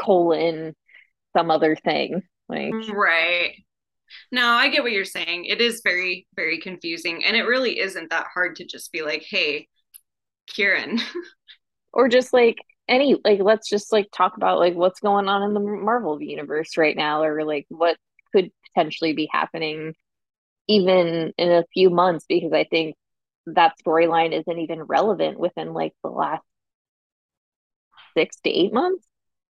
colon 0.00 0.74
some 1.36 1.50
other 1.50 1.76
thing, 1.76 2.22
like 2.48 2.72
mm, 2.72 2.92
right 2.92 3.54
no, 4.30 4.46
I 4.46 4.68
get 4.68 4.82
what 4.82 4.92
you're 4.92 5.04
saying. 5.04 5.46
It 5.46 5.60
is 5.60 5.80
very, 5.84 6.26
very 6.34 6.58
confusing. 6.58 7.24
And 7.24 7.36
it 7.36 7.42
really 7.42 7.78
isn't 7.78 8.10
that 8.10 8.26
hard 8.32 8.56
to 8.56 8.64
just 8.64 8.92
be 8.92 9.02
like, 9.02 9.24
hey, 9.28 9.68
Kieron. 10.50 11.00
or 11.92 12.08
just 12.08 12.32
like 12.32 12.58
any, 12.92 13.16
like, 13.24 13.40
let's 13.40 13.68
just 13.68 13.92
like 13.92 14.08
talk 14.12 14.36
about 14.36 14.58
like 14.58 14.74
what's 14.74 15.00
going 15.00 15.28
on 15.28 15.42
in 15.42 15.54
the 15.54 15.60
Marvel 15.60 16.22
universe 16.22 16.76
right 16.76 16.96
now, 16.96 17.22
or 17.22 17.44
like 17.44 17.66
what 17.68 17.96
could 18.32 18.50
potentially 18.68 19.12
be 19.12 19.28
happening 19.32 19.94
even 20.68 21.32
in 21.36 21.52
a 21.52 21.64
few 21.72 21.90
months, 21.90 22.24
because 22.28 22.52
I 22.52 22.64
think 22.64 22.94
that 23.46 23.74
storyline 23.84 24.32
isn't 24.38 24.58
even 24.58 24.82
relevant 24.82 25.38
within 25.38 25.72
like 25.72 25.92
the 26.02 26.10
last 26.10 26.44
six 28.16 28.36
to 28.40 28.50
eight 28.50 28.72
months. 28.72 29.06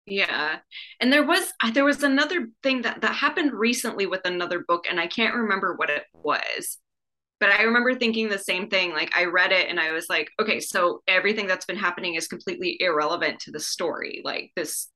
Yeah. 0.05 0.59
And 0.99 1.11
there 1.11 1.25
was 1.25 1.51
uh, 1.63 1.71
there 1.71 1.85
was 1.85 2.03
another 2.03 2.49
thing 2.63 2.83
that 2.83 3.01
that 3.01 3.15
happened 3.15 3.53
recently 3.53 4.05
with 4.05 4.21
another 4.25 4.63
book 4.67 4.85
and 4.89 4.99
I 4.99 5.07
can't 5.07 5.35
remember 5.35 5.73
what 5.75 5.89
it 5.89 6.03
was. 6.13 6.77
But 7.39 7.49
I 7.49 7.63
remember 7.63 7.95
thinking 7.95 8.29
the 8.29 8.39
same 8.39 8.69
thing. 8.69 8.93
Like 8.93 9.15
I 9.15 9.25
read 9.25 9.51
it 9.51 9.69
and 9.69 9.79
I 9.79 9.91
was 9.91 10.07
like, 10.09 10.29
okay, 10.39 10.59
so 10.59 11.01
everything 11.07 11.47
that's 11.47 11.65
been 11.65 11.77
happening 11.77 12.15
is 12.15 12.27
completely 12.27 12.77
irrelevant 12.79 13.41
to 13.41 13.51
the 13.51 13.59
story. 13.59 14.21
Like 14.23 14.51
this 14.55 14.89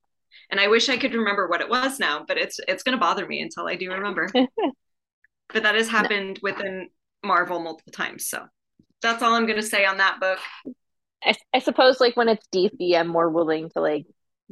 and 0.49 0.59
I 0.59 0.67
wish 0.67 0.89
I 0.89 0.97
could 0.97 1.13
remember 1.13 1.47
what 1.47 1.61
it 1.61 1.69
was 1.69 1.99
now, 1.99 2.25
but 2.27 2.37
it's 2.37 2.59
it's 2.67 2.83
going 2.83 2.97
to 2.97 2.99
bother 2.99 3.25
me 3.25 3.41
until 3.41 3.67
I 3.67 3.75
do 3.75 3.91
remember. 3.91 4.27
but 4.33 5.63
that 5.63 5.75
has 5.75 5.89
happened 5.89 6.39
within 6.41 6.89
Marvel 7.23 7.59
multiple 7.59 7.91
times. 7.91 8.27
So 8.27 8.45
that's 9.01 9.21
all 9.21 9.33
I'm 9.33 9.45
going 9.45 9.61
to 9.61 9.65
say 9.65 9.85
on 9.85 9.97
that 9.97 10.19
book. 10.19 10.39
I, 11.23 11.35
I 11.53 11.59
suppose 11.59 11.99
like 11.99 12.17
when 12.17 12.29
it's 12.29 12.47
DC, 12.53 12.97
I'm 12.97 13.07
more 13.07 13.29
willing 13.29 13.69
to 13.71 13.81
like 13.81 14.05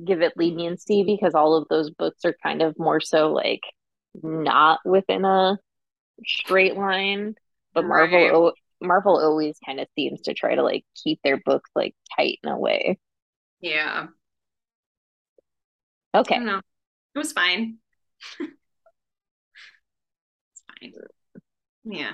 give 0.03 0.21
it 0.21 0.33
leniency 0.35 1.03
because 1.03 1.33
all 1.33 1.55
of 1.55 1.67
those 1.69 1.89
books 1.89 2.23
are 2.25 2.35
kind 2.43 2.61
of 2.61 2.77
more 2.77 2.99
so 2.99 3.31
like 3.31 3.61
not 4.21 4.79
within 4.85 5.25
a 5.25 5.57
straight 6.25 6.77
line. 6.77 7.35
But 7.77 7.85
Marvel 7.85 8.45
right. 8.45 8.53
Marvel 8.81 9.19
always 9.19 9.55
kind 9.63 9.79
of 9.79 9.87
seems 9.93 10.21
to 10.21 10.33
try 10.33 10.55
to 10.55 10.63
like 10.63 10.83
keep 10.95 11.19
their 11.23 11.37
books 11.37 11.69
like 11.75 11.93
tight 12.15 12.39
in 12.43 12.49
a 12.49 12.57
way. 12.57 12.97
Yeah. 13.61 14.07
Okay. 16.15 16.39
No, 16.39 16.57
it 16.57 17.17
was 17.19 17.33
fine. 17.33 17.77
it's 18.39 18.53
fine. 20.81 20.93
Yeah. 21.83 22.13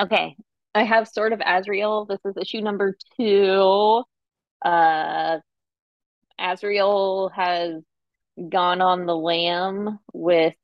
Okay. 0.00 0.34
I 0.74 0.84
have 0.84 1.08
Sword 1.08 1.34
of 1.34 1.42
Azrael. 1.44 2.06
This 2.06 2.20
is 2.24 2.38
issue 2.38 2.62
number 2.62 2.96
two. 3.18 4.02
Uh, 4.64 5.40
Azrael 6.38 7.30
has 7.34 7.82
gone 8.48 8.80
on 8.80 9.04
the 9.04 9.14
lam 9.14 9.98
with 10.14 10.54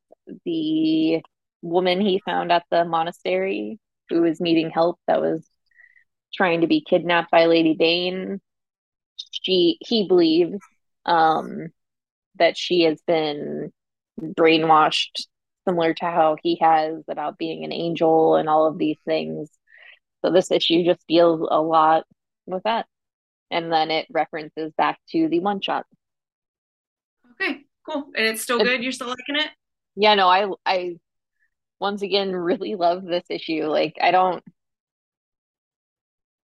the 0.47 1.21
woman 1.67 2.01
he 2.01 2.21
found 2.25 2.53
at 2.53 2.65
the 2.71 2.85
monastery 2.85 3.79
who 4.09 4.23
was 4.23 4.41
needing 4.41 4.71
help 4.71 4.99
that 5.07 5.21
was 5.21 5.49
trying 6.35 6.61
to 6.61 6.67
be 6.67 6.81
kidnapped 6.81 7.31
by 7.31 7.47
Lady 7.47 7.75
Bane. 7.75 8.41
She 9.31 9.79
he 9.81 10.07
believes 10.07 10.59
um 11.05 11.69
that 12.39 12.57
she 12.57 12.83
has 12.83 13.01
been 13.07 13.73
brainwashed 14.21 15.27
similar 15.67 15.95
to 15.95 16.05
how 16.05 16.37
he 16.43 16.59
has 16.61 17.03
about 17.09 17.39
being 17.39 17.65
an 17.65 17.73
angel 17.73 18.37
and 18.37 18.49
all 18.49 18.67
of 18.67 18.79
these 18.79 18.99
things. 19.05 19.51
So 20.25 20.31
this 20.31 20.51
issue 20.51 20.85
just 20.85 21.07
deals 21.07 21.47
a 21.51 21.61
lot 21.61 22.05
with 22.47 22.63
that. 22.65 22.87
And 23.51 23.73
then 23.73 23.91
it 23.91 24.07
references 24.11 24.73
back 24.77 24.99
to 25.11 25.29
the 25.29 25.41
one 25.41 25.61
shot. 25.61 25.87
Okay, 27.33 27.65
cool. 27.89 28.09
And 28.17 28.27
it's 28.27 28.43
still 28.43 28.59
good. 28.59 28.83
You're 28.83 28.93
still 28.93 29.09
liking 29.09 29.37
it? 29.37 29.51
Yeah, 29.95 30.15
no, 30.15 30.29
I 30.29 30.49
I 30.65 30.97
once 31.81 32.03
again 32.03 32.33
really 32.35 32.75
love 32.75 33.05
this 33.05 33.25
issue. 33.31 33.65
Like 33.65 33.97
I 34.01 34.11
don't 34.11 34.43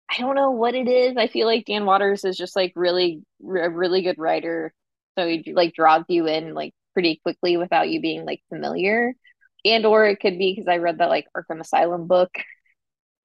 I 0.10 0.22
don't 0.22 0.36
know 0.36 0.52
what 0.52 0.74
it 0.74 0.88
is. 0.88 1.18
I 1.18 1.28
feel 1.28 1.46
like 1.46 1.66
Dan 1.66 1.86
Watters 1.86 2.26
is 2.26 2.38
just 2.38 2.56
like 2.56 2.74
really 2.76 3.22
a 3.42 3.70
really 3.70 4.02
good 4.02 4.18
writer. 4.18 4.74
So 5.18 5.28
he 5.28 5.54
like 5.54 5.74
draws 5.74 6.04
you 6.08 6.28
in 6.28 6.54
like 6.54 6.74
pretty 6.94 7.20
quickly 7.24 7.58
without 7.58 7.90
you 7.90 8.02
being 8.02 8.26
like 8.26 8.42
familiar. 8.50 9.14
And 9.66 9.86
or 9.86 10.06
it 10.06 10.20
could 10.20 10.40
be 10.40 10.54
because 10.54 10.68
I 10.68 10.78
read 10.78 10.98
that 10.98 11.10
like 11.10 11.28
Arkham 11.38 11.60
Asylum 11.60 12.08
book. 12.08 12.32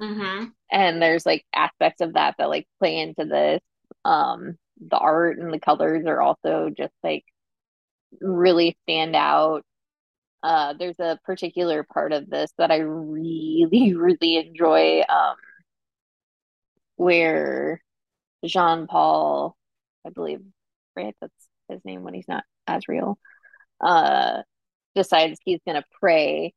Mm-hmm. 0.03 0.47
And 0.71 1.01
there's 1.01 1.25
like 1.25 1.45
aspects 1.55 2.01
of 2.01 2.15
that 2.15 2.35
that 2.39 2.49
like 2.49 2.67
play 2.81 2.99
into 2.99 3.25
this. 3.25 3.61
Um 4.05 4.59
the 4.87 4.99
art 4.99 5.39
and 5.39 5.53
the 5.53 5.61
colors 5.61 6.05
are 6.07 6.21
also 6.21 6.71
just 6.77 6.93
like 7.03 7.25
really 8.21 8.77
stand 8.83 9.17
out. 9.17 9.65
Uh, 10.45 10.75
there's 10.79 11.01
a 11.01 11.19
particular 11.25 11.83
part 11.85 12.13
of 12.13 12.29
this 12.29 12.53
that 12.59 12.71
I 12.71 12.77
really, 12.77 13.95
really 13.97 14.37
enjoy, 14.37 15.01
um, 15.09 15.37
where 16.97 17.81
Jean 18.45 18.87
Paul, 18.87 19.57
I 20.07 20.11
believe, 20.11 20.43
right? 20.95 21.17
That's 21.23 21.33
his 21.71 21.81
name 21.87 22.03
when 22.03 22.13
he's 22.13 22.29
not 22.29 22.45
Azrael, 22.67 23.19
uh, 23.81 24.43
decides 24.95 25.39
he's 25.47 25.61
going 25.67 25.81
to 25.81 25.87
pray 25.99 26.53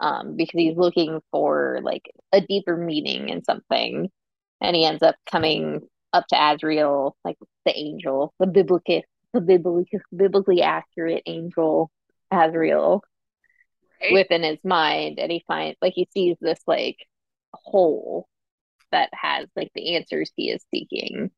um, 0.00 0.34
because 0.34 0.58
he's 0.58 0.78
looking 0.78 1.20
for 1.30 1.80
like 1.82 2.10
a 2.32 2.40
deeper 2.40 2.78
meaning 2.78 3.28
in 3.28 3.44
something. 3.44 4.10
And 4.62 4.74
he 4.74 4.86
ends 4.86 5.02
up 5.02 5.16
coming 5.30 5.82
up 6.14 6.26
to 6.28 6.36
Azrael, 6.36 7.14
like 7.26 7.36
the 7.66 7.78
angel, 7.78 8.32
the 8.40 8.46
biblical 8.46 9.02
the 9.34 9.40
biblically, 9.42 10.00
biblically 10.16 10.62
accurate 10.62 11.22
angel 11.26 11.90
Azrael 12.32 13.02
right. 14.02 14.12
within 14.12 14.42
his 14.42 14.58
mind, 14.64 15.18
and 15.18 15.30
he 15.32 15.44
finds 15.46 15.78
like 15.82 15.94
he 15.94 16.08
sees 16.12 16.36
this 16.40 16.60
like 16.66 16.96
hole 17.54 18.28
that 18.92 19.10
has 19.12 19.48
like 19.56 19.70
the 19.74 19.96
answers 19.96 20.32
he 20.36 20.50
is 20.50 20.64
seeking. 20.70 21.30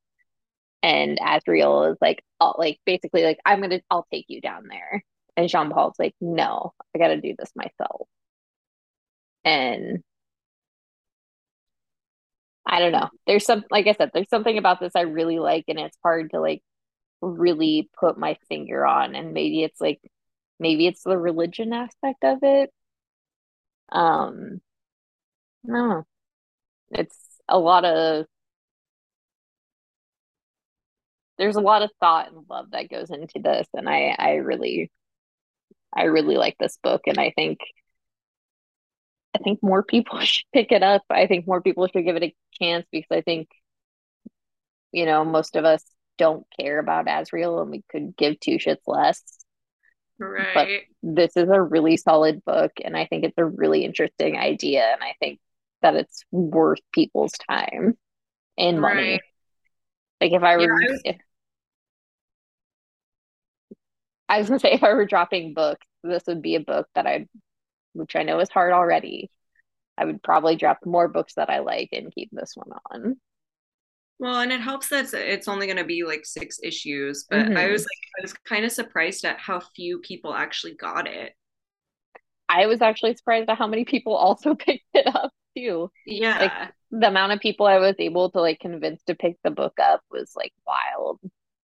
And 0.83 1.19
Azrael 1.25 1.85
is 1.85 1.99
like, 2.01 2.23
oh, 2.41 2.55
like 2.59 2.79
basically 2.87 3.25
like 3.25 3.39
I'm 3.45 3.61
gonna, 3.61 3.81
I'll 3.91 4.07
take 4.13 4.27
you 4.29 4.41
down 4.41 4.69
there. 4.69 5.03
And 5.37 5.49
Jean 5.49 5.71
Paul's 5.71 5.97
like, 5.99 6.15
no, 6.21 6.75
I 6.95 6.99
got 6.99 7.09
to 7.09 7.21
do 7.21 7.35
this 7.39 7.51
myself. 7.57 8.07
And 9.45 10.03
I 12.67 12.81
don't 12.81 12.93
know. 12.93 13.11
There's 13.27 13.45
some, 13.45 13.65
like 13.71 13.87
I 13.87 13.95
said, 13.95 14.11
there's 14.15 14.29
something 14.31 14.59
about 14.59 14.81
this 14.81 14.93
I 14.97 15.03
really 15.03 15.39
like, 15.39 15.65
and 15.69 15.79
it's 15.79 15.99
hard 16.03 16.31
to 16.31 16.41
like 16.41 16.63
really 17.21 17.89
put 17.99 18.19
my 18.19 18.37
finger 18.49 18.85
on 18.87 19.15
and 19.15 19.33
maybe 19.33 19.63
it's 19.63 19.81
like 19.81 20.01
maybe 20.59 20.87
it's 20.87 21.03
the 21.03 21.19
religion 21.19 21.73
aspect 21.73 22.25
of 22.25 22.39
it. 22.43 22.71
Um 23.91 24.61
no 25.63 26.05
it's 26.93 27.19
a 27.49 27.59
lot 27.59 27.85
of 27.85 28.27
there's 31.39 31.57
a 31.57 31.61
lot 31.61 31.83
of 31.83 31.91
thought 32.01 32.33
and 32.33 32.47
love 32.49 32.71
that 32.71 32.89
goes 32.91 33.11
into 33.11 33.41
this 33.43 33.67
and 33.75 33.89
i 33.89 34.15
i 34.19 34.35
really 34.35 34.91
i 35.95 36.05
really 36.05 36.37
like 36.37 36.57
this 36.59 36.79
book 36.83 37.03
and 37.07 37.19
i 37.19 37.31
think 37.37 37.59
i 39.35 39.39
think 39.39 39.63
more 39.63 39.83
people 39.83 40.19
should 40.21 40.45
pick 40.53 40.73
it 40.73 40.83
up. 40.83 41.03
I 41.11 41.27
think 41.27 41.47
more 41.47 41.61
people 41.63 41.87
should 41.87 42.05
give 42.05 42.17
it 42.17 42.23
a 42.23 42.35
chance 42.61 42.87
because 42.91 43.11
i 43.17 43.21
think 43.21 43.49
you 44.93 45.07
know 45.07 45.25
most 45.25 45.57
of 45.57 45.65
us 45.65 45.85
don't 46.17 46.47
care 46.59 46.79
about 46.79 47.09
Azrael 47.09 47.61
and 47.61 47.71
we 47.71 47.83
could 47.91 48.17
give 48.17 48.39
two 48.39 48.59
shits 48.59 48.83
less. 48.87 49.44
Right. 50.19 50.55
But 50.55 50.69
this 51.03 51.37
is 51.37 51.49
a 51.49 51.61
really 51.61 51.97
solid 51.97 52.45
book 52.45 52.73
and 52.83 52.97
I 52.97 53.07
think 53.07 53.25
it's 53.25 53.39
a 53.39 53.45
really 53.45 53.85
interesting 53.85 54.37
idea 54.37 54.85
and 54.85 55.03
I 55.03 55.15
think 55.21 55.41
that 55.83 55.97
it's 55.97 56.25
worth 56.31 56.81
people's 56.93 57.33
time 57.33 57.99
and 58.57 58.81
money. 58.81 59.13
Right. 59.13 59.21
Like 60.21 60.33
if 60.33 60.43
I 60.43 60.57
were 60.57 60.81
yeah, 60.81 60.89
I, 60.89 60.91
was... 60.91 61.03
If, 61.05 61.17
I 64.29 64.39
was 64.39 64.49
gonna 64.49 64.61
say 64.61 64.73
if 64.73 64.83
I 64.83 64.95
were 64.95 65.07
dropping 65.07 65.55
books, 65.55 65.87
this 66.03 66.25
would 66.27 66.43
be 66.43 66.55
a 66.55 66.61
book 66.61 66.89
that 66.95 67.07
I'd 67.07 67.29
which 67.93 68.17
I 68.17 68.23
know 68.23 68.41
is 68.41 68.51
hard 68.51 68.73
already. 68.73 69.31
I 69.97 70.05
would 70.05 70.23
probably 70.23 70.57
drop 70.57 70.85
more 70.85 71.09
books 71.09 71.35
that 71.35 71.51
I 71.51 71.61
like 71.61 71.91
and 71.93 72.13
keep 72.13 72.31
this 72.33 72.53
one 72.55 72.71
on. 72.91 73.17
Well, 74.19 74.41
and 74.41 74.53
it 74.53 74.61
helps 74.61 74.89
that 74.89 75.13
it's 75.13 75.49
only 75.49 75.67
going 75.67 75.79
to 75.79 75.85
be 75.85 76.05
like 76.05 76.25
six 76.25 76.61
issues, 76.63 77.27
but 77.29 77.47
mm-hmm. 77.47 77.57
I 77.57 77.69
was 77.69 77.83
like, 77.83 78.19
I 78.19 78.23
was 78.23 78.33
kind 78.33 78.65
of 78.65 78.73
surprised 78.73 79.25
at 79.25 79.41
how 79.41 79.61
few 79.75 79.99
people 79.99 80.33
actually 80.33 80.75
got 80.75 81.09
it. 81.09 81.35
I 82.49 82.67
was 82.67 82.81
actually 82.81 83.17
surprised 83.17 83.51
at 83.51 83.59
how 83.59 83.67
many 83.67 83.85
people 83.85 84.15
also 84.15 84.55
picked 84.55 84.85
it 84.95 85.07
up 85.07 85.33
too. 85.57 85.91
Yeah. 86.07 86.39
Like 86.39 86.73
the 86.91 87.09
amount 87.09 87.33
of 87.33 87.41
people 87.41 87.67
I 87.67 87.79
was 87.79 87.97
able 87.99 88.31
to 88.31 88.41
like 88.41 88.61
convince 88.61 89.03
to 89.05 89.17
pick 89.17 89.37
the 89.43 89.51
book 89.51 89.75
up 89.83 90.03
was 90.11 90.33
like 90.37 90.53
wild. 90.67 91.21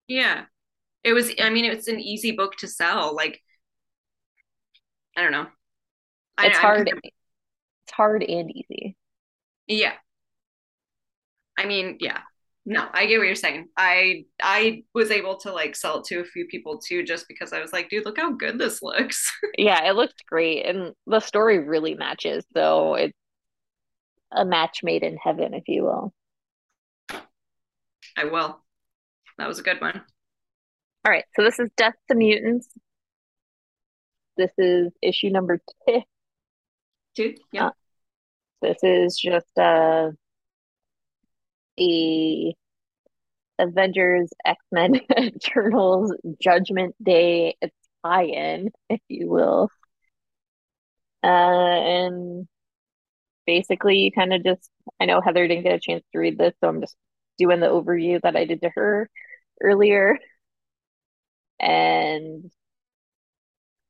Yeah. 0.08 0.44
It 1.04 1.12
was 1.12 1.32
I 1.38 1.50
mean 1.50 1.66
it's 1.66 1.88
an 1.88 2.00
easy 2.00 2.32
book 2.32 2.56
to 2.58 2.68
sell. 2.68 3.14
Like 3.14 3.42
I 5.16 5.22
don't 5.22 5.32
know. 5.32 5.46
It's 6.40 6.56
I, 6.56 6.60
hard. 6.60 6.88
It's 6.88 7.92
hard 7.92 8.22
and 8.22 8.50
easy. 8.50 8.96
Yeah. 9.66 9.92
I 11.58 11.66
mean, 11.66 11.98
yeah 12.00 12.20
no 12.66 12.86
i 12.92 13.06
get 13.06 13.18
what 13.18 13.26
you're 13.26 13.34
saying. 13.34 13.68
I 13.76 14.24
i 14.42 14.82
was 14.94 15.10
able 15.10 15.36
to 15.38 15.52
like 15.52 15.74
sell 15.74 15.98
it 15.98 16.04
to 16.06 16.20
a 16.20 16.24
few 16.24 16.46
people 16.46 16.78
too 16.78 17.02
just 17.02 17.26
because 17.28 17.52
i 17.52 17.60
was 17.60 17.72
like 17.72 17.88
dude 17.88 18.04
look 18.04 18.18
how 18.18 18.32
good 18.32 18.58
this 18.58 18.82
looks. 18.82 19.30
Yeah 19.58 19.84
it 19.88 19.94
looks 19.96 20.14
great 20.28 20.64
and 20.66 20.94
the 21.06 21.20
story 21.20 21.58
really 21.58 21.94
matches 21.94 22.44
so 22.54 22.94
it's 22.94 23.16
a 24.32 24.44
match 24.44 24.80
made 24.82 25.02
in 25.02 25.16
heaven 25.16 25.54
if 25.54 25.64
you 25.66 25.82
will. 25.82 26.14
I 28.16 28.24
will. 28.24 28.60
That 29.38 29.48
was 29.48 29.58
a 29.58 29.62
good 29.62 29.80
one. 29.80 30.02
All 31.04 31.10
right 31.10 31.24
so 31.34 31.42
this 31.42 31.58
is 31.58 31.70
death 31.76 31.94
to 32.08 32.14
mutants. 32.14 32.68
This 34.36 34.52
is 34.58 34.92
issue 35.02 35.30
number 35.30 35.60
two. 35.88 36.02
Two 37.16 37.34
yeah. 37.52 37.66
Uh, 37.68 37.70
This 38.62 38.78
is 38.82 39.18
just 39.18 39.58
uh, 39.58 40.10
a 41.80 42.54
Avengers, 43.58 44.30
X-Men, 44.44 45.00
Eternals, 45.18 46.14
Judgment 46.40 46.94
Day 47.02 47.56
tie-in, 48.04 48.70
if 48.88 49.00
you 49.08 49.28
will. 49.28 49.68
Uh, 51.22 51.26
and 51.26 52.48
basically, 53.46 53.98
you 53.98 54.12
kind 54.12 54.32
of 54.32 54.44
just, 54.44 54.70
I 55.00 55.06
know 55.06 55.20
Heather 55.20 55.46
didn't 55.46 55.64
get 55.64 55.74
a 55.74 55.80
chance 55.80 56.04
to 56.12 56.18
read 56.18 56.38
this, 56.38 56.54
so 56.60 56.68
I'm 56.68 56.80
just 56.80 56.96
doing 57.38 57.60
the 57.60 57.66
overview 57.66 58.20
that 58.22 58.36
I 58.36 58.44
did 58.44 58.62
to 58.62 58.70
her 58.74 59.10
earlier. 59.62 60.18
And 61.60 62.50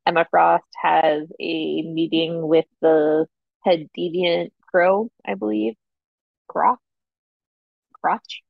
Emma 0.06 0.26
Frost 0.30 0.64
has 0.82 1.28
a 1.40 1.82
meeting 1.82 2.46
with 2.46 2.66
the 2.80 3.26
head 3.64 3.88
deviant 3.96 4.50
Kro, 4.70 5.10
I 5.26 5.34
believe. 5.34 5.74
Croc? 6.48 6.80
Crotch? 8.02 8.42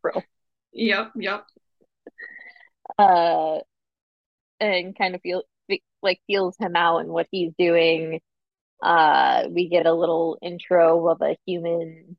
Kro. 0.00 0.22
Yep, 0.72 1.12
yep. 1.16 1.44
Uh, 2.98 3.58
and 4.60 4.96
kind 4.96 5.14
of 5.14 5.20
feel 5.22 5.42
like 6.02 6.20
feels 6.26 6.56
him 6.58 6.76
out 6.76 6.98
and 6.98 7.08
what 7.08 7.28
he's 7.30 7.52
doing. 7.58 8.20
Uh, 8.82 9.44
we 9.50 9.68
get 9.68 9.86
a 9.86 9.92
little 9.92 10.38
intro 10.42 11.08
of 11.08 11.20
a 11.22 11.36
human 11.46 12.16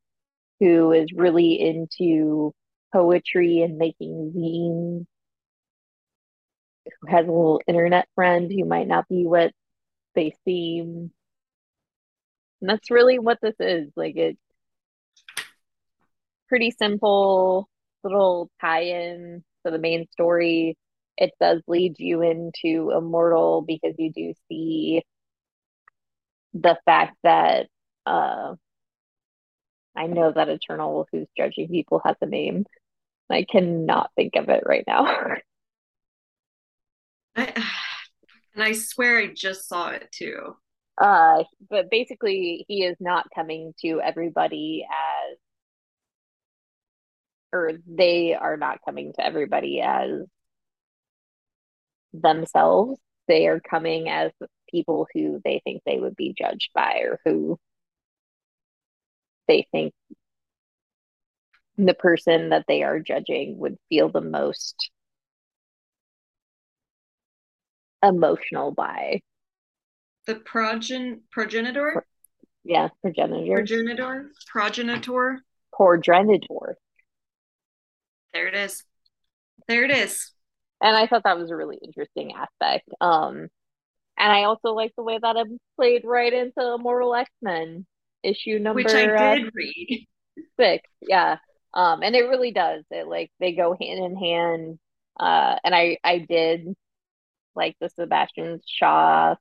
who 0.60 0.92
is 0.92 1.12
really 1.14 1.60
into 1.60 2.54
poetry 2.92 3.60
and 3.60 3.76
making 3.76 4.32
zines 4.34 5.06
who 7.00 7.08
has 7.08 7.26
a 7.26 7.30
little 7.30 7.60
internet 7.66 8.08
friend 8.14 8.50
who 8.50 8.64
might 8.64 8.86
not 8.88 9.08
be 9.08 9.24
what 9.26 9.52
they 10.14 10.34
seem. 10.44 11.10
And 12.60 12.70
that's 12.70 12.90
really 12.90 13.18
what 13.18 13.38
this 13.42 13.56
is. 13.58 13.90
Like 13.96 14.16
it's 14.16 14.40
pretty 16.48 16.70
simple 16.70 17.68
little 18.02 18.50
tie-in 18.60 19.42
to 19.64 19.70
the 19.70 19.78
main 19.78 20.06
story. 20.12 20.76
It 21.16 21.32
does 21.40 21.62
lead 21.66 21.96
you 21.98 22.22
into 22.22 22.92
Immortal 22.96 23.62
because 23.62 23.94
you 23.98 24.12
do 24.12 24.34
see 24.48 25.02
the 26.52 26.76
fact 26.84 27.16
that 27.22 27.66
uh 28.06 28.54
I 29.96 30.06
know 30.06 30.32
that 30.32 30.48
Eternal 30.48 31.06
who's 31.12 31.28
judging 31.36 31.68
people 31.68 32.00
has 32.04 32.16
a 32.20 32.26
name. 32.26 32.64
I 33.30 33.44
cannot 33.50 34.10
think 34.16 34.36
of 34.36 34.48
it 34.48 34.64
right 34.66 34.84
now. 34.86 35.06
I, 37.36 37.52
and 38.54 38.62
I 38.62 38.72
swear 38.72 39.18
I 39.18 39.28
just 39.28 39.68
saw 39.68 39.90
it 39.90 40.08
too. 40.12 40.56
Uh, 41.00 41.42
but 41.68 41.90
basically, 41.90 42.64
he 42.68 42.84
is 42.84 42.96
not 43.00 43.26
coming 43.34 43.74
to 43.82 44.00
everybody 44.00 44.86
as, 44.88 45.13
or 47.54 47.72
they 47.86 48.34
are 48.34 48.56
not 48.56 48.80
coming 48.84 49.12
to 49.12 49.24
everybody 49.24 49.80
as 49.80 50.10
themselves. 52.12 52.98
They 53.28 53.46
are 53.46 53.60
coming 53.60 54.08
as 54.08 54.32
people 54.68 55.06
who 55.14 55.40
they 55.44 55.62
think 55.64 55.82
they 55.86 55.98
would 55.98 56.16
be 56.16 56.34
judged 56.36 56.70
by 56.74 57.02
or 57.04 57.20
who 57.24 57.58
they 59.46 59.66
think 59.70 59.94
the 61.78 61.94
person 61.94 62.50
that 62.50 62.64
they 62.66 62.82
are 62.82 62.98
judging 62.98 63.58
would 63.58 63.76
feel 63.88 64.08
the 64.08 64.20
most 64.20 64.90
emotional 68.02 68.72
by. 68.72 69.20
The 70.26 70.36
progen 70.36 71.20
progenitor? 71.30 72.04
Yeah, 72.64 72.88
progenitor. 73.02 73.54
Progenitor? 73.54 74.30
Progenitor? 74.50 75.40
Progenitor. 75.72 76.76
There 78.34 78.48
it 78.48 78.54
is. 78.54 78.84
There 79.68 79.84
it 79.84 79.92
is. 79.92 80.32
And 80.82 80.94
I 80.94 81.06
thought 81.06 81.22
that 81.24 81.38
was 81.38 81.50
a 81.50 81.56
really 81.56 81.78
interesting 81.82 82.32
aspect. 82.34 82.88
Um 83.00 83.48
and 84.18 84.32
I 84.32 84.44
also 84.44 84.72
like 84.72 84.92
the 84.96 85.02
way 85.02 85.18
that 85.20 85.36
it 85.36 85.46
played 85.76 86.02
right 86.04 86.32
into 86.32 86.74
Immortal 86.74 87.14
X-Men 87.14 87.86
issue 88.22 88.58
number 88.58 88.82
Which 88.82 88.92
I 88.92 89.06
did 89.06 89.46
uh, 89.46 89.50
read. 89.54 90.06
Six, 90.60 90.88
yeah. 91.00 91.38
Um 91.72 92.02
and 92.02 92.14
it 92.14 92.28
really 92.28 92.50
does. 92.50 92.84
It 92.90 93.06
like 93.06 93.30
they 93.40 93.52
go 93.52 93.76
hand 93.80 94.04
in 94.04 94.16
hand. 94.16 94.78
Uh 95.18 95.56
and 95.64 95.74
I 95.74 95.98
I 96.02 96.18
did 96.18 96.74
like 97.54 97.76
the 97.80 97.88
Sebastian 97.88 98.60
Shaw 98.66 99.36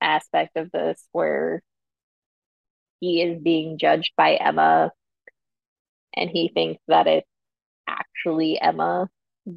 aspect 0.00 0.56
of 0.56 0.70
this 0.70 1.04
where 1.12 1.62
he 3.00 3.20
is 3.20 3.42
being 3.42 3.78
judged 3.78 4.12
by 4.16 4.34
Emma 4.34 4.92
and 6.14 6.30
he 6.30 6.50
thinks 6.52 6.82
that 6.88 7.06
it's 7.06 7.28
actually 7.86 8.60
Emma 8.60 9.08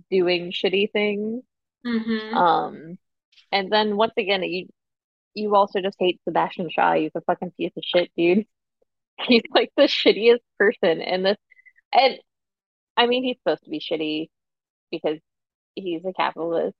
doing 0.10 0.52
shitty 0.52 0.92
things. 0.92 1.44
Mm-hmm. 1.86 2.36
Um 2.36 2.98
and 3.52 3.72
then 3.72 3.98
once 3.98 4.14
again 4.18 4.44
you 4.44 4.68
you 5.36 5.56
also 5.56 5.82
just 5.82 5.98
hate 6.00 6.22
Sebastian 6.26 6.70
Shaw. 6.70 6.94
He's 6.94 7.12
a 7.16 7.22
fucking 7.22 7.52
piece 7.58 7.74
of 7.76 7.84
shit, 7.84 8.12
dude. 8.16 8.46
He's 9.28 9.44
like 9.52 9.72
the 9.78 9.84
shittiest 9.84 10.42
person 10.58 11.02
in 11.02 11.24
this 11.24 11.38
and 11.94 12.18
I 12.98 13.08
mean 13.08 13.24
he's 13.24 13.38
supposed 13.38 13.64
to 13.64 13.70
be 13.70 13.80
shitty 13.80 14.30
because 14.92 15.20
he's 15.76 16.04
a 16.06 16.14
capitalist. 16.14 16.78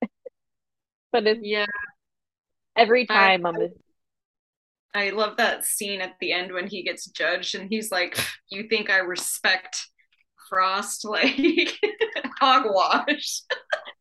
but 1.12 1.26
it's 1.26 1.40
yeah. 1.42 1.66
Every 2.76 3.06
time 3.06 3.46
I, 3.46 3.48
I'm. 3.48 3.68
I 4.94 5.10
love 5.10 5.36
that 5.38 5.64
scene 5.64 6.00
at 6.00 6.14
the 6.20 6.32
end 6.32 6.52
when 6.52 6.66
he 6.66 6.82
gets 6.82 7.06
judged 7.06 7.54
and 7.54 7.68
he's 7.68 7.90
like, 7.90 8.18
"You 8.50 8.68
think 8.68 8.90
I 8.90 8.98
respect 8.98 9.88
Frost?" 10.48 11.04
Like 11.08 11.78
hogwash. 12.40 13.42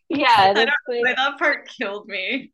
Yeah, 0.10 0.54
like, 0.88 1.16
that 1.16 1.40
part 1.40 1.70
killed 1.70 2.08
me. 2.08 2.52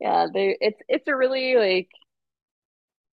Yeah. 0.00 0.26
It's 0.34 0.80
it's 0.88 1.06
a 1.06 1.16
really 1.16 1.56
like, 1.56 1.88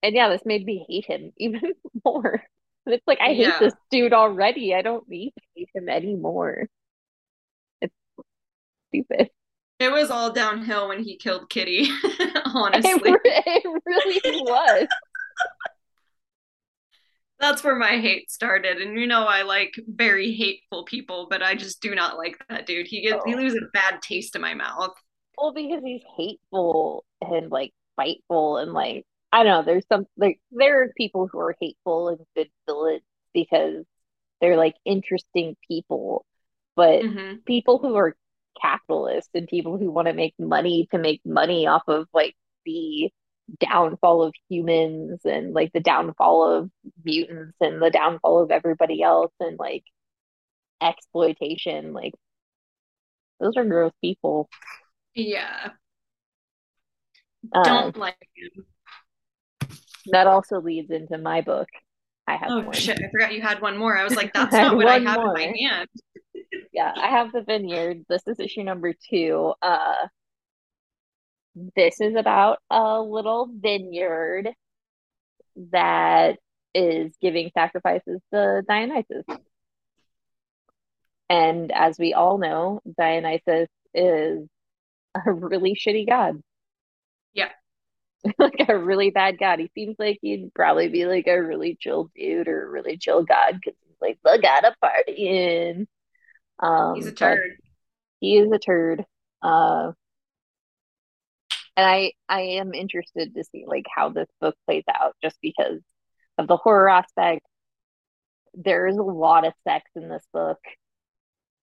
and 0.02 0.14
yeah, 0.14 0.28
this 0.28 0.42
made 0.44 0.64
me 0.64 0.84
hate 0.88 1.06
him 1.06 1.32
even 1.38 1.74
more. 2.04 2.42
It's 2.86 3.06
like 3.06 3.20
I 3.20 3.28
hate 3.28 3.40
yeah. 3.40 3.58
this 3.60 3.74
dude 3.90 4.12
already. 4.12 4.74
I 4.74 4.82
don't 4.82 5.08
need 5.08 5.32
to 5.38 5.44
hate 5.54 5.68
him 5.74 5.88
anymore. 5.88 6.66
It's 7.80 7.94
stupid. 8.88 9.30
It 9.80 9.90
was 9.90 10.10
all 10.10 10.30
downhill 10.30 10.88
when 10.88 11.02
he 11.02 11.16
killed 11.16 11.48
Kitty, 11.48 11.88
honestly. 12.44 12.92
It, 12.92 13.20
it 13.24 13.82
really 13.86 14.42
was. 14.42 14.86
That's 17.38 17.64
where 17.64 17.74
my 17.74 17.98
hate 17.98 18.30
started. 18.30 18.76
And 18.76 19.00
you 19.00 19.06
know 19.06 19.24
I 19.24 19.40
like 19.40 19.74
very 19.88 20.32
hateful 20.32 20.84
people, 20.84 21.28
but 21.30 21.42
I 21.42 21.54
just 21.54 21.80
do 21.80 21.94
not 21.94 22.18
like 22.18 22.36
that 22.50 22.66
dude. 22.66 22.86
He 22.86 23.00
gets 23.00 23.22
oh. 23.24 23.28
he 23.28 23.34
leaves 23.34 23.54
a 23.54 23.70
bad 23.72 24.02
taste 24.02 24.36
in 24.36 24.42
my 24.42 24.52
mouth. 24.52 24.92
Well, 25.38 25.54
because 25.54 25.82
he's 25.82 26.02
hateful 26.14 27.06
and 27.22 27.50
like 27.50 27.72
spiteful 27.94 28.58
and 28.58 28.74
like 28.74 29.06
I 29.32 29.42
don't 29.42 29.46
know, 29.46 29.62
there's 29.64 29.86
some 29.90 30.04
like 30.18 30.38
there 30.50 30.82
are 30.82 30.92
people 30.94 31.26
who 31.26 31.38
are 31.38 31.56
hateful 31.58 32.10
and 32.10 32.18
good 32.36 32.50
villains 32.66 33.00
because 33.32 33.86
they're 34.42 34.58
like 34.58 34.74
interesting 34.84 35.56
people. 35.66 36.26
But 36.76 37.00
mm-hmm. 37.00 37.36
people 37.46 37.78
who 37.78 37.94
are 37.96 38.14
capitalists 38.60 39.30
and 39.34 39.46
people 39.48 39.78
who 39.78 39.90
want 39.90 40.08
to 40.08 40.14
make 40.14 40.34
money 40.38 40.88
to 40.90 40.98
make 40.98 41.20
money 41.24 41.66
off 41.66 41.82
of 41.86 42.06
like 42.12 42.34
the 42.64 43.10
downfall 43.58 44.22
of 44.22 44.34
humans 44.48 45.20
and 45.24 45.52
like 45.52 45.72
the 45.72 45.80
downfall 45.80 46.44
of 46.44 46.70
mutants 47.04 47.56
and 47.60 47.82
the 47.82 47.90
downfall 47.90 48.42
of 48.42 48.50
everybody 48.50 49.02
else 49.02 49.32
and 49.40 49.58
like 49.58 49.82
exploitation 50.80 51.92
like 51.92 52.14
those 53.40 53.56
are 53.56 53.64
gross 53.64 53.92
people 54.00 54.48
yeah 55.14 55.70
uh, 57.52 57.64
don't 57.64 57.96
like 57.96 58.16
him 58.34 58.64
that 60.06 60.26
also 60.26 60.60
leads 60.60 60.90
into 60.90 61.18
my 61.18 61.40
book. 61.40 61.68
I 62.26 62.36
have. 62.36 62.50
Oh 62.50 62.60
one. 62.60 62.72
shit! 62.72 62.98
I 62.98 63.08
forgot 63.10 63.34
you 63.34 63.42
had 63.42 63.60
one 63.60 63.76
more. 63.76 63.96
I 63.96 64.04
was 64.04 64.14
like, 64.14 64.32
that's 64.34 64.52
not 64.52 64.76
what 64.76 64.86
I 64.86 64.98
have 64.98 65.16
more. 65.16 65.38
in 65.38 65.50
my 65.50 65.54
hand. 65.58 65.88
Yeah, 66.72 66.92
I 66.96 67.08
have 67.08 67.32
the 67.32 67.42
vineyard. 67.42 68.04
This 68.08 68.22
is 68.26 68.40
issue 68.40 68.62
number 68.62 68.94
two. 69.08 69.54
Uh, 69.62 70.06
this 71.76 72.00
is 72.00 72.14
about 72.14 72.58
a 72.70 73.00
little 73.00 73.48
vineyard 73.52 74.50
that 75.72 76.38
is 76.74 77.12
giving 77.20 77.50
sacrifices 77.54 78.20
to 78.32 78.62
Dionysus. 78.66 79.24
And 81.28 81.70
as 81.72 81.98
we 81.98 82.14
all 82.14 82.38
know, 82.38 82.80
Dionysus 82.98 83.68
is 83.94 84.48
a 85.14 85.32
really 85.32 85.74
shitty 85.74 86.08
god. 86.08 86.40
Yeah. 87.34 87.50
like 88.38 88.66
a 88.68 88.76
really 88.76 89.10
bad 89.10 89.38
god. 89.38 89.60
He 89.60 89.70
seems 89.74 89.96
like 89.98 90.18
he'd 90.22 90.52
probably 90.54 90.88
be 90.88 91.06
like 91.06 91.26
a 91.26 91.42
really 91.42 91.76
chill 91.80 92.10
dude 92.14 92.48
or 92.48 92.66
a 92.66 92.70
really 92.70 92.98
chill 92.98 93.24
god 93.24 93.54
because 93.54 93.78
he's 93.86 93.96
like 94.00 94.18
the 94.24 94.38
god 94.42 94.64
of 94.64 94.74
partying. 94.82 95.86
Um, 96.60 96.94
he's 96.94 97.06
a 97.06 97.12
turd. 97.12 97.56
He 98.20 98.36
is 98.36 98.52
a 98.52 98.58
turd. 98.58 99.04
Uh, 99.42 99.92
and 101.76 101.86
I 101.86 102.12
I 102.28 102.40
am 102.40 102.74
interested 102.74 103.34
to 103.34 103.44
see 103.44 103.64
like 103.66 103.86
how 103.94 104.10
this 104.10 104.28
book 104.40 104.54
plays 104.66 104.84
out 104.88 105.16
just 105.22 105.38
because 105.40 105.80
of 106.38 106.46
the 106.46 106.56
horror 106.56 106.90
aspect. 106.90 107.46
There's 108.54 108.96
a 108.96 109.02
lot 109.02 109.46
of 109.46 109.54
sex 109.66 109.90
in 109.94 110.08
this 110.08 110.24
book, 110.32 110.58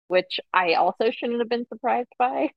which 0.08 0.40
I 0.54 0.74
also 0.74 1.12
shouldn't 1.12 1.40
have 1.40 1.50
been 1.50 1.68
surprised 1.68 2.10
by. 2.18 2.50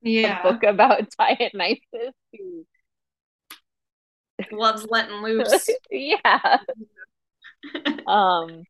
Yeah. 0.00 0.40
A 0.44 0.52
book 0.52 0.62
about 0.62 1.08
Dionysus 1.18 2.14
who 2.32 2.64
loves 4.52 4.86
letting 4.88 5.16
loose. 5.22 5.68
yeah. 5.90 6.58
um 8.06 8.62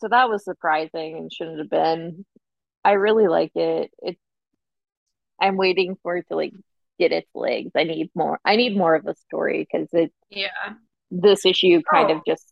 so 0.00 0.08
that 0.08 0.28
was 0.28 0.44
surprising 0.44 1.16
and 1.16 1.32
shouldn't 1.32 1.58
have 1.58 1.70
been. 1.70 2.24
I 2.84 2.92
really 2.92 3.26
like 3.28 3.52
it. 3.54 3.90
It's 3.98 4.20
I'm 5.40 5.56
waiting 5.56 5.96
for 6.02 6.16
it 6.16 6.26
to 6.28 6.36
like 6.36 6.52
get 6.98 7.12
its 7.12 7.30
legs. 7.34 7.70
I 7.76 7.84
need 7.84 8.10
more. 8.14 8.40
I 8.44 8.56
need 8.56 8.76
more 8.76 8.94
of 8.94 9.06
a 9.06 9.14
story 9.14 9.66
because 9.70 9.88
it. 9.92 10.12
Yeah. 10.30 10.74
This 11.10 11.46
issue 11.46 11.80
kind 11.90 12.10
oh. 12.10 12.16
of 12.16 12.22
just. 12.26 12.44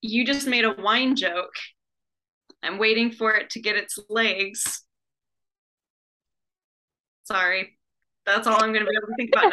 You 0.00 0.24
just 0.24 0.46
made 0.46 0.64
a 0.64 0.72
wine 0.72 1.16
joke. 1.16 1.54
I'm 2.62 2.78
waiting 2.78 3.10
for 3.10 3.34
it 3.34 3.50
to 3.50 3.60
get 3.60 3.76
its 3.76 3.98
legs. 4.08 4.82
Sorry. 7.24 7.78
That's 8.24 8.46
all 8.46 8.62
I'm 8.62 8.72
going 8.72 8.84
to 8.84 8.90
be 8.90 8.96
able 8.96 9.08
to 9.08 9.14
think 9.16 9.30
about 9.32 9.52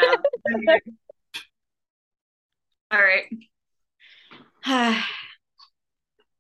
now. 0.72 0.80
all 2.98 3.02
right. 4.66 5.04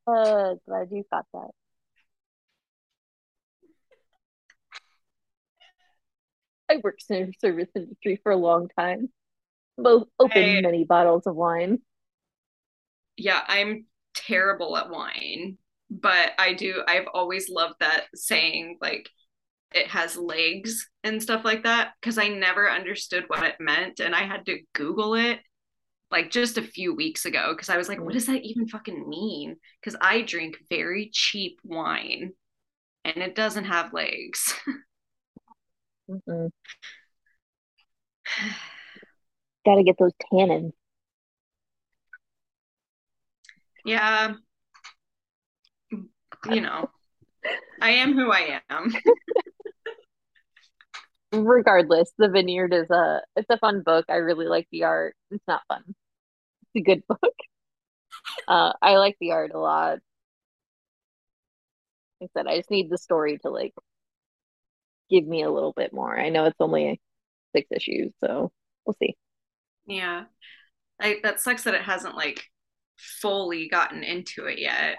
uh, 0.10 0.56
glad 0.68 0.90
you 0.92 1.04
got 1.12 1.26
that. 1.34 1.50
I 6.70 6.80
worked 6.84 7.06
in 7.10 7.28
the 7.28 7.34
service 7.40 7.70
industry 7.76 8.20
for 8.22 8.32
a 8.32 8.38
long 8.38 8.70
time. 8.78 9.10
Both 9.78 10.08
opened 10.20 10.58
I, 10.58 10.62
many 10.62 10.84
bottles 10.84 11.26
of 11.26 11.36
wine. 11.36 11.80
Yeah, 13.18 13.42
I'm 13.48 13.86
terrible 14.14 14.78
at 14.78 14.90
wine, 14.90 15.58
but 15.90 16.34
I 16.38 16.54
do. 16.54 16.84
I've 16.88 17.08
always 17.14 17.50
loved 17.50 17.76
that 17.80 18.06
saying, 18.14 18.78
like 18.82 19.10
it 19.74 19.88
has 19.88 20.18
legs 20.18 20.90
and 21.04 21.22
stuff 21.22 21.44
like 21.44 21.64
that, 21.64 21.94
because 22.00 22.18
I 22.18 22.28
never 22.28 22.70
understood 22.70 23.26
what 23.28 23.44
it 23.44 23.56
meant, 23.60 24.00
and 24.00 24.14
I 24.14 24.24
had 24.24 24.46
to 24.46 24.60
Google 24.74 25.16
it 25.16 25.40
like 26.12 26.32
just 26.32 26.58
a 26.58 26.62
few 26.62 26.94
weeks 26.96 27.26
ago 27.26 27.54
because 27.54 27.70
I 27.70 27.78
was 27.78 27.88
like, 27.88 28.00
what 28.00 28.12
mm. 28.12 28.14
does 28.14 28.26
that 28.26 28.44
even 28.44 28.68
fucking 28.68 29.08
mean? 29.08 29.58
Because 29.80 29.98
I 30.02 30.22
drink 30.22 30.58
very 30.70 31.10
cheap 31.14 31.60
wine 31.64 32.34
and 33.06 33.18
it 33.18 33.36
doesn't 33.36 33.66
have 33.66 33.94
legs. 33.94 34.54
Gotta 39.66 39.84
get 39.84 39.98
those 40.00 40.14
tannins. 40.32 40.72
Yeah. 43.86 44.34
You 46.50 46.62
know, 46.62 46.90
I 47.82 47.92
am 47.92 48.14
who 48.14 48.32
I 48.32 48.62
am. 48.70 48.94
Regardless, 51.32 52.12
the 52.18 52.30
vineyard 52.30 52.74
is 52.74 52.90
a 52.90 53.22
it's 53.36 53.50
a 53.50 53.58
fun 53.58 53.82
book. 53.82 54.06
I 54.10 54.16
really 54.16 54.48
like 54.48 54.68
the 54.72 54.86
art. 54.86 55.16
It's 55.32 55.44
not 55.48 55.62
fun. 55.68 55.84
It's 55.88 56.76
a 56.78 56.82
good 56.82 57.04
book. 57.08 57.36
Uh, 58.48 58.74
I 58.82 58.98
like 58.98 59.18
the 59.20 59.32
art 59.32 59.52
a 59.54 59.60
lot. 59.60 60.00
Like 62.20 62.30
I 62.36 62.40
said, 62.40 62.48
I 62.48 62.58
just 62.58 62.72
need 62.72 62.90
the 62.90 62.98
story 62.98 63.38
to 63.40 63.50
like 63.50 63.74
give 65.10 65.26
me 65.26 65.44
a 65.44 65.52
little 65.52 65.74
bit 65.74 65.94
more. 65.94 66.18
I 66.18 66.30
know 66.30 66.46
it's 66.46 66.56
only 66.60 67.00
six 67.56 67.68
issues, 67.72 68.12
so 68.24 68.52
we'll 68.86 68.96
see. 69.00 69.16
Yeah. 69.86 70.26
I 71.00 71.18
that 71.24 71.40
sucks 71.40 71.64
that 71.64 71.76
it 71.76 71.82
hasn't 71.82 72.16
like 72.16 72.46
fully 72.98 73.70
gotten 73.70 74.04
into 74.04 74.46
it 74.46 74.60
yet. 74.60 74.98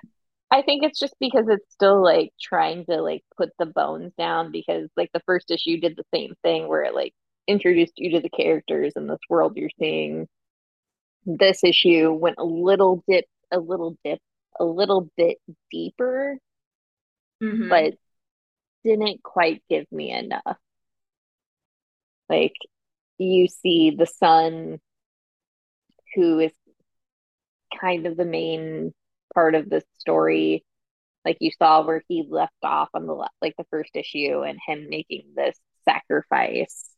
I 0.51 0.63
think 0.63 0.83
it's 0.83 0.99
just 0.99 1.15
because 1.21 1.47
it's 1.49 1.73
still 1.73 2.03
like 2.03 2.33
trying 2.41 2.85
to 2.87 3.01
like 3.03 3.23
put 3.37 3.51
the 3.59 3.67
bones 3.67 4.13
down 4.19 4.51
because 4.51 4.89
like 4.97 5.11
the 5.13 5.23
first 5.25 5.51
issue 5.51 5.79
did 5.79 5.97
the 5.97 6.05
same 6.13 6.35
thing 6.43 6.67
where 6.67 6.83
it 6.83 6.95
like 6.95 7.15
introduced 7.47 7.93
you 7.97 8.13
to 8.13 8.21
the 8.21 8.29
characters 8.29 8.95
and 8.97 9.09
this 9.09 9.21
world 9.29 9.57
you're 9.57 9.71
seeing. 9.79 10.27
This 11.25 11.63
issue 11.63 12.11
went 12.13 12.37
a 12.39 12.45
little 12.45 13.05
dip, 13.09 13.27
a 13.53 13.61
little 13.61 13.97
dip, 14.05 14.19
a 14.59 14.65
little 14.65 15.09
bit 15.17 15.39
deeper, 15.71 16.39
mm-hmm. 17.43 17.69
but 17.69 17.95
didn't 18.85 19.23
quite 19.23 19.63
give 19.69 19.87
me 19.93 20.11
enough. 20.11 20.57
Like 22.29 22.55
you 23.19 23.49
see 23.49 23.91
the 23.91 24.07
son 24.07 24.81
who 26.15 26.41
is 26.41 26.53
kind 27.81 28.07
of 28.07 28.17
the 28.17 28.25
main 28.25 28.93
part 29.35 29.55
of 29.55 29.69
the 29.69 29.83
story 29.99 30.65
like 31.25 31.37
you 31.41 31.51
saw 31.59 31.85
where 31.85 32.03
he 32.09 32.25
left 32.29 32.53
off 32.63 32.89
on 32.95 33.07
the 33.07 33.29
like 33.43 33.55
the 33.59 33.67
first 33.71 33.91
issue 33.95 34.43
and 34.43 34.59
him 34.67 34.89
making 34.89 35.25
this 35.35 35.57
sacrifice 35.85 36.91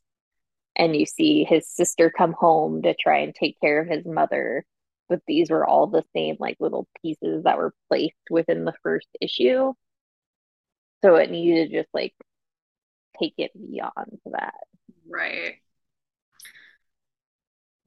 and 0.75 0.95
you 0.95 1.05
see 1.05 1.43
his 1.43 1.67
sister 1.67 2.11
come 2.15 2.33
home 2.33 2.81
to 2.81 2.95
try 2.95 3.19
and 3.19 3.35
take 3.35 3.59
care 3.59 3.81
of 3.81 3.87
his 3.87 4.05
mother 4.05 4.65
but 5.09 5.19
these 5.27 5.49
were 5.49 5.65
all 5.65 5.87
the 5.87 6.03
same 6.15 6.35
like 6.39 6.57
little 6.59 6.87
pieces 7.01 7.43
that 7.43 7.57
were 7.57 7.73
placed 7.89 8.15
within 8.29 8.65
the 8.65 8.73
first 8.83 9.07
issue 9.21 9.73
so 11.03 11.15
it 11.15 11.29
needed 11.29 11.69
to 11.69 11.81
just 11.81 11.93
like 11.93 12.13
take 13.19 13.33
it 13.37 13.51
beyond 13.53 14.19
that. 14.25 14.55
Right. 15.07 15.55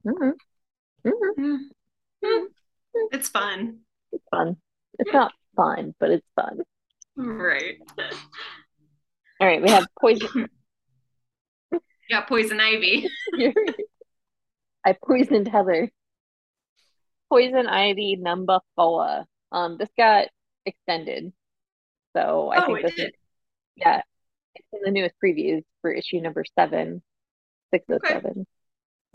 Mm-hmm. 0.05 1.07
Mm-hmm. 1.07 1.55
Mm-hmm. 2.23 2.45
It's 3.11 3.29
fun. 3.29 3.79
It's 4.11 4.23
fun. 4.31 4.57
It's 4.99 5.13
not 5.13 5.31
fun, 5.55 5.93
but 5.99 6.11
it's 6.11 6.27
fun. 6.35 6.59
Right. 7.15 7.77
All 9.39 9.47
right, 9.47 9.61
we 9.61 9.69
have 9.69 9.87
poison. 9.99 10.49
Yeah, 12.09 12.21
poison 12.21 12.61
ivy. 12.61 13.09
I 14.85 14.93
poisoned 14.93 15.49
Heather. 15.49 15.91
Poison 17.29 17.67
ivy 17.67 18.15
number 18.15 18.61
four. 18.77 19.25
Um, 19.51 19.75
this 19.77 19.89
got 19.97 20.29
extended 20.65 21.33
so 22.17 22.49
I 22.49 22.63
oh, 22.63 22.65
think 22.65 22.81
this 22.81 22.95
did. 22.95 23.07
is 23.09 23.11
yeah, 23.75 24.01
it's 24.55 24.67
in 24.73 24.79
the 24.83 24.91
newest 24.91 25.13
previews 25.23 25.63
for 25.81 25.91
issue 25.91 26.19
number 26.19 26.43
seven, 26.57 27.03
six 27.71 27.85
oh 27.91 27.99
seven. 28.07 28.31
Okay. 28.31 28.45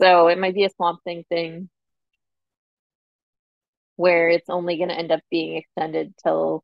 So 0.01 0.27
it 0.27 0.37
might 0.37 0.55
be 0.55 0.63
a 0.63 0.69
swamp 0.69 1.01
thing 1.03 1.25
thing 1.27 1.69
where 3.95 4.29
it's 4.29 4.49
only 4.49 4.77
going 4.77 4.89
to 4.89 4.97
end 4.97 5.11
up 5.11 5.21
being 5.29 5.57
extended 5.57 6.13
till 6.23 6.63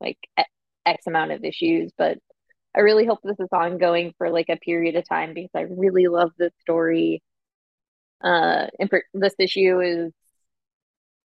like 0.00 0.18
X 0.86 1.06
amount 1.06 1.32
of 1.32 1.44
issues, 1.44 1.92
but 1.96 2.18
I 2.74 2.80
really 2.80 3.04
hope 3.04 3.20
this 3.22 3.40
is 3.40 3.48
ongoing 3.52 4.14
for 4.16 4.30
like 4.30 4.48
a 4.48 4.56
period 4.56 4.94
of 4.96 5.08
time 5.08 5.34
because 5.34 5.50
I 5.54 5.62
really 5.62 6.06
love 6.06 6.30
this 6.38 6.52
story. 6.60 7.22
Uh, 8.22 8.66
and 8.78 8.90
per- 8.90 9.04
this 9.12 9.34
issue 9.38 9.80
is 9.80 10.12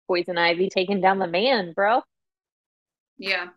Poison 0.07 0.36
Ivy 0.36 0.68
taking 0.68 1.01
down 1.01 1.18
the 1.18 1.26
man, 1.26 1.72
bro. 1.72 2.03
Yeah. 3.16 3.49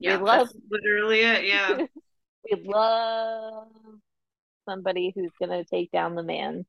Yeah, 0.00 0.18
we 0.18 0.24
love 0.24 0.48
literally 0.70 1.20
it. 1.20 1.44
Yeah, 1.44 1.76
we 2.50 2.62
love 2.64 3.66
somebody 4.68 5.12
who's 5.14 5.32
gonna 5.40 5.64
take 5.64 5.90
down 5.90 6.14
the 6.14 6.22
man, 6.22 6.64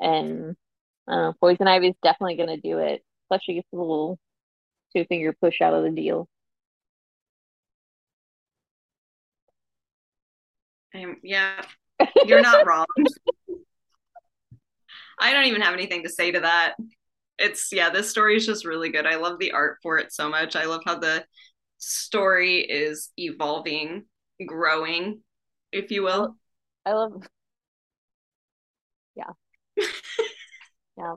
and 0.00 0.56
uh, 1.10 1.32
Poison 1.40 1.66
Ivy 1.68 1.88
is 1.88 1.96
definitely 2.02 2.36
gonna 2.36 2.56
do 2.56 2.78
it. 2.78 3.02
Plus, 3.28 3.42
she 3.42 3.54
gets 3.54 3.68
a 3.72 3.76
little 3.76 4.18
two 4.94 5.04
finger 5.04 5.32
push 5.32 5.60
out 5.60 5.74
of 5.74 5.82
the 5.84 5.90
deal. 5.90 6.28
Um, 10.94 11.16
yeah, 11.22 11.62
you're 12.24 12.40
not 12.40 12.66
wrong. 12.66 12.86
I 15.18 15.32
don't 15.32 15.46
even 15.46 15.60
have 15.60 15.74
anything 15.74 16.02
to 16.04 16.08
say 16.08 16.32
to 16.32 16.40
that. 16.40 16.74
It's 17.38 17.68
yeah, 17.72 17.90
this 17.90 18.10
story 18.10 18.36
is 18.36 18.46
just 18.46 18.64
really 18.64 18.90
good. 18.90 19.06
I 19.06 19.16
love 19.16 19.38
the 19.38 19.52
art 19.52 19.78
for 19.82 19.98
it 19.98 20.12
so 20.12 20.28
much. 20.28 20.56
I 20.56 20.64
love 20.64 20.82
how 20.84 20.98
the 20.98 21.24
story 21.78 22.60
is 22.60 23.10
evolving, 23.16 24.04
growing, 24.46 25.20
if 25.72 25.90
you 25.90 26.02
will. 26.02 26.36
I 26.84 26.92
love 26.92 27.26
Yeah. 29.14 29.32
yeah. 31.00 31.14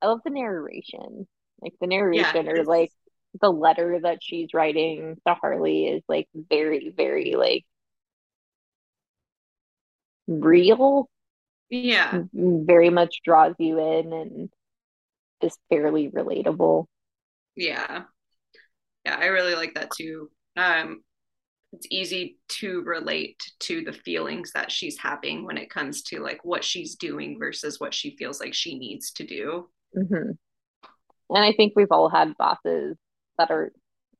I 0.00 0.06
love 0.06 0.20
the 0.24 0.30
narration. 0.30 1.26
Like 1.60 1.74
the 1.80 1.86
narration 1.86 2.46
yeah, 2.46 2.52
or 2.52 2.64
like 2.64 2.92
the 3.40 3.50
letter 3.50 3.98
that 4.02 4.18
she's 4.22 4.54
writing 4.54 5.16
to 5.26 5.34
Harley 5.34 5.86
is 5.86 6.02
like 6.08 6.28
very, 6.34 6.92
very 6.96 7.34
like 7.36 7.64
real. 10.26 11.08
Yeah. 11.68 12.22
Very 12.32 12.90
much 12.90 13.20
draws 13.24 13.54
you 13.58 13.78
in 13.78 14.12
and 14.12 14.50
is 15.42 15.58
fairly 15.68 16.08
relatable. 16.10 16.86
Yeah 17.56 18.04
yeah, 19.08 19.16
I 19.18 19.26
really 19.26 19.54
like 19.54 19.74
that 19.74 19.90
too. 19.96 20.30
Um, 20.56 21.02
it's 21.72 21.86
easy 21.90 22.38
to 22.48 22.82
relate 22.82 23.42
to 23.60 23.82
the 23.82 23.92
feelings 23.92 24.52
that 24.52 24.72
she's 24.72 24.98
having 24.98 25.44
when 25.44 25.58
it 25.58 25.70
comes 25.70 26.02
to 26.02 26.20
like 26.20 26.44
what 26.44 26.64
she's 26.64 26.94
doing 26.94 27.38
versus 27.38 27.78
what 27.78 27.92
she 27.92 28.16
feels 28.16 28.40
like 28.40 28.54
she 28.54 28.78
needs 28.78 29.12
to 29.12 29.24
do. 29.24 29.68
Mm-hmm. 29.96 30.30
And 31.30 31.44
I 31.44 31.52
think 31.52 31.74
we've 31.76 31.90
all 31.90 32.08
had 32.08 32.36
bosses 32.38 32.96
that 33.36 33.50
are, 33.50 33.70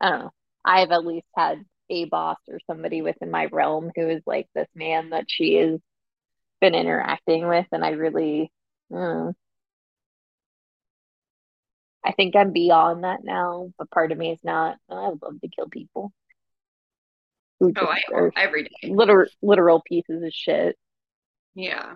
I 0.00 0.10
don't 0.10 0.18
know, 0.20 0.32
I've 0.64 0.90
at 0.90 1.06
least 1.06 1.26
had 1.34 1.64
a 1.88 2.04
boss 2.04 2.36
or 2.48 2.60
somebody 2.66 3.00
within 3.00 3.30
my 3.30 3.46
realm 3.46 3.90
who 3.96 4.08
is 4.08 4.22
like 4.26 4.46
this 4.54 4.68
man 4.74 5.10
that 5.10 5.24
she 5.28 5.54
has 5.54 5.80
been 6.60 6.74
interacting 6.74 7.48
with. 7.48 7.66
And 7.72 7.82
I 7.82 7.90
really, 7.90 8.52
mm, 8.92 9.32
I 12.04 12.12
think 12.12 12.36
I'm 12.36 12.52
beyond 12.52 13.04
that 13.04 13.24
now, 13.24 13.72
but 13.78 13.90
part 13.90 14.12
of 14.12 14.18
me 14.18 14.32
is 14.32 14.40
not. 14.44 14.76
I 14.90 15.08
would 15.08 15.22
love 15.22 15.40
to 15.40 15.48
kill 15.48 15.68
people. 15.68 16.12
Who 17.60 17.72
oh, 17.76 17.86
I 17.86 18.30
every 18.36 18.64
day. 18.64 18.90
Literal, 18.90 19.28
literal 19.42 19.82
pieces 19.84 20.22
of 20.22 20.32
shit. 20.32 20.76
Yeah. 21.54 21.94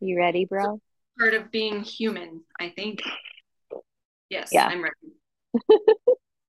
You 0.00 0.18
ready, 0.18 0.46
bro? 0.46 0.80
Part 1.18 1.34
of 1.34 1.50
being 1.50 1.82
human, 1.82 2.42
I 2.58 2.70
think. 2.70 3.02
Yes, 4.30 4.48
yeah. 4.50 4.66
I'm 4.66 4.82
ready. 4.82 4.94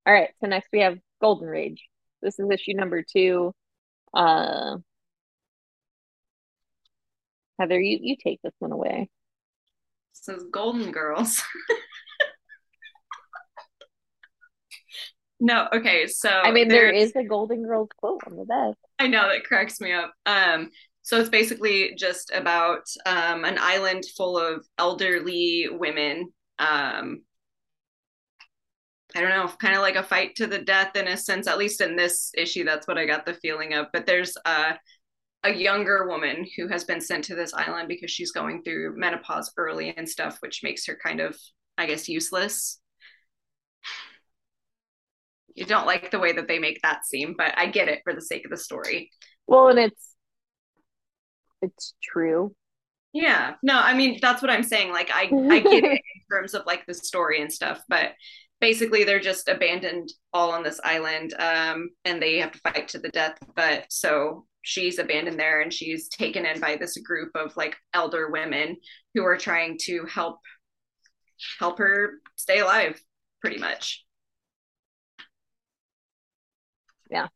All 0.08 0.14
right, 0.14 0.30
so 0.40 0.48
next 0.48 0.70
we 0.72 0.82
have 0.82 0.98
Golden 1.22 1.48
Rage. 1.48 1.84
This 2.22 2.40
is 2.40 2.50
issue 2.50 2.74
number 2.74 3.04
two. 3.04 3.54
Uh, 4.14 4.78
Heather, 7.60 7.80
you, 7.80 8.00
you 8.02 8.16
take 8.22 8.42
this 8.42 8.54
one 8.60 8.72
away. 8.72 9.10
This 10.14 10.38
is 10.38 10.46
Golden 10.50 10.92
Girls. 10.92 11.42
no, 15.46 15.68
okay, 15.72 16.08
so 16.08 16.30
I 16.30 16.52
mean 16.52 16.68
there 16.68 16.90
is 16.90 17.16
a 17.16 17.24
Golden 17.24 17.64
Girls 17.64 17.90
quote 17.98 18.22
on 18.26 18.36
the 18.36 18.46
back. 18.46 18.74
I 18.98 19.06
know 19.06 19.30
that 19.30 19.44
cracks 19.44 19.80
me 19.80 19.94
up. 19.94 20.12
Um, 20.26 20.72
so 21.04 21.20
it's 21.20 21.30
basically 21.30 21.94
just 21.96 22.32
about 22.34 22.82
um, 23.06 23.46
an 23.46 23.60
island 23.60 24.06
full 24.18 24.40
of 24.40 24.66
elderly 24.80 25.68
women. 25.72 26.32
Um, 26.58 27.22
I 29.16 29.22
don't 29.22 29.30
know, 29.30 29.48
kind 29.62 29.76
of 29.76 29.82
like 29.82 29.98
a 29.98 30.02
fight 30.04 30.36
to 30.38 30.48
the 30.48 30.58
death 30.58 30.96
in 30.96 31.08
a 31.08 31.16
sense, 31.16 31.46
at 31.46 31.60
least 31.60 31.80
in 31.80 31.96
this 31.96 32.32
issue, 32.36 32.64
that's 32.64 32.88
what 32.88 32.98
I 32.98 33.06
got 33.06 33.28
the 33.28 33.36
feeling 33.36 33.76
of. 33.76 33.86
But 33.94 34.08
there's 34.08 34.36
uh, 34.46 34.74
a 35.44 35.54
younger 35.54 36.08
woman 36.08 36.48
who 36.58 36.68
has 36.70 36.86
been 36.86 37.00
sent 37.00 37.26
to 37.26 37.36
this 37.36 37.54
island 37.54 37.88
because 37.88 38.10
she's 38.10 38.32
going 38.32 38.64
through 38.64 38.98
menopause 38.98 39.54
early 39.58 39.96
and 39.96 40.10
stuff, 40.10 40.38
which 40.40 40.64
makes 40.64 40.88
her 40.88 40.98
kind 41.02 41.20
of, 41.20 41.38
I 41.78 41.86
guess, 41.86 42.10
useless. 42.10 42.80
You 45.56 45.66
don't 45.66 45.86
like 45.86 46.12
the 46.12 46.20
way 46.20 46.34
that 46.34 46.48
they 46.48 46.60
make 46.60 46.82
that 46.84 47.06
seem, 47.06 47.36
but 47.38 47.54
I 47.58 47.68
get 47.68 47.88
it 47.88 48.02
for 48.04 48.14
the 48.14 48.22
sake 48.22 48.46
of 48.46 48.52
the 48.52 48.58
story. 48.58 49.12
Well, 49.48 49.70
and 49.70 49.80
it's 49.80 50.14
it's 51.62 51.94
true. 52.04 52.54
Yeah. 53.14 53.54
No, 53.64 53.80
I 53.80 53.94
mean 53.94 54.20
that's 54.22 54.42
what 54.42 54.52
I'm 54.52 54.64
saying. 54.64 54.92
Like 54.92 55.10
I 55.14 55.24
I 55.50 55.60
get 55.60 55.84
it 55.84 55.92
in 55.92 56.22
terms 56.32 56.54
of 56.54 56.66
like 56.66 56.86
the 56.86 56.94
story 56.94 57.42
and 57.42 57.52
stuff, 57.52 57.82
but 57.88 58.12
basically 58.62 59.04
they're 59.04 59.20
just 59.20 59.48
abandoned 59.48 60.12
all 60.34 60.52
on 60.52 60.64
this 60.64 60.80
island 60.84 61.34
um 61.40 61.90
and 62.06 62.22
they 62.22 62.38
have 62.40 62.52
to 62.52 62.60
fight 62.60 62.88
to 62.88 63.00
the 63.00 63.10
death 63.10 63.38
but 63.56 63.86
so 63.90 64.46
she's 64.62 64.98
abandoned 64.98 65.40
there 65.40 65.62
and 65.62 65.74
she's 65.74 66.08
taken 66.10 66.46
in 66.46 66.60
by 66.60 66.76
this 66.76 66.98
group 66.98 67.32
of 67.36 67.56
like 67.58 67.76
elder 67.94 68.30
women 68.32 68.78
who 69.14 69.24
are 69.24 69.38
trying 69.38 69.78
to 69.80 70.06
help 70.06 70.40
help 71.60 71.78
her 71.78 72.14
stay 72.36 72.60
alive 72.60 73.00
pretty 73.42 73.58
much 73.58 74.04
yeah 77.10 77.28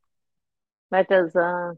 that 0.92 1.08
does 1.08 1.36
uh 1.36 1.74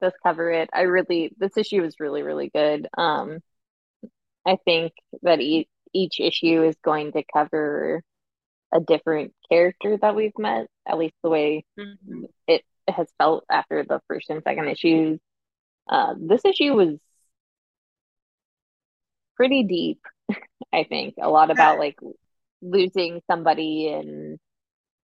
does 0.00 0.12
cover 0.22 0.50
it 0.50 0.68
i 0.72 0.82
really 0.82 1.32
this 1.38 1.56
issue 1.56 1.82
is 1.82 2.00
really 2.00 2.22
really 2.22 2.50
good 2.54 2.88
um 2.96 3.38
i 4.46 4.58
think 4.64 4.92
that 5.22 5.40
each 5.40 5.68
each 5.92 6.18
issue 6.20 6.62
is 6.64 6.76
going 6.84 7.12
to 7.12 7.22
cover 7.32 8.02
a 8.74 8.80
different 8.80 9.32
character 9.48 9.96
that 10.02 10.16
we've 10.16 10.36
met 10.36 10.66
at 10.86 10.98
least 10.98 11.14
the 11.22 11.30
way 11.30 11.64
mm-hmm. 11.78 12.24
it 12.48 12.64
has 12.88 13.08
felt 13.18 13.44
after 13.50 13.84
the 13.84 14.00
first 14.08 14.30
and 14.30 14.42
second 14.42 14.68
issues. 14.68 15.18
Uh, 15.88 16.14
this 16.18 16.44
issue 16.44 16.74
was 16.74 16.98
pretty 19.36 19.64
deep, 19.64 20.00
I 20.72 20.84
think. 20.84 21.14
A 21.20 21.28
lot 21.28 21.50
about 21.50 21.78
like 21.78 21.98
losing 22.62 23.20
somebody 23.30 23.88
and 23.88 24.38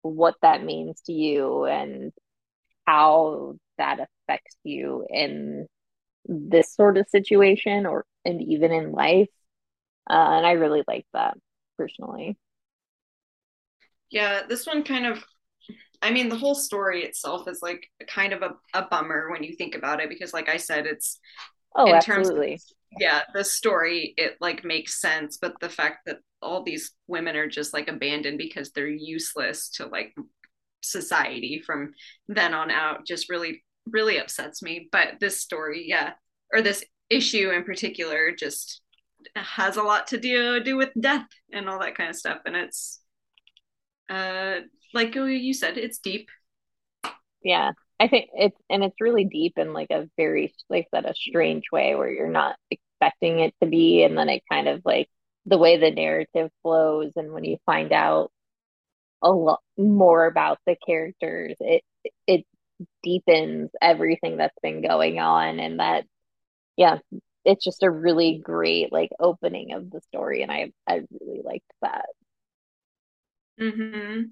what 0.01 0.35
that 0.41 0.63
means 0.63 1.01
to 1.01 1.13
you 1.13 1.65
and 1.65 2.11
how 2.87 3.55
that 3.77 3.99
affects 3.99 4.55
you 4.63 5.05
in 5.09 5.67
this 6.25 6.73
sort 6.73 6.97
of 6.97 7.07
situation 7.09 7.85
or 7.85 8.05
and 8.25 8.41
even 8.41 8.71
in 8.71 8.91
life. 8.91 9.29
Uh, 10.09 10.13
and 10.37 10.45
I 10.45 10.53
really 10.53 10.83
like 10.87 11.05
that 11.13 11.37
personally. 11.77 12.37
Yeah, 14.09 14.43
this 14.47 14.65
one 14.65 14.83
kind 14.83 15.05
of 15.05 15.23
I 16.01 16.11
mean, 16.11 16.29
the 16.29 16.37
whole 16.37 16.55
story 16.55 17.03
itself 17.03 17.47
is 17.47 17.59
like 17.61 17.89
kind 18.07 18.31
of 18.31 18.41
a, 18.43 18.51
a 18.73 18.83
bummer 18.83 19.29
when 19.31 19.43
you 19.43 19.55
think 19.55 19.75
about 19.75 19.99
it, 19.99 20.09
because 20.09 20.33
like 20.33 20.47
I 20.47 20.57
said, 20.57 20.85
it's 20.85 21.19
oh, 21.75 21.91
absolutely. 21.91 22.53
Of, 22.53 22.61
yeah, 22.99 23.21
the 23.33 23.43
story 23.43 24.13
it 24.15 24.37
like 24.39 24.63
makes 24.63 25.01
sense, 25.01 25.37
but 25.41 25.59
the 25.59 25.69
fact 25.69 26.05
that 26.05 26.19
all 26.41 26.63
these 26.63 26.93
women 27.07 27.35
are 27.35 27.47
just 27.47 27.73
like 27.73 27.87
abandoned 27.87 28.37
because 28.37 28.71
they're 28.71 28.87
useless 28.87 29.69
to 29.71 29.87
like 29.87 30.15
society 30.91 31.61
from 31.65 31.93
then 32.27 32.53
on 32.53 32.71
out 32.71 33.05
just 33.05 33.29
really 33.29 33.63
really 33.91 34.17
upsets 34.17 34.61
me. 34.61 34.89
But 34.91 35.19
this 35.19 35.39
story, 35.39 35.85
yeah, 35.87 36.13
or 36.53 36.61
this 36.61 36.83
issue 37.09 37.51
in 37.51 37.63
particular, 37.63 38.31
just 38.37 38.81
has 39.35 39.77
a 39.77 39.83
lot 39.83 40.07
to 40.07 40.17
do 40.17 40.61
do 40.63 40.77
with 40.77 40.89
death 40.99 41.27
and 41.51 41.69
all 41.69 41.79
that 41.79 41.95
kind 41.95 42.09
of 42.09 42.15
stuff, 42.15 42.39
and 42.45 42.55
it's 42.55 43.01
uh 44.09 44.59
like 44.93 45.15
you 45.15 45.53
said, 45.53 45.77
it's 45.77 45.99
deep. 45.99 46.29
Yeah, 47.43 47.71
I 47.99 48.07
think 48.07 48.29
it's 48.33 48.57
and 48.69 48.83
it's 48.83 49.01
really 49.01 49.25
deep 49.25 49.57
in 49.57 49.73
like 49.73 49.91
a 49.91 50.09
very 50.17 50.53
like 50.69 50.87
that 50.91 51.09
a 51.09 51.13
strange 51.15 51.65
way 51.71 51.95
where 51.95 52.09
you're 52.09 52.27
not 52.29 52.55
expecting 52.71 53.39
it 53.39 53.53
to 53.61 53.67
be, 53.69 54.03
and 54.03 54.17
then 54.17 54.29
it 54.29 54.43
kind 54.51 54.67
of 54.67 54.81
like 54.85 55.09
the 55.45 55.57
way 55.57 55.77
the 55.77 55.91
narrative 55.91 56.49
flows, 56.61 57.13
and 57.15 57.31
when 57.33 57.43
you 57.43 57.57
find 57.65 57.93
out 57.93 58.31
a 59.21 59.31
lot 59.31 59.59
more 59.77 60.25
about 60.25 60.59
the 60.65 60.75
characters, 60.85 61.55
it 61.59 61.83
it 62.27 62.45
deepens 63.03 63.71
everything 63.81 64.37
that's 64.37 64.57
been 64.61 64.81
going 64.81 65.19
on, 65.19 65.59
and 65.59 65.79
that 65.79 66.05
yeah, 66.77 66.99
it's 67.45 67.63
just 67.63 67.83
a 67.83 67.89
really 67.91 68.39
great 68.43 68.91
like 68.91 69.11
opening 69.19 69.73
of 69.73 69.91
the 69.91 70.01
story, 70.01 70.43
and 70.43 70.51
I 70.51 70.71
I 70.87 71.01
really 71.21 71.41
liked 71.43 71.71
that. 71.81 72.05
Mm-hmm 73.59 74.29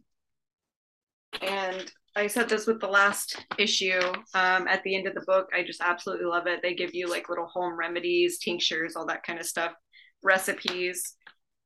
and 1.42 1.92
I 2.16 2.28
said 2.28 2.50
this 2.50 2.66
with 2.66 2.80
the 2.80 2.88
last 2.88 3.44
issue 3.58 4.00
um, 4.34 4.68
at 4.68 4.84
the 4.84 4.96
end 4.96 5.08
of 5.08 5.16
the 5.16 5.26
book. 5.28 5.50
I 5.54 5.64
just 5.64 5.82
absolutely 5.82 6.26
love 6.26 6.48
it. 6.48 6.62
They 6.62 6.74
give 6.74 6.96
you 6.96 7.10
like 7.10 7.30
little 7.30 7.48
home 7.48 7.78
remedies, 7.78 8.40
tinctures, 8.40 8.96
all 8.96 9.06
that 9.08 9.24
kind 9.24 9.40
of 9.40 9.46
stuff, 9.46 9.74
recipes. 10.24 11.16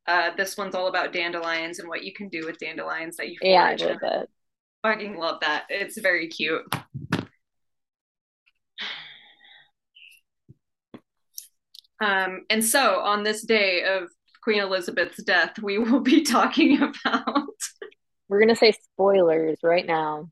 Uh, 0.10 0.32
this 0.36 0.58
one's 0.58 0.74
all 0.74 0.88
about 0.88 1.14
dandelions 1.14 1.78
and 1.78 1.88
what 1.88 2.04
you 2.04 2.12
can 2.12 2.30
do 2.30 2.44
with 2.44 2.58
dandelions 2.58 3.16
that 3.16 3.30
you 3.30 3.38
can. 3.38 3.52
yeah, 3.52 3.64
I 3.64 3.76
love 3.76 4.00
it. 4.02 4.30
Fucking 4.82 5.20
love 5.20 5.40
that. 5.42 5.66
It's 5.70 6.00
very 6.00 6.28
cute. 6.28 6.64
Um, 12.02 12.46
and 12.50 12.66
so 12.66 13.02
on 13.02 13.22
this 13.22 13.44
day 13.44 13.84
of 13.84 14.10
Queen 14.42 14.62
Elizabeth's 14.62 15.22
death, 15.22 15.60
we 15.62 15.78
will 15.78 16.00
be 16.00 16.24
talking 16.24 16.82
about 16.82 17.46
we're 18.30 18.40
gonna 18.40 18.56
say 18.56 18.72
spoilers 18.72 19.60
right 19.62 19.86
now. 19.86 20.28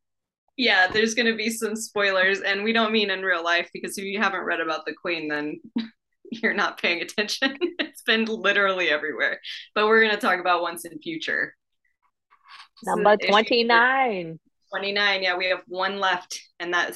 Yeah, 0.57 0.87
there's 0.87 1.13
gonna 1.13 1.35
be 1.35 1.51
some 1.51 1.75
spoilers, 1.75 2.41
and 2.41 2.63
we 2.63 2.73
don't 2.73 2.91
mean 2.91 3.11
in 3.11 3.21
real 3.21 3.43
life 3.43 3.69
because 3.73 3.95
if 3.99 4.05
you 4.05 4.17
haven't 4.17 4.41
read 4.41 4.59
about 4.59 4.87
the 4.87 4.93
Queen, 4.93 5.27
then 5.27 5.59
you're 6.31 6.53
not 6.53 6.81
paying 6.81 7.01
attention. 7.01 7.57
it's 7.79 8.01
been 8.01 8.25
literally 8.25 8.89
everywhere. 8.89 9.39
But 9.75 9.87
we're 9.87 10.01
gonna 10.01 10.17
talk 10.17 10.39
about 10.39 10.61
Once 10.61 10.85
and 10.85 11.01
Future. 11.01 11.55
Number 12.83 13.17
29. 13.17 14.39
29, 14.69 15.23
yeah, 15.23 15.37
we 15.37 15.47
have 15.47 15.63
one 15.67 15.99
left, 15.99 16.41
and 16.59 16.73
that 16.73 16.95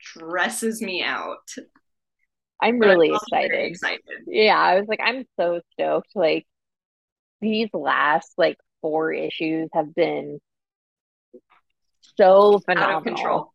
stresses 0.00 0.82
me 0.82 1.02
out. 1.02 1.48
I'm 2.62 2.78
really 2.78 3.08
excited. 3.08 3.66
excited. 3.66 4.02
Yeah, 4.26 4.58
I 4.58 4.78
was 4.78 4.86
like, 4.86 5.00
I'm 5.02 5.24
so 5.38 5.60
stoked. 5.72 6.10
Like 6.14 6.46
these 7.40 7.70
last 7.72 8.32
like 8.36 8.58
four 8.82 9.12
issues 9.12 9.70
have 9.72 9.94
been 9.94 10.40
so 12.18 12.58
phenomenal. 12.60 12.96
Out 12.96 12.98
of 12.98 13.04
control. 13.04 13.52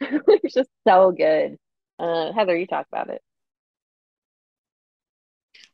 it's 0.00 0.54
just 0.54 0.70
so 0.86 1.10
good. 1.10 1.56
Uh, 1.98 2.32
Heather, 2.32 2.56
you 2.56 2.66
talk 2.66 2.86
about 2.92 3.08
it. 3.08 3.22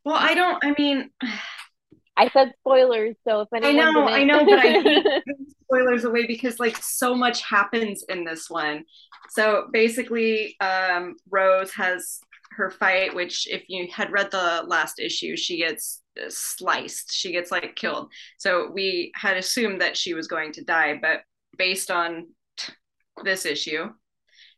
Well, 0.08 0.16
I 0.18 0.32
don't. 0.32 0.64
I 0.64 0.74
mean, 0.78 1.10
I 2.16 2.30
said 2.30 2.54
spoilers, 2.60 3.14
so 3.28 3.42
if 3.42 3.48
anyone 3.54 3.78
I 3.78 3.92
know, 3.92 4.08
didn't... 4.08 4.14
I 4.14 4.24
know, 4.24 4.44
but 4.46 4.58
I 4.58 4.62
hate 4.82 5.22
spoilers 5.60 6.04
away 6.04 6.26
because 6.26 6.58
like 6.58 6.78
so 6.78 7.14
much 7.14 7.42
happens 7.42 8.04
in 8.08 8.24
this 8.24 8.48
one. 8.48 8.84
So 9.28 9.66
basically, 9.70 10.56
um, 10.60 11.16
Rose 11.28 11.74
has 11.74 12.20
her 12.52 12.70
fight, 12.70 13.14
which 13.14 13.46
if 13.48 13.64
you 13.68 13.86
had 13.92 14.10
read 14.10 14.30
the 14.30 14.64
last 14.66 14.98
issue, 14.98 15.36
she 15.36 15.58
gets 15.58 16.00
sliced. 16.30 17.12
She 17.12 17.30
gets 17.30 17.50
like 17.50 17.76
killed. 17.76 18.10
So 18.38 18.70
we 18.72 19.12
had 19.14 19.36
assumed 19.36 19.82
that 19.82 19.94
she 19.94 20.14
was 20.14 20.26
going 20.26 20.52
to 20.52 20.64
die, 20.64 20.98
but 21.00 21.20
based 21.58 21.90
on 21.90 22.28
this 23.24 23.44
issue, 23.44 23.90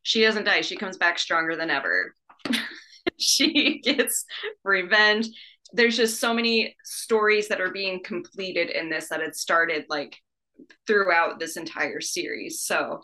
she 0.05 0.23
doesn't 0.23 0.45
die. 0.45 0.61
She 0.61 0.77
comes 0.77 0.97
back 0.97 1.19
stronger 1.19 1.57
than 1.57 1.71
ever. 1.71 2.15
she 3.23 3.81
gets 3.81 4.25
revenge 4.65 5.29
there's 5.73 5.97
just 5.97 6.21
so 6.21 6.35
many 6.35 6.77
stories 6.85 7.49
that 7.49 7.61
are 7.61 7.71
being 7.71 8.03
completed 8.03 8.71
in 8.71 8.91
this 8.91 9.09
that 9.09 9.21
had 9.21 9.37
started 9.37 9.85
like 9.89 10.17
throughout 10.87 11.39
this 11.39 11.57
entire 11.57 12.01
series. 12.01 12.63
So, 12.63 13.03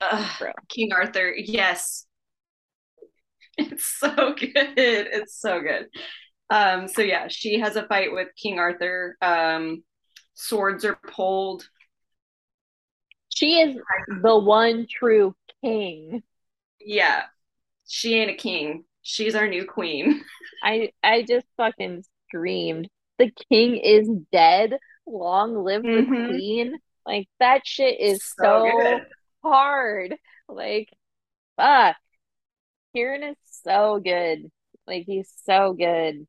uh, 0.00 0.28
King 0.68 0.92
Arthur, 0.92 1.34
yes, 1.36 2.06
it's 3.58 3.84
so 3.84 4.34
good. 4.34 4.54
It's 4.54 5.40
so 5.40 5.60
good. 5.60 5.88
Um, 6.50 6.88
so 6.88 7.02
yeah, 7.02 7.28
she 7.28 7.58
has 7.58 7.76
a 7.76 7.86
fight 7.86 8.12
with 8.12 8.28
King 8.40 8.58
Arthur. 8.58 9.16
Um, 9.20 9.82
swords 10.34 10.84
are 10.84 10.98
pulled. 11.12 11.68
She 13.28 13.60
is 13.60 13.76
the 14.22 14.38
one 14.38 14.86
true 14.90 15.34
king. 15.62 16.22
Yeah, 16.80 17.24
she 17.88 18.14
ain't 18.14 18.30
a 18.30 18.34
king. 18.34 18.84
She's 19.02 19.34
our 19.34 19.48
new 19.48 19.64
queen. 19.64 20.22
I 20.62 20.90
I 21.02 21.22
just 21.22 21.46
fucking 21.56 22.04
screamed. 22.28 22.88
The 23.18 23.32
king 23.50 23.76
is 23.76 24.08
dead. 24.30 24.76
Long 25.06 25.64
live 25.64 25.82
mm-hmm. 25.82 26.12
the 26.12 26.28
queen. 26.28 26.78
Like 27.06 27.28
that 27.40 27.66
shit 27.66 27.98
is 27.98 28.22
so, 28.22 28.70
so 28.70 29.00
hard. 29.42 30.14
Like 30.48 30.90
fuck. 31.56 31.96
Kieron 32.94 33.30
is 33.30 33.36
so 33.62 34.00
good. 34.04 34.50
Like 34.86 35.04
he's 35.06 35.32
so 35.44 35.72
good. 35.72 36.26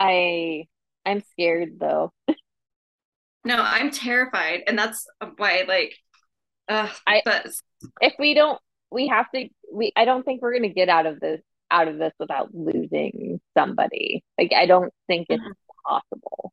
I 0.00 0.66
I'm 1.06 1.22
scared 1.32 1.78
though. 1.78 2.12
no, 3.44 3.56
I'm 3.56 3.90
terrified, 3.90 4.62
and 4.66 4.76
that's 4.76 5.06
why 5.36 5.64
like 5.68 5.96
uh 6.68 6.88
I 7.06 7.22
but 7.24 7.46
if 8.00 8.14
we 8.18 8.34
don't 8.34 8.58
we 8.92 9.08
have 9.08 9.30
to 9.34 9.48
we 9.72 9.92
I 9.96 10.04
don't 10.04 10.24
think 10.24 10.42
we're 10.42 10.54
gonna 10.54 10.68
get 10.68 10.88
out 10.88 11.06
of 11.06 11.20
this 11.20 11.40
out 11.70 11.88
of 11.88 11.98
this 11.98 12.12
without 12.18 12.54
losing 12.54 13.40
somebody. 13.56 14.22
Like 14.38 14.52
I 14.56 14.66
don't 14.66 14.92
think 15.06 15.26
it's 15.30 15.42
mm-hmm. 15.42 15.88
possible. 15.88 16.52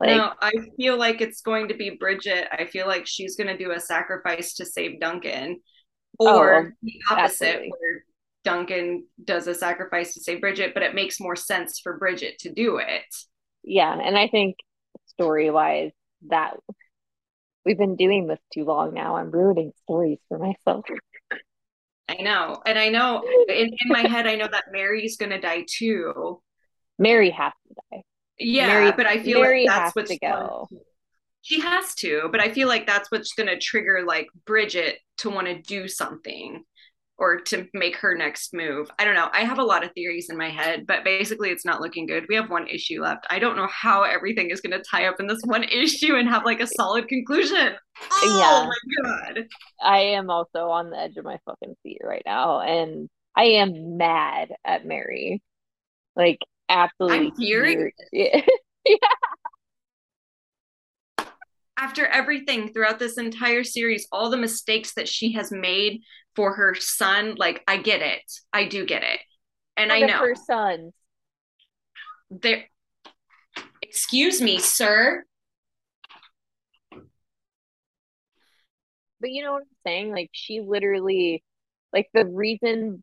Like, 0.00 0.16
no, 0.16 0.32
I 0.40 0.52
feel 0.78 0.96
like 0.96 1.20
it's 1.20 1.42
going 1.42 1.68
to 1.68 1.74
be 1.74 1.90
Bridget. 1.90 2.48
I 2.50 2.64
feel 2.64 2.86
like 2.86 3.06
she's 3.06 3.36
going 3.36 3.48
to 3.48 3.58
do 3.58 3.72
a 3.72 3.80
sacrifice 3.80 4.54
to 4.54 4.64
save 4.64 4.98
Duncan, 4.98 5.60
or 6.18 6.56
oh, 6.56 6.70
the 6.82 7.00
opposite, 7.10 7.44
absolutely. 7.44 7.72
where 7.78 8.04
Duncan 8.42 9.06
does 9.22 9.46
a 9.46 9.54
sacrifice 9.54 10.14
to 10.14 10.20
save 10.20 10.40
Bridget, 10.40 10.72
but 10.72 10.82
it 10.82 10.94
makes 10.94 11.20
more 11.20 11.36
sense 11.36 11.80
for 11.80 11.98
Bridget 11.98 12.38
to 12.40 12.52
do 12.52 12.78
it. 12.78 13.14
Yeah, 13.62 13.92
and 13.92 14.16
I 14.16 14.28
think 14.28 14.56
story 15.06 15.50
wise, 15.50 15.92
that 16.28 16.54
we've 17.64 17.78
been 17.78 17.96
doing 17.96 18.26
this 18.26 18.40
too 18.52 18.64
long 18.64 18.94
now. 18.94 19.16
I'm 19.16 19.30
ruining 19.30 19.72
stories 19.84 20.18
for 20.28 20.38
myself. 20.38 20.84
I 22.08 22.22
know. 22.22 22.60
And 22.66 22.78
I 22.78 22.88
know 22.88 23.22
in, 23.48 23.68
in 23.68 23.88
my 23.88 24.00
head, 24.00 24.26
I 24.26 24.34
know 24.34 24.48
that 24.50 24.72
Mary's 24.72 25.16
going 25.16 25.30
to 25.30 25.40
die 25.40 25.64
too. 25.68 26.42
Mary 26.98 27.30
has 27.30 27.52
to 27.68 27.74
die. 27.90 28.02
Yeah, 28.38 28.66
Mary, 28.66 28.92
but 28.92 29.06
I 29.06 29.22
feel 29.22 29.40
Mary 29.40 29.66
like 29.66 29.76
that's 29.76 29.96
what's 29.96 30.10
to 30.10 30.18
go. 30.18 30.68
She 31.42 31.60
has 31.60 31.94
to, 31.96 32.28
but 32.30 32.40
I 32.40 32.50
feel 32.50 32.68
like 32.68 32.86
that's 32.86 33.10
what's 33.10 33.32
going 33.32 33.48
to 33.48 33.58
trigger 33.58 34.04
like 34.06 34.28
Bridget 34.44 34.98
to 35.18 35.30
want 35.30 35.46
to 35.46 35.60
do 35.60 35.88
something 35.88 36.64
or 37.20 37.38
to 37.38 37.68
make 37.74 37.96
her 37.96 38.16
next 38.16 38.54
move. 38.54 38.90
I 38.98 39.04
don't 39.04 39.14
know. 39.14 39.28
I 39.32 39.44
have 39.44 39.58
a 39.58 39.64
lot 39.64 39.84
of 39.84 39.92
theories 39.92 40.30
in 40.30 40.38
my 40.38 40.48
head, 40.48 40.86
but 40.86 41.04
basically 41.04 41.50
it's 41.50 41.66
not 41.66 41.82
looking 41.82 42.06
good. 42.06 42.24
We 42.30 42.34
have 42.34 42.48
one 42.48 42.66
issue 42.66 43.02
left. 43.02 43.26
I 43.28 43.38
don't 43.38 43.56
know 43.56 43.68
how 43.70 44.04
everything 44.04 44.48
is 44.48 44.62
going 44.62 44.76
to 44.76 44.82
tie 44.90 45.04
up 45.04 45.20
in 45.20 45.26
this 45.26 45.42
one 45.44 45.62
issue 45.70 46.16
and 46.16 46.26
have 46.30 46.46
like 46.46 46.60
a 46.60 46.66
solid 46.66 47.08
conclusion. 47.08 47.74
Oh 48.10 48.38
yeah. 48.40 48.66
my 48.66 49.10
god. 49.10 49.44
I 49.82 49.98
am 49.98 50.30
also 50.30 50.70
on 50.70 50.88
the 50.88 50.98
edge 50.98 51.18
of 51.18 51.26
my 51.26 51.38
fucking 51.44 51.76
seat 51.82 52.00
right 52.02 52.22
now 52.24 52.62
and 52.62 53.10
I 53.36 53.44
am 53.44 53.98
mad 53.98 54.48
at 54.64 54.86
Mary. 54.86 55.42
Like 56.16 56.38
absolutely 56.70 57.26
I'm 57.26 57.36
furious. 57.36 57.92
yeah 58.12 58.40
after 61.80 62.06
everything 62.06 62.72
throughout 62.72 62.98
this 62.98 63.16
entire 63.16 63.64
series, 63.64 64.06
all 64.12 64.28
the 64.28 64.36
mistakes 64.36 64.92
that 64.94 65.08
she 65.08 65.32
has 65.32 65.50
made 65.50 66.02
for 66.36 66.54
her 66.54 66.74
son, 66.74 67.34
like 67.36 67.62
I 67.66 67.78
get 67.78 68.02
it. 68.02 68.22
I 68.52 68.66
do 68.66 68.86
get 68.86 69.02
it. 69.02 69.20
And 69.76 69.92
I 69.92 70.00
know 70.00 70.18
her 70.18 70.34
sons. 70.34 70.92
There 72.30 72.64
excuse 73.82 74.40
me, 74.40 74.58
sir. 74.58 75.24
But 79.20 79.30
you 79.30 79.42
know 79.42 79.52
what 79.52 79.62
I'm 79.62 79.68
saying? 79.86 80.12
Like 80.12 80.30
she 80.32 80.60
literally 80.60 81.42
like 81.92 82.08
the 82.14 82.26
reason 82.26 83.02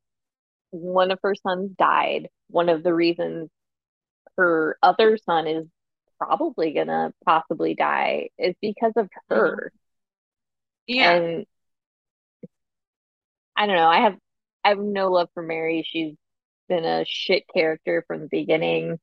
one 0.72 1.12
of 1.12 1.20
her 1.24 1.36
sons 1.36 1.72
died, 1.78 2.30
one 2.50 2.70
of 2.70 2.84
the 2.84 2.94
reasons 2.94 3.50
her 4.38 4.78
other 4.82 5.18
son 5.18 5.48
is 5.48 5.66
probably 6.20 6.74
gonna 6.74 7.14
possibly 7.26 7.76
die 7.76 8.30
is 8.38 8.56
because 8.62 8.94
of 8.96 9.06
mm-hmm. 9.06 9.36
her. 9.36 9.72
Yeah. 10.88 11.12
And 11.12 11.46
I 13.58 13.66
don't 13.66 13.76
know. 13.76 13.88
I 13.88 14.02
have 14.02 14.16
I 14.64 14.70
have 14.70 14.80
no 14.80 15.10
love 15.10 15.30
for 15.34 15.44
Mary. 15.44 15.86
She's 15.86 16.14
been 16.70 16.86
a 16.86 17.06
shit 17.08 17.44
character 17.54 18.04
from 18.08 18.22
the 18.22 18.28
beginning. 18.28 19.00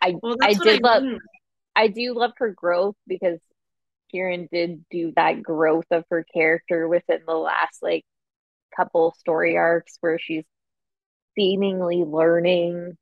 I 0.00 0.14
well, 0.22 0.36
I 0.40 0.54
did 0.54 0.84
I 0.84 0.88
love 0.88 1.02
mean. 1.02 1.18
I 1.76 1.88
do 1.88 2.14
love 2.14 2.32
her 2.38 2.50
growth 2.50 2.96
because 3.06 3.38
Kieron 4.12 4.48
did 4.50 4.84
do 4.90 5.12
that 5.16 5.42
growth 5.42 5.86
of 5.90 6.04
her 6.10 6.24
character 6.32 6.88
within 6.88 7.20
the 7.26 7.34
last 7.34 7.82
like 7.82 8.04
couple 8.76 9.14
story 9.18 9.56
arcs 9.56 9.96
where 10.00 10.18
she's 10.18 10.44
seemingly 11.36 12.04
learning 12.04 12.96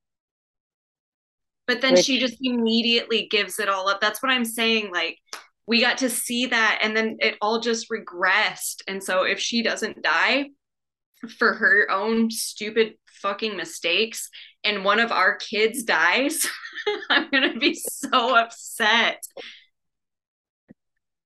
but 1.67 1.81
then 1.81 1.95
Which, 1.95 2.05
she 2.05 2.19
just 2.19 2.37
immediately 2.41 3.27
gives 3.31 3.59
it 3.59 3.69
all 3.69 3.89
up. 3.89 4.01
That's 4.01 4.23
what 4.23 4.31
I'm 4.31 4.45
saying. 4.45 4.93
Like, 4.93 5.19
we 5.67 5.81
got 5.81 5.99
to 5.99 6.11
see 6.11 6.47
that, 6.47 6.81
and 6.83 6.97
then 6.97 7.17
it 7.21 7.37
all 7.41 7.61
just 7.61 7.91
regressed. 7.91 8.83
And 8.87 9.03
so, 9.03 9.23
if 9.23 9.41
she 9.41 9.63
doesn't 9.63 10.03
die 10.03 10.51
for 11.39 11.55
her 11.55 11.91
own 11.91 12.31
stupid 12.31 12.95
fucking 13.07 13.57
mistakes, 13.57 14.31
and 14.65 14.85
one 14.85 15.01
of 15.01 15.11
our 15.11 15.37
kids 15.37 15.83
dies, 15.83 16.47
I'm 17.11 17.31
gonna 17.31 17.59
be 17.59 17.75
so 17.75 18.37
upset. 18.37 19.23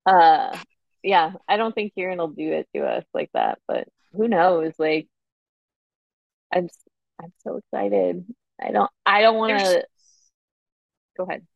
Uh, 0.07 0.57
yeah, 1.03 1.33
I 1.49 1.57
don't 1.57 1.75
think 1.75 1.93
Kieron 1.97 2.19
will 2.19 2.29
do 2.29 2.53
it 2.53 2.69
to 2.75 2.83
us 2.85 3.05
like 3.15 3.31
that, 3.35 3.59
but 3.69 3.89
who 4.13 4.29
knows? 4.29 4.73
Like, 4.79 5.09
I'm 6.53 6.69
I'm 7.23 7.33
so 7.45 7.57
excited. 7.57 8.25
I 8.61 8.73
don't 8.73 8.91
I 9.05 9.23
don't 9.23 9.37
want 9.37 9.59
to 9.59 9.85
go 11.17 11.25
ahead. 11.25 11.47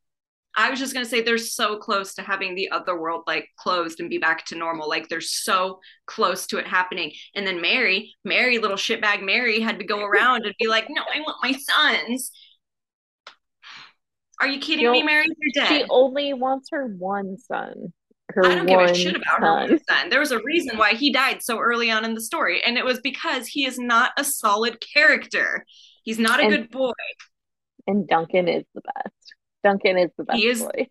I 0.57 0.71
was 0.71 0.79
just 0.79 0.95
gonna 0.95 1.05
say 1.05 1.21
they're 1.21 1.39
so 1.39 1.77
close 1.77 2.15
to 2.15 2.23
having 2.23 2.55
the 2.55 2.71
other 2.71 2.99
world 2.99 3.25
like 3.27 3.49
closed 3.57 4.01
and 4.01 4.09
be 4.09 4.19
back 4.19 4.45
to 4.47 4.55
normal. 4.57 4.89
Like 4.89 5.09
they're 5.09 5.21
so 5.21 5.81
close 6.07 6.47
to 6.49 6.59
it 6.59 6.67
happening. 6.67 7.13
And 7.35 7.47
then 7.47 7.61
Mary, 7.61 8.15
Mary, 8.25 8.59
little 8.59 8.77
shitbag 8.77 9.23
Mary, 9.23 9.61
had 9.61 9.79
to 9.79 9.85
go 9.85 10.01
around 10.05 10.45
and 10.45 10.55
be 10.59 10.69
like, 10.69 10.87
"No, 10.89 11.03
I 11.03 11.21
want 11.21 11.37
my 11.43 11.53
sons." 11.53 12.31
Are 14.41 14.49
you 14.49 14.61
kidding 14.61 14.91
me, 14.91 15.03
Mary? 15.03 15.27
You're 15.27 15.65
dead. 15.65 15.69
She 15.69 15.85
only 15.89 16.35
wants 16.35 16.69
her 16.73 16.87
one 16.87 17.39
son. 17.39 17.93
Her 18.31 18.45
I 18.45 18.55
don't 18.57 18.67
give 18.67 18.81
a 18.81 18.95
shit 18.95 19.15
about 19.15 19.41
son. 19.41 19.43
her 19.43 19.75
one 19.75 19.81
son. 19.89 20.11
There 20.11 20.21
was 20.21 20.33
a 20.33 20.43
reason 20.43 20.77
why 20.77 20.95
he 20.95 21.13
died 21.13 21.43
so 21.43 21.59
early 21.59 21.91
on 21.91 22.05
in 22.05 22.15
the 22.15 22.21
story, 22.21 22.63
and 22.63 22.77
it 22.77 22.85
was 22.85 23.01
because 23.01 23.47
he 23.47 23.65
is 23.65 23.79
not 23.79 24.13
a 24.17 24.25
solid 24.25 24.85
character. 24.95 25.65
He's 26.03 26.19
not 26.19 26.41
a 26.41 26.45
and, 26.45 26.51
good 26.51 26.71
boy. 26.71 26.93
And 27.87 28.09
Duncan 28.09 28.49
is 28.49 28.65
the 28.75 28.83
best. 28.83 29.34
Duncan 29.65 29.99
is 29.99 30.11
the 30.17 30.25
best 30.25 30.39
he 30.39 30.47
is, 30.47 30.63
boy. 30.63 30.89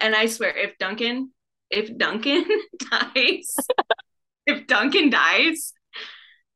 And 0.00 0.16
I 0.16 0.26
swear, 0.26 0.56
if 0.56 0.76
Duncan, 0.78 1.30
if 1.70 1.96
Duncan 1.96 2.44
dies, 3.14 3.54
if 4.46 4.66
Duncan 4.66 5.10
dies, 5.10 5.72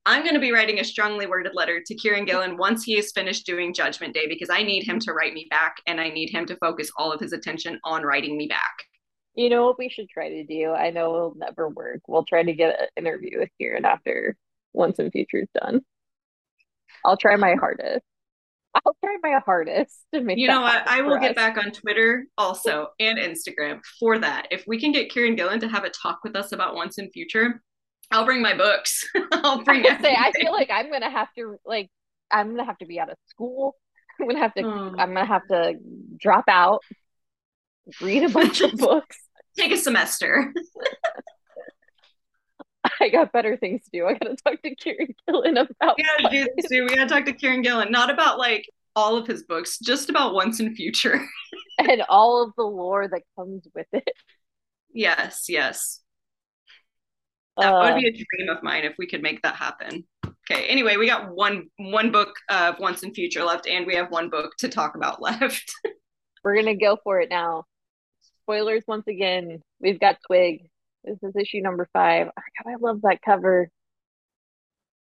I'm 0.04 0.22
going 0.22 0.34
to 0.34 0.40
be 0.40 0.50
writing 0.50 0.80
a 0.80 0.84
strongly 0.84 1.26
worded 1.26 1.54
letter 1.54 1.80
to 1.86 1.94
Kieron 1.94 2.26
Gillen 2.26 2.56
once 2.56 2.82
he 2.82 2.98
is 2.98 3.12
finished 3.12 3.46
doing 3.46 3.72
Judgment 3.72 4.14
Day 4.14 4.26
because 4.26 4.50
I 4.50 4.64
need 4.64 4.82
him 4.82 4.98
to 5.00 5.12
write 5.12 5.34
me 5.34 5.46
back 5.48 5.76
and 5.86 6.00
I 6.00 6.08
need 6.08 6.30
him 6.30 6.44
to 6.46 6.56
focus 6.56 6.90
all 6.96 7.12
of 7.12 7.20
his 7.20 7.32
attention 7.32 7.78
on 7.84 8.02
writing 8.02 8.36
me 8.36 8.48
back. 8.48 8.74
You 9.34 9.48
know 9.48 9.64
what 9.64 9.78
we 9.78 9.88
should 9.88 10.08
try 10.08 10.28
to 10.28 10.44
do? 10.44 10.72
I 10.72 10.90
know 10.90 11.14
it'll 11.14 11.34
never 11.36 11.68
work. 11.68 12.00
We'll 12.08 12.24
try 12.24 12.42
to 12.42 12.52
get 12.52 12.80
an 12.80 12.88
interview 12.96 13.38
with 13.38 13.50
Kieron 13.60 13.84
after 13.84 14.36
Once 14.72 14.98
and 14.98 15.12
Future's 15.12 15.48
done. 15.54 15.82
I'll 17.04 17.16
try 17.16 17.36
my 17.36 17.54
hardest. 17.54 18.04
I'll 18.74 18.96
try 19.04 19.16
my 19.22 19.38
hardest 19.44 19.98
to 20.14 20.20
make 20.22 20.38
You 20.38 20.48
know 20.48 20.62
what? 20.62 20.86
I 20.88 21.02
will 21.02 21.16
for 21.16 21.20
get 21.20 21.30
us. 21.32 21.36
back 21.36 21.58
on 21.58 21.72
Twitter 21.72 22.26
also 22.38 22.88
and 22.98 23.18
Instagram 23.18 23.80
for 24.00 24.18
that. 24.18 24.48
If 24.50 24.64
we 24.66 24.80
can 24.80 24.92
get 24.92 25.10
Kieron 25.12 25.36
Gillen 25.36 25.60
to 25.60 25.68
have 25.68 25.84
a 25.84 25.90
talk 25.90 26.20
with 26.24 26.34
us 26.36 26.52
about 26.52 26.74
Once 26.74 26.98
and 26.98 27.12
Future, 27.12 27.62
I'll 28.10 28.24
bring 28.24 28.40
my 28.42 28.56
books. 28.56 29.04
I'll 29.32 29.60
I 29.60 29.64
bring 29.64 29.84
say 29.84 30.16
I 30.18 30.32
feel 30.32 30.52
like 30.52 30.70
I'm 30.70 30.90
gonna 30.90 31.10
have 31.10 31.28
to 31.38 31.56
like 31.66 31.90
I'm 32.30 32.50
gonna 32.50 32.64
have 32.64 32.78
to 32.78 32.86
be 32.86 32.98
out 32.98 33.10
of 33.10 33.16
school. 33.28 33.76
I'm 34.20 34.26
gonna 34.26 34.38
have 34.40 34.54
to 34.54 34.62
Oh. 34.64 34.94
I'm 34.98 35.12
gonna 35.14 35.26
have 35.26 35.46
to 35.48 35.74
drop 36.18 36.44
out, 36.48 36.80
read 38.00 38.24
a 38.24 38.28
bunch 38.28 38.60
of 38.62 38.72
books. 38.76 39.18
Take 39.58 39.72
a 39.72 39.76
semester. 39.76 40.52
I 43.02 43.08
got 43.08 43.32
better 43.32 43.56
things 43.56 43.82
to 43.84 43.90
do. 43.92 44.06
I 44.06 44.14
gotta 44.14 44.36
talk 44.36 44.62
to 44.62 44.74
Kieron 44.76 45.14
Gillen 45.26 45.56
about 45.56 45.96
We 45.98 46.04
gotta 46.04 46.30
do 46.30 46.48
this 46.56 46.70
too. 46.70 46.84
We 46.88 46.94
gotta 46.94 47.08
talk 47.08 47.24
to 47.26 47.32
Kieron 47.32 47.62
Gillen, 47.62 47.90
not 47.90 48.10
about 48.10 48.38
like 48.38 48.64
all 48.94 49.16
of 49.16 49.26
his 49.26 49.42
books, 49.44 49.78
just 49.78 50.08
about 50.08 50.34
Once 50.34 50.60
and 50.60 50.76
Future. 50.76 51.20
and 51.78 52.02
all 52.08 52.44
of 52.44 52.52
the 52.56 52.62
lore 52.64 53.08
that 53.08 53.22
comes 53.36 53.66
with 53.74 53.86
it. 53.92 54.08
yes, 54.94 55.46
yes. 55.48 56.00
That 57.58 57.72
Uh, 57.74 57.82
would 57.94 58.00
be 58.00 58.08
a 58.08 58.12
dream 58.12 58.48
of 58.48 58.62
mine 58.62 58.84
if 58.84 58.94
we 58.98 59.06
could 59.06 59.22
make 59.22 59.42
that 59.42 59.56
happen. 59.56 60.04
Okay. 60.50 60.66
Anyway, 60.66 60.96
we 60.96 61.06
got 61.06 61.30
one 61.34 61.68
one 61.78 62.10
book 62.12 62.34
of 62.48 62.78
Once 62.78 63.02
and 63.02 63.14
Future 63.14 63.44
left, 63.44 63.66
and 63.66 63.86
we 63.86 63.94
have 63.94 64.10
one 64.10 64.30
book 64.30 64.52
to 64.58 64.68
talk 64.68 64.94
about 64.94 65.20
left. 65.22 65.72
we're 66.44 66.54
gonna 66.56 66.76
go 66.76 66.96
for 67.04 67.20
it 67.20 67.30
now. 67.30 67.64
Spoilers 68.44 68.84
once 68.86 69.06
again. 69.06 69.62
We've 69.80 70.00
got 70.00 70.18
Twig. 70.26 70.68
This 71.04 71.18
is 71.22 71.36
issue 71.36 71.60
number 71.60 71.88
five. 71.92 72.28
Oh, 72.28 72.42
God, 72.64 72.72
I 72.72 72.76
love 72.80 73.02
that 73.02 73.22
cover. 73.22 73.70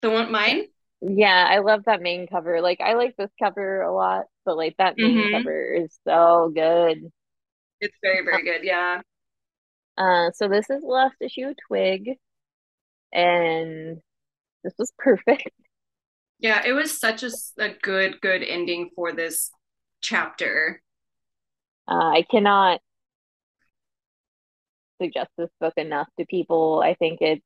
the 0.02 0.10
one 0.10 0.30
mine. 0.32 0.66
Yeah, 1.00 1.46
I 1.48 1.58
love 1.60 1.84
that 1.84 2.02
main 2.02 2.26
cover. 2.26 2.60
Like 2.60 2.80
I 2.80 2.94
like 2.94 3.16
this 3.16 3.30
cover 3.40 3.82
a 3.82 3.94
lot, 3.94 4.26
but 4.44 4.56
like 4.56 4.76
that 4.78 4.98
main 4.98 5.26
Mm-hmm. 5.26 5.28
cover 5.30 5.72
is 5.72 5.96
so 6.04 6.50
good. 6.54 7.10
It's 7.80 7.96
very 8.02 8.24
very 8.24 8.44
good. 8.44 8.64
Yeah. 8.64 9.02
Uh, 9.96 10.30
so 10.32 10.48
this 10.48 10.70
is 10.70 10.82
last 10.84 11.16
issue 11.20 11.54
Twig, 11.66 12.18
and 13.12 14.00
this 14.64 14.74
was 14.78 14.92
perfect. 14.98 15.50
Yeah, 16.40 16.64
it 16.64 16.72
was 16.72 16.98
such 16.98 17.22
a, 17.22 17.30
a 17.58 17.70
good 17.82 18.20
good 18.20 18.42
ending 18.42 18.90
for 18.94 19.12
this 19.12 19.50
chapter. 20.00 20.82
Uh, 21.88 22.10
I 22.18 22.22
cannot 22.30 22.80
suggest 25.00 25.30
this 25.36 25.50
book 25.60 25.74
enough 25.76 26.08
to 26.18 26.26
people. 26.26 26.82
I 26.84 26.94
think 26.94 27.18
it's 27.20 27.42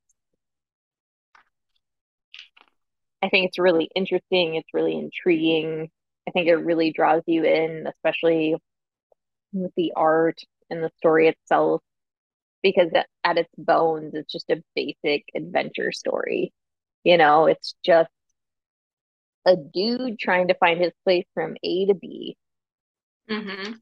I 3.22 3.28
think 3.28 3.46
it's 3.46 3.58
really 3.58 3.88
interesting. 3.94 4.56
It's 4.56 4.74
really 4.74 4.98
intriguing. 4.98 5.90
I 6.28 6.30
think 6.32 6.48
it 6.48 6.56
really 6.56 6.92
draws 6.92 7.22
you 7.26 7.44
in, 7.44 7.86
especially 7.86 8.56
with 9.52 9.72
the 9.76 9.92
art 9.94 10.40
and 10.70 10.82
the 10.82 10.90
story 10.96 11.28
itself, 11.28 11.82
because 12.62 12.90
at 13.24 13.38
its 13.38 13.52
bones, 13.56 14.14
it's 14.14 14.32
just 14.32 14.50
a 14.50 14.62
basic 14.74 15.24
adventure 15.34 15.92
story. 15.92 16.52
You 17.04 17.16
know, 17.16 17.46
it's 17.46 17.74
just 17.84 18.10
a 19.46 19.56
dude 19.56 20.18
trying 20.18 20.48
to 20.48 20.54
find 20.54 20.80
his 20.80 20.92
place 21.04 21.26
from 21.34 21.56
A 21.62 21.86
to 21.86 21.94
B. 21.94 22.36
Mm-hmm. 23.30 23.72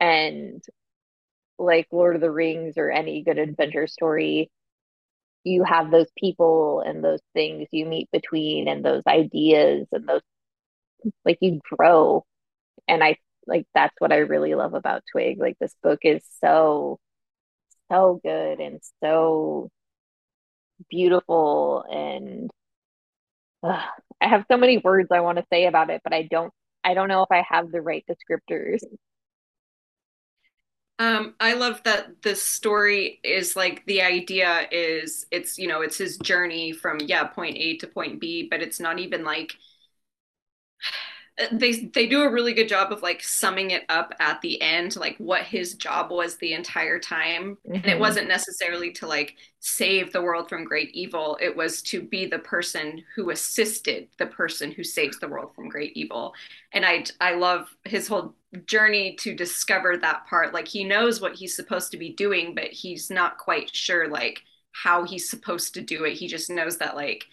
And 0.00 0.62
like 1.58 1.88
Lord 1.92 2.16
of 2.16 2.22
the 2.22 2.30
Rings 2.30 2.74
or 2.76 2.90
any 2.90 3.22
good 3.22 3.38
adventure 3.38 3.86
story, 3.86 4.50
you 5.44 5.64
have 5.64 5.90
those 5.90 6.08
people 6.18 6.82
and 6.86 7.02
those 7.04 7.20
things 7.34 7.68
you 7.72 7.86
meet 7.86 8.10
between 8.12 8.68
and 8.68 8.84
those 8.84 9.02
ideas 9.06 9.86
and 9.92 10.08
those 10.08 10.22
like 11.24 11.38
you 11.40 11.60
grow. 11.76 12.24
And 12.88 13.02
I 13.04 13.16
like 13.46 13.66
that's 13.74 13.94
what 14.00 14.12
I 14.12 14.18
really 14.18 14.54
love 14.54 14.74
about 14.74 15.04
Twig. 15.12 15.38
Like 15.40 15.58
this 15.60 15.74
book 15.82 16.00
is 16.02 16.22
so 16.40 16.98
so 17.90 18.20
good 18.22 18.60
and 18.60 18.80
so 19.02 19.70
beautiful 20.90 21.84
and 21.90 22.50
uh, 23.62 23.82
I 24.20 24.28
have 24.28 24.44
so 24.50 24.56
many 24.56 24.78
words 24.78 25.08
I 25.12 25.20
want 25.20 25.38
to 25.38 25.44
say 25.52 25.66
about 25.66 25.90
it, 25.90 26.00
but 26.04 26.12
I 26.12 26.22
don't 26.22 26.52
I 26.84 26.94
don't 26.94 27.08
know 27.08 27.22
if 27.22 27.30
I 27.30 27.44
have 27.48 27.70
the 27.70 27.82
right 27.82 28.04
descriptors. 28.08 28.80
Um, 31.00 31.34
I 31.38 31.54
love 31.54 31.80
that 31.84 32.22
the 32.22 32.34
story 32.34 33.20
is 33.22 33.54
like 33.54 33.86
the 33.86 34.02
idea 34.02 34.66
is 34.72 35.26
it's 35.30 35.56
you 35.56 35.68
know 35.68 35.80
it's 35.82 35.96
his 35.98 36.18
journey 36.18 36.72
from 36.72 36.98
yeah 37.00 37.24
point 37.24 37.56
A 37.56 37.76
to 37.78 37.86
point 37.86 38.20
B, 38.20 38.48
but 38.50 38.62
it's 38.62 38.80
not 38.80 38.98
even 38.98 39.24
like 39.24 39.56
they 41.52 41.72
they 41.94 42.06
do 42.08 42.22
a 42.22 42.30
really 42.32 42.52
good 42.52 42.68
job 42.68 42.92
of 42.92 43.00
like 43.02 43.22
summing 43.22 43.70
it 43.70 43.84
up 43.88 44.12
at 44.18 44.40
the 44.40 44.60
end 44.60 44.96
like 44.96 45.16
what 45.18 45.42
his 45.44 45.74
job 45.74 46.10
was 46.10 46.36
the 46.36 46.52
entire 46.52 46.98
time. 46.98 47.56
Mm-hmm. 47.64 47.74
and 47.74 47.86
it 47.86 47.98
wasn't 47.98 48.26
necessarily 48.28 48.90
to 48.94 49.06
like 49.06 49.36
save 49.60 50.12
the 50.12 50.22
world 50.22 50.48
from 50.48 50.64
great 50.64 50.90
evil. 50.94 51.38
It 51.40 51.56
was 51.56 51.80
to 51.82 52.02
be 52.02 52.26
the 52.26 52.40
person 52.40 53.04
who 53.14 53.30
assisted 53.30 54.08
the 54.18 54.26
person 54.26 54.72
who 54.72 54.82
saves 54.82 55.18
the 55.20 55.28
world 55.28 55.54
from 55.54 55.68
great 55.68 55.92
evil. 55.96 56.34
And 56.72 56.84
i 56.84 57.04
i 57.20 57.34
love 57.34 57.68
his 57.84 58.08
whole 58.08 58.34
journey 58.64 59.14
to 59.16 59.34
discover 59.34 59.96
that 59.96 60.26
part 60.26 60.54
like 60.54 60.66
he 60.66 60.82
knows 60.82 61.20
what 61.20 61.34
he's 61.34 61.54
supposed 61.54 61.90
to 61.90 61.98
be 61.98 62.14
doing 62.14 62.54
but 62.54 62.64
he's 62.64 63.10
not 63.10 63.36
quite 63.36 63.74
sure 63.74 64.08
like 64.08 64.42
how 64.72 65.04
he's 65.04 65.28
supposed 65.28 65.74
to 65.74 65.82
do 65.82 66.04
it 66.04 66.14
he 66.14 66.26
just 66.26 66.48
knows 66.48 66.78
that 66.78 66.96
like 66.96 67.26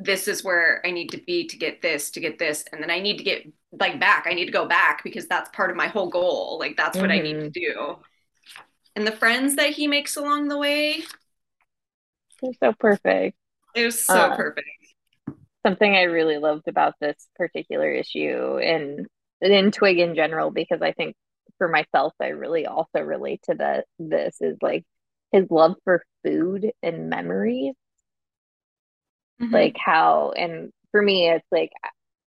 this 0.00 0.28
is 0.28 0.42
where 0.42 0.80
I 0.84 0.90
need 0.90 1.10
to 1.10 1.18
be 1.18 1.46
to 1.46 1.56
get 1.56 1.82
this, 1.82 2.10
to 2.12 2.20
get 2.20 2.38
this. 2.38 2.64
And 2.72 2.82
then 2.82 2.90
I 2.90 3.00
need 3.00 3.18
to 3.18 3.24
get 3.24 3.46
like 3.70 4.00
back. 4.00 4.26
I 4.26 4.32
need 4.32 4.46
to 4.46 4.52
go 4.52 4.66
back 4.66 5.04
because 5.04 5.28
that's 5.28 5.50
part 5.50 5.70
of 5.70 5.76
my 5.76 5.88
whole 5.88 6.08
goal. 6.08 6.58
Like 6.58 6.76
that's 6.76 6.96
what 6.96 7.10
mm-hmm. 7.10 7.18
I 7.18 7.22
need 7.22 7.40
to 7.40 7.50
do. 7.50 7.96
And 8.96 9.06
the 9.06 9.12
friends 9.12 9.56
that 9.56 9.70
he 9.70 9.86
makes 9.86 10.16
along 10.16 10.48
the 10.48 10.58
way. 10.58 11.02
They're 12.42 12.52
so 12.60 12.72
perfect. 12.78 13.36
It 13.74 13.84
was 13.84 14.04
so 14.04 14.14
uh, 14.14 14.36
perfect. 14.36 14.66
Something 15.64 15.94
I 15.94 16.04
really 16.04 16.38
loved 16.38 16.66
about 16.66 16.94
this 17.00 17.28
particular 17.36 17.92
issue 17.92 18.58
and 18.58 19.06
in 19.40 19.70
Twig 19.70 19.98
in 19.98 20.14
general, 20.14 20.50
because 20.50 20.82
I 20.82 20.92
think 20.92 21.16
for 21.58 21.68
myself, 21.68 22.14
I 22.20 22.28
really 22.28 22.66
also 22.66 23.00
relate 23.00 23.42
to 23.44 23.54
that. 23.56 23.86
This 23.98 24.36
is 24.40 24.56
like 24.62 24.84
his 25.32 25.50
love 25.50 25.76
for 25.84 26.02
food 26.24 26.72
and 26.82 27.08
memories 27.08 27.74
mm-hmm. 29.40 29.52
like 29.52 29.76
how 29.78 30.32
and 30.36 30.70
for 30.90 31.02
me 31.02 31.28
it's 31.28 31.46
like 31.50 31.70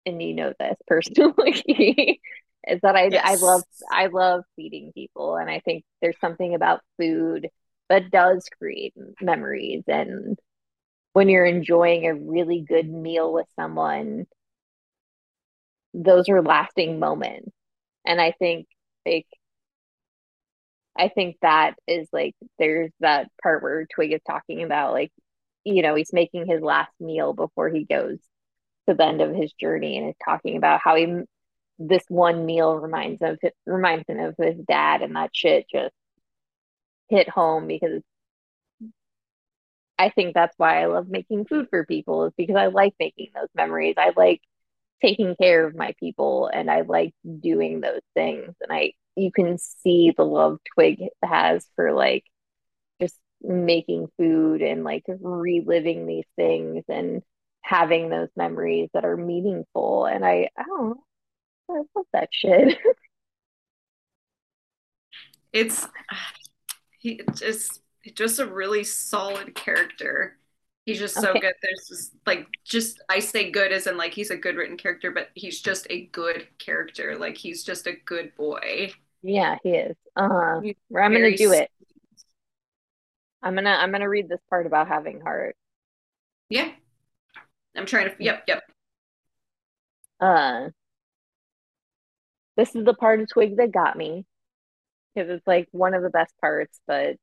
and 0.06 0.22
you 0.22 0.34
know 0.34 0.52
this 0.58 0.76
personally 0.86 2.20
is 2.68 2.80
that 2.82 2.96
I 2.96 3.08
yes. 3.10 3.22
I 3.24 3.34
love 3.36 3.62
I 3.90 4.06
love 4.06 4.44
feeding 4.56 4.92
people 4.92 5.36
and 5.36 5.48
I 5.50 5.60
think 5.60 5.84
there's 6.02 6.18
something 6.20 6.54
about 6.54 6.80
food 6.98 7.48
that 7.88 8.10
does 8.10 8.46
create 8.58 8.94
memories 9.20 9.82
and 9.88 10.38
when 11.12 11.28
you're 11.28 11.46
enjoying 11.46 12.06
a 12.06 12.14
really 12.14 12.60
good 12.60 12.88
meal 12.88 13.32
with 13.32 13.46
someone 13.56 14.26
those 15.94 16.28
are 16.28 16.42
lasting 16.42 16.98
moments 16.98 17.50
and 18.06 18.20
I 18.20 18.32
think 18.38 18.66
like 19.06 19.26
I 20.98 21.08
think 21.08 21.36
that 21.42 21.74
is 21.86 22.08
like 22.12 22.34
there's 22.58 22.90
that 23.00 23.28
part 23.42 23.62
where 23.62 23.86
Twig 23.86 24.12
is 24.12 24.20
talking 24.26 24.62
about 24.62 24.92
like 24.92 25.12
you 25.64 25.82
know, 25.82 25.94
he's 25.94 26.12
making 26.12 26.46
his 26.46 26.62
last 26.62 26.92
meal 27.00 27.32
before 27.34 27.68
he 27.68 27.84
goes 27.84 28.18
to 28.88 28.94
the 28.94 29.04
end 29.04 29.20
of 29.20 29.34
his 29.34 29.52
journey 29.52 29.98
and 29.98 30.08
is 30.08 30.16
talking 30.24 30.56
about 30.56 30.80
how 30.82 30.96
he 30.96 31.22
this 31.78 32.04
one 32.08 32.44
meal 32.46 32.76
reminds 32.76 33.22
of 33.22 33.38
reminds 33.66 34.06
him 34.08 34.20
of 34.20 34.34
his 34.38 34.56
dad 34.68 35.02
and 35.02 35.16
that 35.16 35.30
shit 35.34 35.66
just 35.72 35.94
hit 37.08 37.28
home 37.28 37.66
because 37.66 38.02
I 39.98 40.10
think 40.10 40.34
that's 40.34 40.54
why 40.58 40.82
I 40.82 40.86
love 40.86 41.08
making 41.08 41.44
food 41.46 41.68
for 41.70 41.84
people 41.84 42.24
is 42.26 42.32
because 42.36 42.56
I 42.56 42.66
like 42.68 42.94
making 42.98 43.28
those 43.34 43.48
memories. 43.54 43.96
I 43.98 44.12
like 44.16 44.40
taking 45.02 45.34
care 45.36 45.66
of 45.66 45.74
my 45.74 45.94
people 45.98 46.50
and 46.52 46.70
I 46.70 46.82
like 46.82 47.14
doing 47.40 47.80
those 47.80 48.02
things 48.14 48.54
and 48.60 48.72
I 48.72 48.92
you 49.16 49.32
can 49.32 49.58
see 49.58 50.12
the 50.16 50.24
love 50.24 50.58
Twig 50.74 51.02
has 51.22 51.66
for 51.76 51.92
like 51.92 52.24
just 53.00 53.16
making 53.42 54.08
food 54.18 54.62
and 54.62 54.84
like 54.84 55.04
reliving 55.08 56.06
these 56.06 56.26
things 56.36 56.84
and 56.88 57.22
having 57.62 58.08
those 58.08 58.28
memories 58.36 58.88
that 58.94 59.04
are 59.04 59.16
meaningful. 59.16 60.06
And 60.06 60.24
I, 60.24 60.48
I 60.56 60.62
don't 60.64 60.88
know, 60.88 61.04
I 61.70 61.82
love 61.94 62.06
that 62.12 62.28
shit. 62.32 62.78
it's 65.52 65.86
he 66.98 67.20
just 67.34 67.80
just 68.14 68.40
a 68.40 68.46
really 68.46 68.84
solid 68.84 69.54
character. 69.54 70.38
He's 70.86 70.98
just 70.98 71.14
so 71.14 71.30
okay. 71.30 71.40
good. 71.40 71.54
There's 71.62 71.86
just 71.88 72.14
like 72.26 72.46
just 72.64 73.02
I 73.08 73.18
say 73.18 73.50
good 73.50 73.70
as 73.70 73.86
in 73.86 73.96
like 73.96 74.12
he's 74.12 74.30
a 74.30 74.36
good 74.36 74.56
written 74.56 74.76
character, 74.76 75.10
but 75.10 75.28
he's 75.34 75.60
just 75.60 75.86
a 75.90 76.06
good 76.06 76.48
character. 76.58 77.16
Like 77.16 77.36
he's 77.36 77.62
just 77.62 77.86
a 77.86 77.92
good 78.04 78.34
boy. 78.36 78.92
Yeah, 79.22 79.56
he 79.62 79.70
is. 79.70 79.96
Uh, 80.16 80.60
I'm 80.60 81.12
gonna 81.12 81.36
do 81.36 81.52
it. 81.52 81.70
I'm 83.42 83.54
gonna 83.54 83.70
I'm 83.70 83.92
gonna 83.92 84.08
read 84.08 84.28
this 84.28 84.40
part 84.48 84.66
about 84.66 84.88
having 84.88 85.20
heart. 85.20 85.56
Yeah. 86.48 86.70
I'm 87.76 87.86
trying 87.86 88.10
to 88.10 88.16
yep, 88.18 88.44
yep. 88.48 88.62
Uh 90.18 90.70
this 92.56 92.74
is 92.74 92.84
the 92.84 92.94
part 92.94 93.20
of 93.20 93.28
Twig 93.28 93.56
that 93.56 93.72
got 93.72 93.96
me 93.96 94.26
because 95.14 95.30
it's 95.30 95.46
like 95.46 95.68
one 95.70 95.94
of 95.94 96.02
the 96.02 96.10
best 96.10 96.34
parts, 96.40 96.78
but 96.86 97.16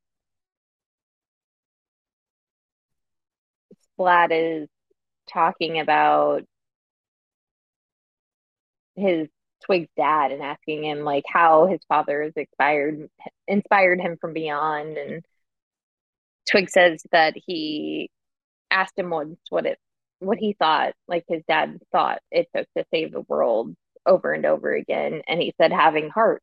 Splat 3.98 4.32
is 4.32 4.68
talking 5.32 5.80
about 5.80 6.44
his 8.96 9.28
Twig's 9.66 9.90
dad 9.98 10.32
and 10.32 10.42
asking 10.42 10.84
him 10.84 11.00
like 11.00 11.24
how 11.28 11.68
his 11.68 11.80
father 11.88 12.24
has 12.24 12.34
inspired 12.36 13.10
inspired 13.48 14.00
him 14.00 14.18
from 14.22 14.34
beyond. 14.34 14.98
And 14.98 15.26
Twig 16.50 16.70
says 16.70 17.04
that 17.12 17.34
he 17.36 18.10
asked 18.72 18.98
him 18.98 19.10
once 19.10 19.40
what 19.50 19.66
it 19.66 19.80
what 20.20 20.38
he 20.38 20.54
thought 20.54 20.94
like 21.08 21.26
his 21.28 21.44
dad 21.48 21.80
thought 21.92 22.20
it 22.32 22.48
took 22.56 22.68
to 22.76 22.86
save 22.94 23.12
the 23.12 23.22
world 23.22 23.76
over 24.06 24.34
and 24.34 24.46
over 24.46 24.74
again. 24.74 25.22
And 25.28 25.42
he 25.42 25.54
said 25.60 25.72
having 25.72 26.10
heart. 26.10 26.42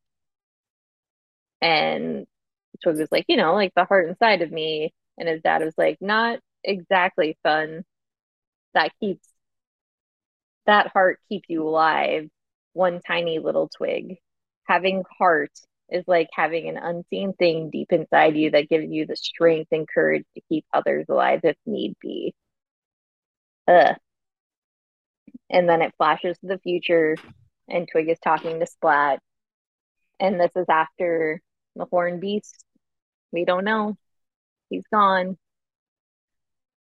And 1.61 2.27
Twig 2.83 2.99
was 2.99 3.13
like 3.13 3.27
you 3.29 3.37
know 3.37 3.55
like 3.55 3.73
the 3.77 3.85
heart 3.85 4.09
inside 4.09 4.43
of 4.43 4.53
me. 4.53 4.93
And 5.19 5.29
his 5.29 5.43
dad 5.43 5.63
was 5.65 5.75
like 5.79 5.99
not 6.01 6.41
exactly 6.65 7.39
fun 7.43 7.85
that 8.75 8.93
keeps 9.01 9.27
that 10.67 10.89
heart 10.89 11.21
keep 11.29 11.45
you 11.49 11.67
alive 11.67 12.29
one 12.73 13.01
tiny 13.07 13.39
little 13.39 13.69
twig. 13.69 14.17
Having 14.67 15.05
heart 15.19 15.53
is 15.91 16.05
like 16.07 16.29
having 16.33 16.69
an 16.69 16.77
unseen 16.79 17.35
thing 17.35 17.71
deep 17.71 17.93
inside 17.93 18.37
you 18.37 18.51
that 18.51 18.69
gives 18.69 18.91
you 18.91 19.07
the 19.07 19.17
strength 19.17 19.69
and 19.73 19.87
courage 19.89 20.25
to 20.35 20.41
keep 20.49 20.65
others 20.73 21.07
alive 21.09 21.41
if 21.45 21.57
need 21.67 21.95
be. 22.01 22.35
Ugh. 23.69 23.97
And 25.51 25.69
then 25.69 25.83
it 25.83 25.95
flashes 25.97 26.39
to 26.39 26.47
the 26.47 26.59
future, 26.59 27.17
and 27.69 27.89
Twig 27.91 28.09
is 28.09 28.19
talking 28.19 28.61
to 28.61 28.67
Splat. 28.67 29.21
And 30.21 30.41
this 30.41 30.53
is 30.57 30.67
after 30.69 31.41
the 31.77 31.87
Horn 31.87 32.21
Beast. 32.21 32.65
We 33.33 33.45
don't 33.45 33.65
know. 33.65 33.97
He's 34.71 34.85
gone. 34.93 35.37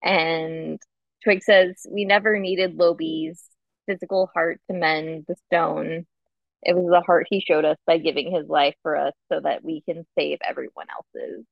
And 0.03 0.79
Twig 1.23 1.43
says, 1.43 1.85
We 1.89 2.05
never 2.05 2.39
needed 2.39 2.77
Lobie's 2.77 3.43
physical 3.87 4.29
heart 4.33 4.59
to 4.69 4.77
mend 4.77 5.25
the 5.27 5.35
stone. 5.47 6.05
It 6.63 6.75
was 6.75 6.89
the 6.91 7.01
heart 7.01 7.27
he 7.29 7.41
showed 7.41 7.65
us 7.65 7.77
by 7.87 7.97
giving 7.97 8.31
his 8.31 8.47
life 8.47 8.75
for 8.83 8.95
us 8.95 9.13
so 9.31 9.39
that 9.41 9.63
we 9.63 9.81
can 9.81 10.05
save 10.17 10.39
everyone 10.47 10.87
else's. 10.89 11.45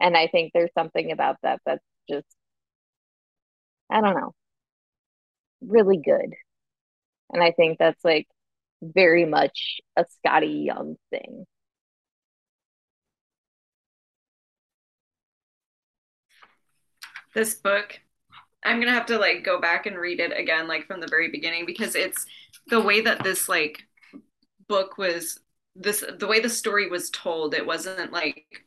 And 0.00 0.16
I 0.16 0.28
think 0.28 0.52
there's 0.52 0.72
something 0.76 1.12
about 1.12 1.36
that 1.42 1.60
that's 1.66 1.84
just, 2.08 2.26
I 3.90 4.00
don't 4.00 4.14
know, 4.14 4.32
really 5.60 5.98
good. 5.98 6.34
And 7.30 7.42
I 7.42 7.52
think 7.52 7.78
that's 7.78 8.04
like 8.04 8.28
very 8.82 9.24
much 9.24 9.80
a 9.96 10.04
Skottie 10.04 10.64
Young 10.64 10.96
thing. 11.10 11.46
This 17.34 17.54
book 17.54 18.00
I'm 18.64 18.80
gonna 18.80 18.92
have 18.92 19.06
to 19.06 19.18
like 19.18 19.44
go 19.44 19.60
back 19.60 19.86
and 19.86 19.98
read 19.98 20.20
it 20.20 20.36
again, 20.36 20.66
like 20.66 20.86
from 20.86 21.00
the 21.00 21.06
very 21.06 21.30
beginning, 21.30 21.66
because 21.66 21.94
it's 21.94 22.26
the 22.68 22.80
way 22.80 23.02
that 23.02 23.22
this 23.22 23.48
like 23.48 23.82
book 24.68 24.96
was 24.96 25.38
this 25.76 26.04
the 26.18 26.26
way 26.26 26.40
the 26.40 26.48
story 26.48 26.88
was 26.88 27.10
told. 27.10 27.54
It 27.54 27.66
wasn't 27.66 28.12
like 28.12 28.64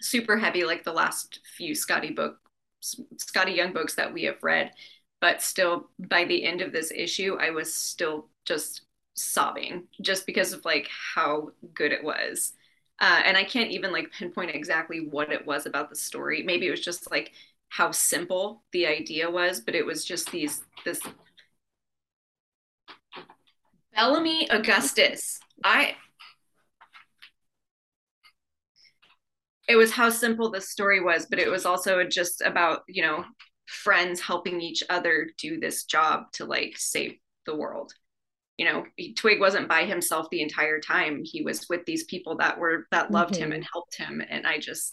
super 0.00 0.36
heavy 0.36 0.64
like 0.64 0.84
the 0.84 0.92
last 0.92 1.40
few 1.56 1.74
Skottie 1.74 2.14
book 2.14 2.38
Skottie 2.82 3.56
Young 3.56 3.72
books 3.72 3.94
that 3.94 4.12
we 4.12 4.24
have 4.24 4.42
read, 4.42 4.72
but 5.20 5.42
still 5.42 5.90
by 5.98 6.24
the 6.24 6.44
end 6.44 6.60
of 6.60 6.72
this 6.72 6.90
issue, 6.94 7.36
I 7.40 7.50
was 7.50 7.72
still 7.72 8.28
just 8.44 8.82
sobbing 9.14 9.84
just 10.00 10.26
because 10.26 10.52
of 10.52 10.64
like 10.64 10.88
how 11.14 11.50
good 11.74 11.92
it 11.92 12.02
was. 12.04 12.52
Uh, 13.00 13.20
and 13.24 13.36
I 13.36 13.44
can't 13.44 13.70
even 13.70 13.92
like 13.92 14.10
pinpoint 14.12 14.50
exactly 14.54 15.06
what 15.08 15.32
it 15.32 15.46
was 15.46 15.66
about 15.66 15.90
the 15.90 15.96
story. 15.96 16.42
Maybe 16.42 16.66
it 16.66 16.70
was 16.70 16.80
just 16.80 17.10
like 17.12 17.32
how 17.68 17.90
simple 17.90 18.62
the 18.72 18.86
idea 18.86 19.30
was, 19.30 19.60
but 19.60 19.74
it 19.74 19.84
was 19.84 20.04
just 20.04 20.30
these 20.30 20.62
this 20.84 21.00
Bellamy 23.94 24.48
Augustus. 24.50 25.40
I 25.64 25.96
it 29.68 29.76
was 29.76 29.92
how 29.92 30.08
simple 30.08 30.50
the 30.50 30.60
story 30.60 31.00
was, 31.00 31.26
but 31.26 31.38
it 31.38 31.50
was 31.50 31.66
also 31.66 32.02
just 32.04 32.40
about, 32.40 32.82
you 32.88 33.02
know, 33.02 33.24
friends 33.66 34.18
helping 34.20 34.60
each 34.62 34.82
other 34.88 35.28
do 35.36 35.60
this 35.60 35.84
job 35.84 36.32
to 36.32 36.46
like 36.46 36.74
save 36.76 37.16
the 37.44 37.54
world. 37.54 37.92
You 38.56 38.64
know, 38.64 38.84
Twig 39.16 39.40
wasn't 39.40 39.68
by 39.68 39.84
himself 39.84 40.26
the 40.30 40.42
entire 40.42 40.80
time. 40.80 41.20
He 41.22 41.42
was 41.42 41.66
with 41.68 41.84
these 41.84 42.04
people 42.04 42.36
that 42.38 42.58
were 42.58 42.86
that 42.90 43.10
loved 43.10 43.34
mm-hmm. 43.34 43.44
him 43.44 43.52
and 43.52 43.66
helped 43.72 43.96
him. 43.96 44.22
And 44.28 44.46
I 44.46 44.58
just 44.58 44.90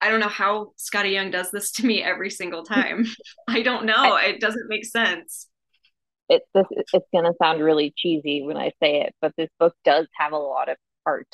I 0.00 0.10
don't 0.10 0.20
know 0.20 0.28
how 0.28 0.72
Skottie 0.78 1.12
Young 1.12 1.30
does 1.30 1.50
this 1.50 1.72
to 1.72 1.86
me 1.86 2.02
every 2.02 2.30
single 2.30 2.64
time. 2.64 3.06
I 3.46 3.62
don't 3.62 3.86
know. 3.86 3.94
I, 3.94 4.26
it 4.26 4.40
doesn't 4.40 4.68
make 4.68 4.84
sense. 4.84 5.48
It, 6.28 6.42
this, 6.54 6.66
it's 6.70 7.06
going 7.12 7.24
to 7.24 7.32
sound 7.42 7.62
really 7.62 7.92
cheesy 7.96 8.42
when 8.42 8.56
I 8.56 8.72
say 8.82 9.00
it, 9.02 9.14
but 9.20 9.32
this 9.36 9.48
book 9.58 9.74
does 9.84 10.06
have 10.18 10.32
a 10.32 10.38
lot 10.38 10.68
of 10.68 10.76
heart. 11.06 11.28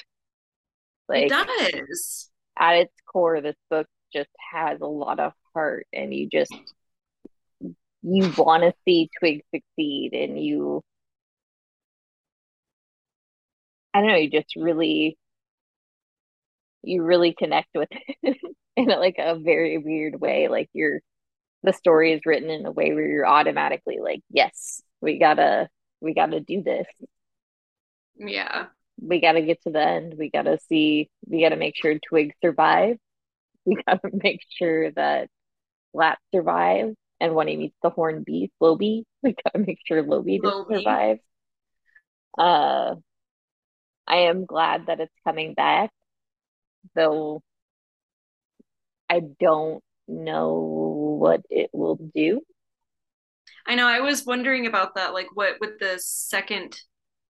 Like, 1.09 1.25
it 1.25 1.29
does. 1.31 2.31
At 2.57 2.77
its 2.77 2.95
core, 3.13 3.41
this 3.41 3.57
book 3.69 3.89
just 4.13 4.31
has 4.53 4.81
a 4.81 4.87
lot 4.87 5.19
of 5.19 5.33
heart, 5.53 5.87
and 5.93 6.15
you 6.15 6.29
just 6.31 6.55
you 8.03 8.33
want 8.39 8.63
to 8.63 8.73
see 8.85 9.11
Twig 9.19 9.43
succeed, 9.53 10.13
and 10.13 10.43
you 10.43 10.83
I 13.93 14.01
don't 14.01 14.09
know, 14.09 14.17
you 14.17 14.31
just 14.31 14.57
really 14.57 15.17
you 16.87 17.03
really 17.03 17.35
connect 17.35 17.69
with 17.75 17.89
it 18.23 18.37
in 18.77 18.87
like 18.87 19.17
a 19.19 19.39
very 19.39 19.79
weird 19.79 20.21
way. 20.21 20.49
Like 20.49 20.69
you're 20.73 21.01
the 21.63 21.73
story 21.73 22.13
is 22.13 22.21
written 22.27 22.51
in 22.51 22.67
a 22.67 22.71
way 22.73 22.93
where 22.93 23.07
you're 23.07 23.27
automatically 23.27 23.99
like, 24.01 24.21
yes, 24.31 24.83
we 25.01 25.19
gotta 25.19 25.69
we 26.01 26.15
gotta 26.15 26.41
do 26.41 26.63
this. 26.63 26.87
Yeah. 28.17 28.67
We 29.01 29.21
gotta 29.21 29.43
get 29.43 29.63
to 29.63 29.71
the 29.71 29.81
end. 29.83 30.15
We 30.19 30.31
gotta 30.31 30.59
see 30.69 31.11
we 31.27 31.43
gotta 31.43 31.57
make 31.57 31.75
sure 31.77 31.99
Twig 31.99 32.33
survives. 32.43 32.99
We 33.67 33.77
gotta 33.87 34.11
make 34.13 34.41
sure 34.59 34.91
that 34.91 35.31
Lat 35.95 36.19
survives. 36.35 36.97
And 37.19 37.35
when 37.35 37.49
he 37.49 37.57
meets 37.57 37.77
the 37.83 37.89
horn 37.89 38.23
beast, 38.23 38.53
Lobie, 38.61 39.05
we 39.23 39.35
gotta 39.43 39.65
make 39.65 39.79
sure 39.87 40.03
Lobie. 40.03 40.39
survives. 40.71 41.21
Uh 42.37 42.97
I 44.07 44.17
am 44.17 44.45
glad 44.45 44.87
that 44.87 45.01
it's 45.01 45.15
coming 45.25 45.55
back 45.55 45.91
though 46.95 47.43
I 49.09 49.21
don't 49.41 49.83
know 50.09 51.17
what 51.21 51.43
it 51.51 51.71
will 51.73 51.99
do. 52.15 52.41
I 53.67 53.75
know 53.75 53.87
I 53.87 54.01
was 54.01 54.27
wondering 54.27 54.67
about 54.67 54.95
that, 54.97 55.15
like 55.15 55.29
what 55.35 55.61
would 55.61 55.79
the 55.81 55.99
second 55.99 56.79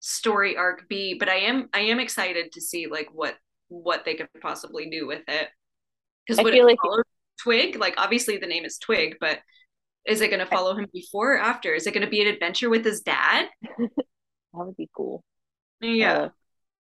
story 0.00 0.56
arc 0.56 0.88
be? 0.88 1.14
But 1.14 1.28
I 1.28 1.36
am 1.36 1.68
I 1.72 1.80
am 1.80 2.00
excited 2.00 2.52
to 2.52 2.60
see 2.60 2.86
like 2.86 3.08
what 3.12 3.36
what 3.68 4.04
they 4.04 4.14
could 4.14 4.28
possibly 4.40 4.90
do 4.90 5.06
with 5.06 5.22
it. 5.28 5.48
Because 6.26 6.42
would 6.42 6.54
it 6.54 6.64
like 6.64 6.78
follow 6.82 7.02
Twig? 7.42 7.76
Like 7.76 7.94
obviously 7.98 8.38
the 8.38 8.46
name 8.46 8.64
is 8.64 8.78
Twig, 8.78 9.16
but 9.20 9.38
is 10.06 10.20
it 10.20 10.28
going 10.28 10.40
to 10.40 10.46
follow 10.46 10.76
him 10.76 10.86
before 10.92 11.34
or 11.34 11.38
after? 11.38 11.72
Is 11.72 11.86
it 11.86 11.94
going 11.94 12.04
to 12.04 12.10
be 12.10 12.20
an 12.20 12.26
adventure 12.26 12.68
with 12.68 12.84
his 12.84 13.00
dad? 13.00 13.48
that 13.78 13.88
would 14.52 14.76
be 14.76 14.88
cool. 14.94 15.24
Yeah. 15.80 16.12
Uh, 16.12 16.28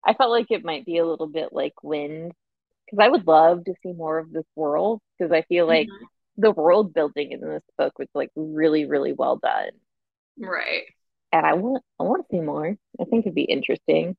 I 0.04 0.14
felt 0.16 0.32
like 0.32 0.48
it 0.50 0.66
might 0.66 0.86
be 0.86 0.98
a 0.98 1.06
little 1.06 1.28
bit 1.28 1.50
like 1.52 1.74
Wind 1.84 2.32
because 2.92 3.04
I 3.04 3.10
would 3.10 3.26
love 3.26 3.66
to 3.66 3.74
see 3.82 3.94
more 3.94 4.18
of 4.18 4.32
this 4.32 4.46
world 4.56 5.02
because 5.18 5.32
I 5.32 5.44
feel 5.44 5.66
like 5.66 5.88
mm-hmm. 5.88 6.42
the 6.42 6.52
world 6.52 6.94
building 6.94 7.32
in 7.32 7.42
this 7.42 7.64
book 7.78 7.98
was 7.98 8.10
like 8.14 8.30
really, 8.36 8.86
really 8.86 9.14
well 9.14 9.38
done. 9.38 9.72
Right. 10.38 10.84
And 11.32 11.46
I 11.46 11.54
want 11.54 11.84
I 12.00 12.04
want 12.04 12.28
to 12.28 12.36
see 12.36 12.42
more. 12.42 12.76
I 13.00 13.04
think 13.06 13.26
it'd 13.26 13.36
be 13.36 13.44
interesting. 13.44 14.18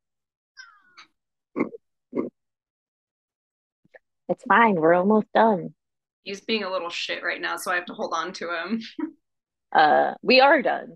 It's 4.28 4.44
fine. 4.48 4.76
We're 4.76 4.94
almost 4.94 5.26
done. 5.34 5.74
He's 6.22 6.40
being 6.40 6.64
a 6.64 6.70
little 6.70 6.88
shit 6.88 7.22
right 7.22 7.40
now, 7.40 7.56
so 7.56 7.70
I 7.70 7.74
have 7.74 7.86
to 7.86 7.92
hold 7.92 8.14
on 8.14 8.32
to 8.34 8.48
him. 8.50 8.80
uh, 9.72 10.14
we 10.22 10.40
are 10.40 10.62
done. 10.62 10.94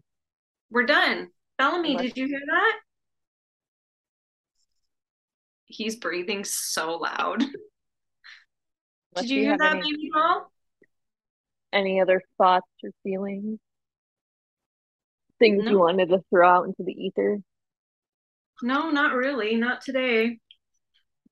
We're 0.71 0.87
done. 0.87 1.29
Bellamy, 1.59 1.91
Unless- 1.91 2.07
did 2.07 2.17
you 2.17 2.27
hear 2.29 2.41
that? 2.47 2.79
He's 5.77 5.97
breathing 5.97 6.45
so 6.45 6.97
loud. 6.97 7.45
Did 9.17 9.31
you, 9.31 9.43
hear 9.43 9.59
that, 9.59 9.77
any, 9.77 9.81
baby 9.81 10.11
girl? 10.13 10.51
Any 11.73 12.01
other 12.01 12.23
thoughts 12.37 12.67
or 12.85 12.91
feelings? 13.03 13.59
Things 15.39 15.65
no. 15.65 15.71
you 15.71 15.79
wanted 15.79 16.11
to 16.11 16.23
throw 16.31 16.49
out 16.49 16.67
into 16.67 16.83
the 16.83 16.93
ether? 16.93 17.39
No, 18.63 18.91
not 18.91 19.15
really. 19.15 19.57
Not 19.57 19.81
today. 19.81 20.39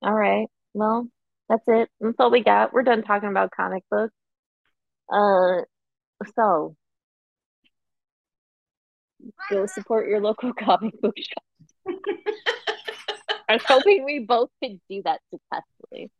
All 0.02 0.14
right. 0.14 0.46
Well, 0.72 1.08
that's 1.48 1.64
it. 1.66 1.88
That's 2.00 2.16
all 2.18 2.30
we 2.30 2.42
got. 2.42 2.72
We're 2.72 2.82
done 2.82 3.02
talking 3.02 3.28
about 3.28 3.50
comic 3.50 3.84
books. 3.90 4.14
Uh, 5.12 5.62
so 6.34 6.76
go 9.50 9.66
support 9.66 10.08
your 10.08 10.20
local 10.20 10.52
comic 10.58 10.98
book 11.00 11.14
shop. 11.16 11.94
I 13.48 13.54
was 13.54 13.62
hoping 13.66 14.04
we 14.04 14.20
both 14.20 14.50
could 14.62 14.80
do 14.88 15.02
that 15.04 15.20
successfully. 15.30 16.10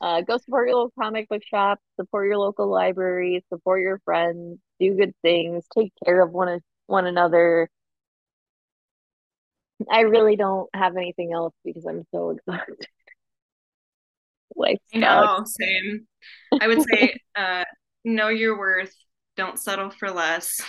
Uh, 0.00 0.20
go 0.20 0.38
support 0.38 0.68
your 0.68 0.76
local 0.76 0.92
comic 1.00 1.28
book 1.28 1.42
shop, 1.44 1.78
support 1.98 2.26
your 2.26 2.38
local 2.38 2.68
library, 2.68 3.44
support 3.48 3.80
your 3.80 4.00
friends, 4.04 4.58
do 4.78 4.94
good 4.94 5.14
things, 5.22 5.64
take 5.76 5.92
care 6.04 6.20
of 6.20 6.30
one 6.30 6.60
one 6.86 7.06
another. 7.06 7.70
I 9.90 10.00
really 10.00 10.36
don't 10.36 10.68
have 10.74 10.96
anything 10.96 11.32
else 11.32 11.54
because 11.64 11.86
I'm 11.86 12.04
so 12.12 12.30
exhausted. 12.30 12.86
Life 14.56 14.78
I 14.94 14.98
know, 14.98 15.44
same. 15.46 16.06
I 16.60 16.68
would 16.68 16.82
say, 16.82 17.18
uh, 17.36 17.64
know 18.04 18.28
your 18.28 18.58
worth. 18.58 18.94
Don't 19.36 19.58
settle 19.58 19.90
for 19.90 20.10
less. 20.10 20.60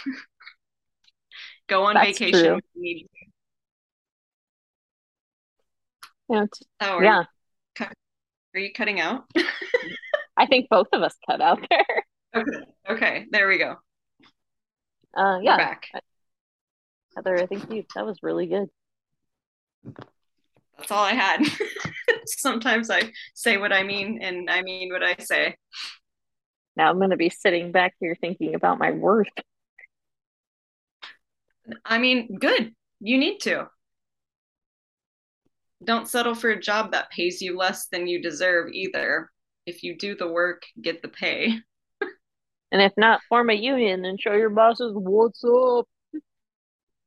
Go 1.67 1.83
on 1.83 1.95
That's 1.95 2.17
vacation 2.17 2.61
Yeah. 6.29 6.45
Oh, 6.81 7.01
yeah. 7.01 7.23
Are 7.79 8.59
you 8.59 8.71
cutting 8.71 9.01
out? 9.01 9.23
I 10.37 10.45
think 10.45 10.67
both 10.69 10.87
of 10.93 11.01
us 11.01 11.15
cut 11.29 11.41
out 11.41 11.65
there. 11.69 12.05
Okay. 12.35 12.65
Okay. 12.89 13.25
There 13.29 13.47
we 13.47 13.57
go. 13.57 13.75
Uh, 15.15 15.39
yeah. 15.41 15.53
We're 15.53 15.57
back. 15.57 15.87
Heather, 17.15 17.37
I 17.37 17.45
think 17.45 17.71
you 17.71 17.83
that 17.95 18.05
was 18.05 18.19
really 18.21 18.47
good. 18.47 18.67
That's 20.77 20.91
all 20.91 21.03
I 21.03 21.13
had. 21.13 21.45
Sometimes 22.25 22.89
I 22.89 23.11
say 23.33 23.57
what 23.57 23.71
I 23.71 23.83
mean 23.83 24.19
and 24.21 24.49
I 24.49 24.61
mean 24.61 24.91
what 24.91 25.03
I 25.03 25.15
say. 25.19 25.55
Now 26.75 26.89
I'm 26.89 26.97
going 26.97 27.11
to 27.11 27.17
be 27.17 27.29
sitting 27.29 27.71
back 27.71 27.93
here 27.99 28.17
thinking 28.19 28.55
about 28.55 28.79
my 28.79 28.91
worth. 28.91 29.27
I 31.83 31.97
mean, 31.97 32.37
good. 32.37 32.73
You 32.99 33.17
need 33.17 33.39
to 33.41 33.67
don't 35.85 36.07
settle 36.07 36.35
for 36.35 36.49
a 36.49 36.59
job 36.59 36.91
that 36.91 37.09
pays 37.11 37.41
you 37.41 37.57
less 37.57 37.87
than 37.87 38.07
you 38.07 38.21
deserve 38.21 38.71
either. 38.71 39.29
If 39.65 39.83
you 39.83 39.97
do 39.97 40.15
the 40.15 40.27
work, 40.27 40.63
get 40.81 41.01
the 41.01 41.07
pay. 41.07 41.59
and 42.71 42.81
if 42.81 42.93
not, 42.97 43.21
form 43.29 43.49
a 43.49 43.53
union 43.53 44.05
and 44.05 44.19
show 44.19 44.33
your 44.33 44.49
bosses 44.49 44.91
what's 44.93 45.43
up. 45.43 45.87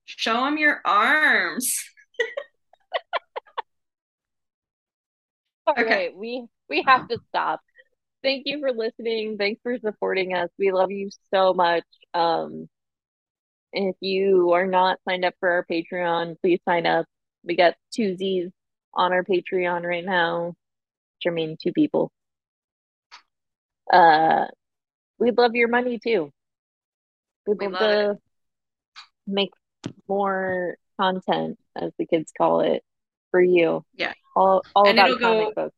Show 0.07 0.45
them 0.45 0.59
your 0.59 0.81
arms. 0.85 1.85
All 5.67 5.75
okay. 5.79 5.85
right, 5.85 6.17
we 6.17 6.47
we 6.69 6.83
have 6.87 7.09
to 7.09 7.19
stop. 7.29 7.61
Thank 8.23 8.45
you 8.47 8.61
for 8.61 8.73
listening. 8.73 9.37
Thanks 9.37 9.61
for 9.63 9.79
supporting 9.79 10.35
us. 10.35 10.49
We 10.59 10.73
love 10.73 10.91
you 10.91 11.11
so 11.33 11.53
much. 11.53 11.85
Um, 12.15 12.69
if 13.73 13.95
you 14.01 14.53
are 14.53 14.67
not 14.67 14.99
signed 15.07 15.25
up 15.25 15.35
for 15.41 15.51
our 15.51 15.67
Patreon, 15.71 16.37
please 16.41 16.61
sign 16.67 16.87
up. 16.87 17.07
We 17.45 17.55
got 17.55 17.75
two 17.93 18.17
Z's 18.17 18.51
on 18.95 19.13
our 19.13 19.25
Patreon 19.25 19.83
right 19.83 20.05
now, 20.05 20.49
which 20.49 21.31
I 21.31 21.31
mean 21.31 21.57
two 21.63 21.73
people. 21.73 22.11
Uh, 23.93 24.47
we'd 25.19 25.39
love 25.39 25.55
your 25.55 25.69
money 25.69 25.99
too. 26.03 26.31
We'd 27.47 27.59
we 27.61 27.69
love 27.69 27.81
to 27.81 28.11
it. 28.11 28.19
make 29.27 29.51
more 30.09 30.77
content, 31.01 31.59
as 31.77 31.93
the 31.99 32.07
kids 32.07 32.33
call 32.37 32.61
it, 32.61 32.83
for 33.31 33.41
you. 33.41 33.85
Yeah, 33.95 34.13
all 34.37 34.63
all 34.75 34.89
and 34.89 34.99
about 34.99 35.21
comic 35.21 35.55
books. 35.55 35.77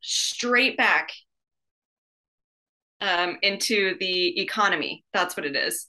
Straight 0.00 0.76
back 0.76 1.12
um, 3.00 3.38
into 3.42 3.96
the 3.98 4.40
economy. 4.40 5.04
That's 5.12 5.36
what 5.36 5.44
it 5.44 5.56
is. 5.56 5.88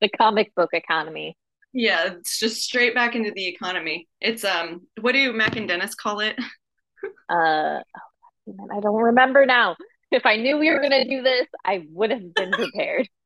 The 0.00 0.08
comic 0.08 0.54
book 0.54 0.70
economy. 0.72 1.36
Yeah, 1.72 2.14
it's 2.14 2.38
just 2.38 2.62
straight 2.62 2.94
back 2.94 3.14
into 3.14 3.30
the 3.30 3.46
economy. 3.46 4.08
It's 4.20 4.44
um, 4.44 4.86
what 5.00 5.12
do 5.12 5.32
Mac 5.32 5.56
and 5.56 5.68
Dennis 5.68 5.94
call 5.94 6.20
it? 6.20 6.36
uh, 7.28 7.80
oh, 7.80 8.68
I 8.72 8.80
don't 8.80 9.02
remember 9.02 9.46
now. 9.46 9.76
If 10.10 10.26
I 10.26 10.36
knew 10.36 10.58
we 10.58 10.70
were 10.70 10.80
gonna 10.80 11.04
do 11.04 11.22
this, 11.22 11.46
I 11.64 11.86
would 11.90 12.10
have 12.10 12.34
been 12.34 12.50
prepared. 12.50 13.08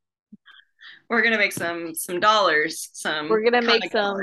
we're 1.08 1.22
gonna 1.22 1.38
make 1.38 1.52
some 1.52 1.94
some 1.94 2.20
dollars. 2.20 2.90
Some 2.92 3.28
we're 3.28 3.42
gonna 3.42 3.62
make 3.62 3.90
some. 3.90 4.18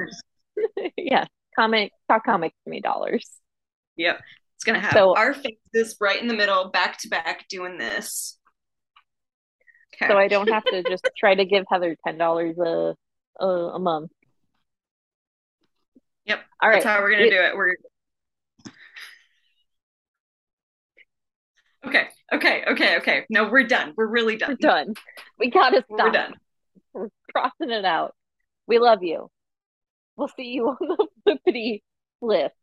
yeah, 0.97 1.25
comic 1.55 1.91
talk 2.07 2.23
comics 2.25 2.55
to 2.63 2.69
me 2.69 2.81
dollars. 2.81 3.27
Yep, 3.95 4.21
it's 4.55 4.63
gonna 4.63 4.79
have 4.79 4.93
so, 4.93 5.15
our 5.15 5.33
faces 5.33 5.97
right 5.99 6.21
in 6.21 6.27
the 6.27 6.33
middle, 6.33 6.69
back 6.69 6.99
to 6.99 7.09
back, 7.09 7.47
doing 7.49 7.77
this. 7.77 8.37
Okay. 9.95 10.11
So 10.11 10.17
I 10.17 10.27
don't 10.27 10.49
have 10.49 10.63
to 10.65 10.83
just 10.83 11.07
try 11.17 11.35
to 11.35 11.45
give 11.45 11.65
Heather 11.69 11.95
ten 12.05 12.17
dollars 12.17 12.57
a 12.57 12.95
a, 13.41 13.75
a 13.75 13.79
month. 13.79 14.11
Yep. 16.25 16.39
All 16.61 16.69
right. 16.69 16.75
That's 16.75 16.85
how 16.85 17.01
we're 17.01 17.11
gonna 17.11 17.23
it, 17.23 17.29
do 17.29 17.41
it. 17.41 17.55
We're 17.55 17.75
okay. 21.87 22.07
Okay. 22.33 22.63
Okay. 22.69 22.97
Okay. 22.97 23.25
No, 23.29 23.49
we're 23.49 23.67
done. 23.67 23.93
We're 23.97 24.07
really 24.07 24.37
done. 24.37 24.51
We're 24.51 24.69
done. 24.69 24.93
We 25.39 25.49
gotta 25.49 25.83
stop. 25.85 26.05
We're 26.05 26.11
done. 26.11 26.33
We're 26.93 27.09
crossing 27.33 27.71
it 27.71 27.85
out. 27.85 28.15
We 28.67 28.79
love 28.79 29.03
you. 29.03 29.29
We'll 30.15 30.29
see 30.29 30.49
you 30.49 30.67
on 30.67 30.77
the 30.79 31.07
flippity 31.23 31.83
flip. 32.19 32.53